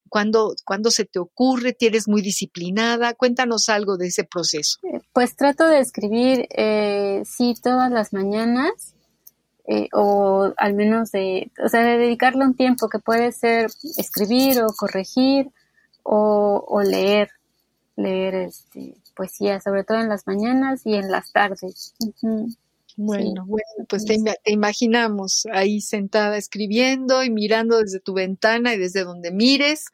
¿Cuándo, 0.09 0.53
cuando 0.65 0.91
se 0.91 1.05
te 1.05 1.19
ocurre? 1.19 1.73
¿Tienes 1.73 2.07
muy 2.07 2.21
disciplinada? 2.21 3.13
Cuéntanos 3.13 3.69
algo 3.69 3.97
de 3.97 4.07
ese 4.07 4.23
proceso. 4.23 4.77
Eh, 4.83 5.01
pues 5.13 5.35
trato 5.35 5.67
de 5.67 5.79
escribir, 5.79 6.47
eh, 6.55 7.23
sí, 7.25 7.53
todas 7.61 7.91
las 7.91 8.13
mañanas. 8.13 8.95
Eh, 9.69 9.89
o 9.91 10.53
al 10.55 10.73
menos 10.75 11.11
de, 11.11 11.51
o 11.63 11.67
sea, 11.67 11.83
de 11.83 11.97
dedicarle 11.97 12.45
un 12.45 12.55
tiempo 12.55 12.87
que 12.87 12.99
puede 12.99 13.33
ser 13.33 13.67
escribir 13.97 14.61
o 14.61 14.67
corregir 14.67 15.49
o, 16.03 16.63
o 16.65 16.81
leer, 16.81 17.29
leer 17.97 18.35
este, 18.35 18.95
poesía, 19.13 19.59
sobre 19.59 19.83
todo 19.83 19.99
en 19.99 20.07
las 20.07 20.25
mañanas 20.25 20.85
y 20.85 20.95
en 20.95 21.11
las 21.11 21.33
tardes. 21.33 21.95
Bueno, 22.95 23.45
bueno, 23.45 23.85
pues 23.87 24.05
te, 24.05 24.17
imaginamos 24.45 25.45
ahí 25.51 25.81
sentada 25.81 26.37
escribiendo 26.37 27.23
y 27.23 27.29
mirando 27.29 27.79
desde 27.79 27.99
tu 27.99 28.13
ventana 28.13 28.73
y 28.73 28.79
desde 28.79 29.03
donde 29.03 29.31
mires 29.31 29.85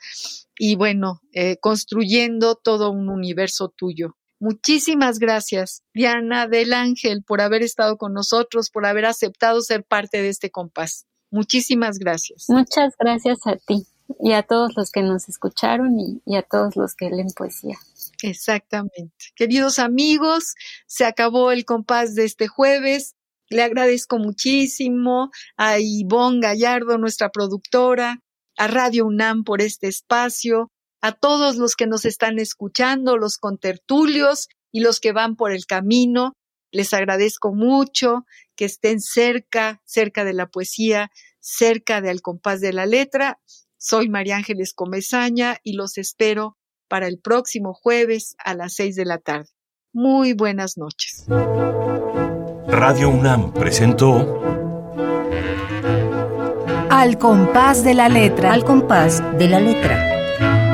y 0.57 0.75
bueno, 0.75 1.21
eh, 1.33 1.57
construyendo 1.57 2.55
todo 2.55 2.91
un 2.91 3.09
universo 3.09 3.69
tuyo. 3.69 4.15
Muchísimas 4.43 5.19
gracias, 5.19 5.83
Diana 5.93 6.49
del 6.49 6.73
Ángel, 6.73 7.23
por 7.23 7.39
haber 7.39 7.63
estado 7.63 7.95
con 7.95 8.11
nosotros, 8.13 8.69
por 8.69 8.85
haber 8.85 9.05
aceptado 9.05 9.61
ser 9.61 9.85
parte 9.85 10.21
de 10.21 10.27
este 10.27 10.51
compás. 10.51 11.05
Muchísimas 11.31 11.97
gracias. 11.97 12.47
Muchas 12.49 12.93
gracias 12.99 13.47
a 13.47 13.55
ti 13.55 13.87
y 14.19 14.33
a 14.33 14.43
todos 14.43 14.73
los 14.75 14.91
que 14.91 15.01
nos 15.01 15.29
escucharon 15.29 15.97
y, 15.97 16.35
a 16.35 16.41
todos 16.41 16.75
los 16.75 16.93
que 16.93 17.09
leen 17.09 17.29
poesía. 17.33 17.77
Exactamente. 18.21 19.31
Queridos 19.33 19.79
amigos, 19.79 20.55
se 20.87 21.05
acabó 21.05 21.53
el 21.53 21.63
compás 21.63 22.13
de 22.13 22.25
este 22.25 22.49
jueves. 22.49 23.15
Le 23.47 23.63
agradezco 23.63 24.17
muchísimo 24.17 25.31
a 25.55 25.79
Ivonne 25.79 26.41
Gallardo, 26.41 26.97
nuestra 26.97 27.29
productora, 27.29 28.19
a 28.57 28.67
Radio 28.67 29.05
UNAM 29.05 29.45
por 29.45 29.61
este 29.61 29.87
espacio, 29.87 30.69
a 31.03 31.11
todos 31.11 31.57
los 31.57 31.75
que 31.75 31.85
nos 31.85 32.05
están 32.05 32.39
escuchando, 32.39 33.17
los 33.17 33.37
contertulios 33.37 34.47
y 34.71 34.79
los 34.79 34.99
que 34.99 35.11
van 35.11 35.35
por 35.35 35.51
el 35.51 35.67
camino. 35.67 36.33
Les 36.71 36.93
agradezco 36.93 37.53
mucho 37.53 38.25
que 38.55 38.65
estén 38.65 39.01
cerca, 39.01 39.83
cerca 39.85 40.23
de 40.23 40.33
la 40.33 40.47
poesía, 40.47 41.11
cerca 41.39 42.01
del 42.01 42.21
compás 42.21 42.61
de 42.61 42.73
la 42.73 42.87
letra 42.87 43.39
soy 43.85 44.07
María 44.07 44.37
Ángeles 44.37 44.73
Comezaña 44.73 45.57
y 45.61 45.73
los 45.73 45.97
espero 45.97 46.55
para 46.87 47.05
el 47.05 47.19
próximo 47.19 47.73
jueves 47.73 48.33
a 48.41 48.53
las 48.53 48.75
seis 48.75 48.95
de 48.95 49.03
la 49.03 49.17
tarde. 49.17 49.49
Muy 49.91 50.31
buenas 50.31 50.77
noches. 50.77 51.25
Radio 52.67 53.09
UNAM 53.09 53.51
presentó 53.51 54.41
Al 56.89 57.17
compás 57.17 57.83
de 57.83 57.93
la 57.93 58.07
letra. 58.07 58.53
Al 58.53 58.63
compás 58.63 59.21
de 59.37 59.49
la 59.49 59.59
letra. 59.59 60.12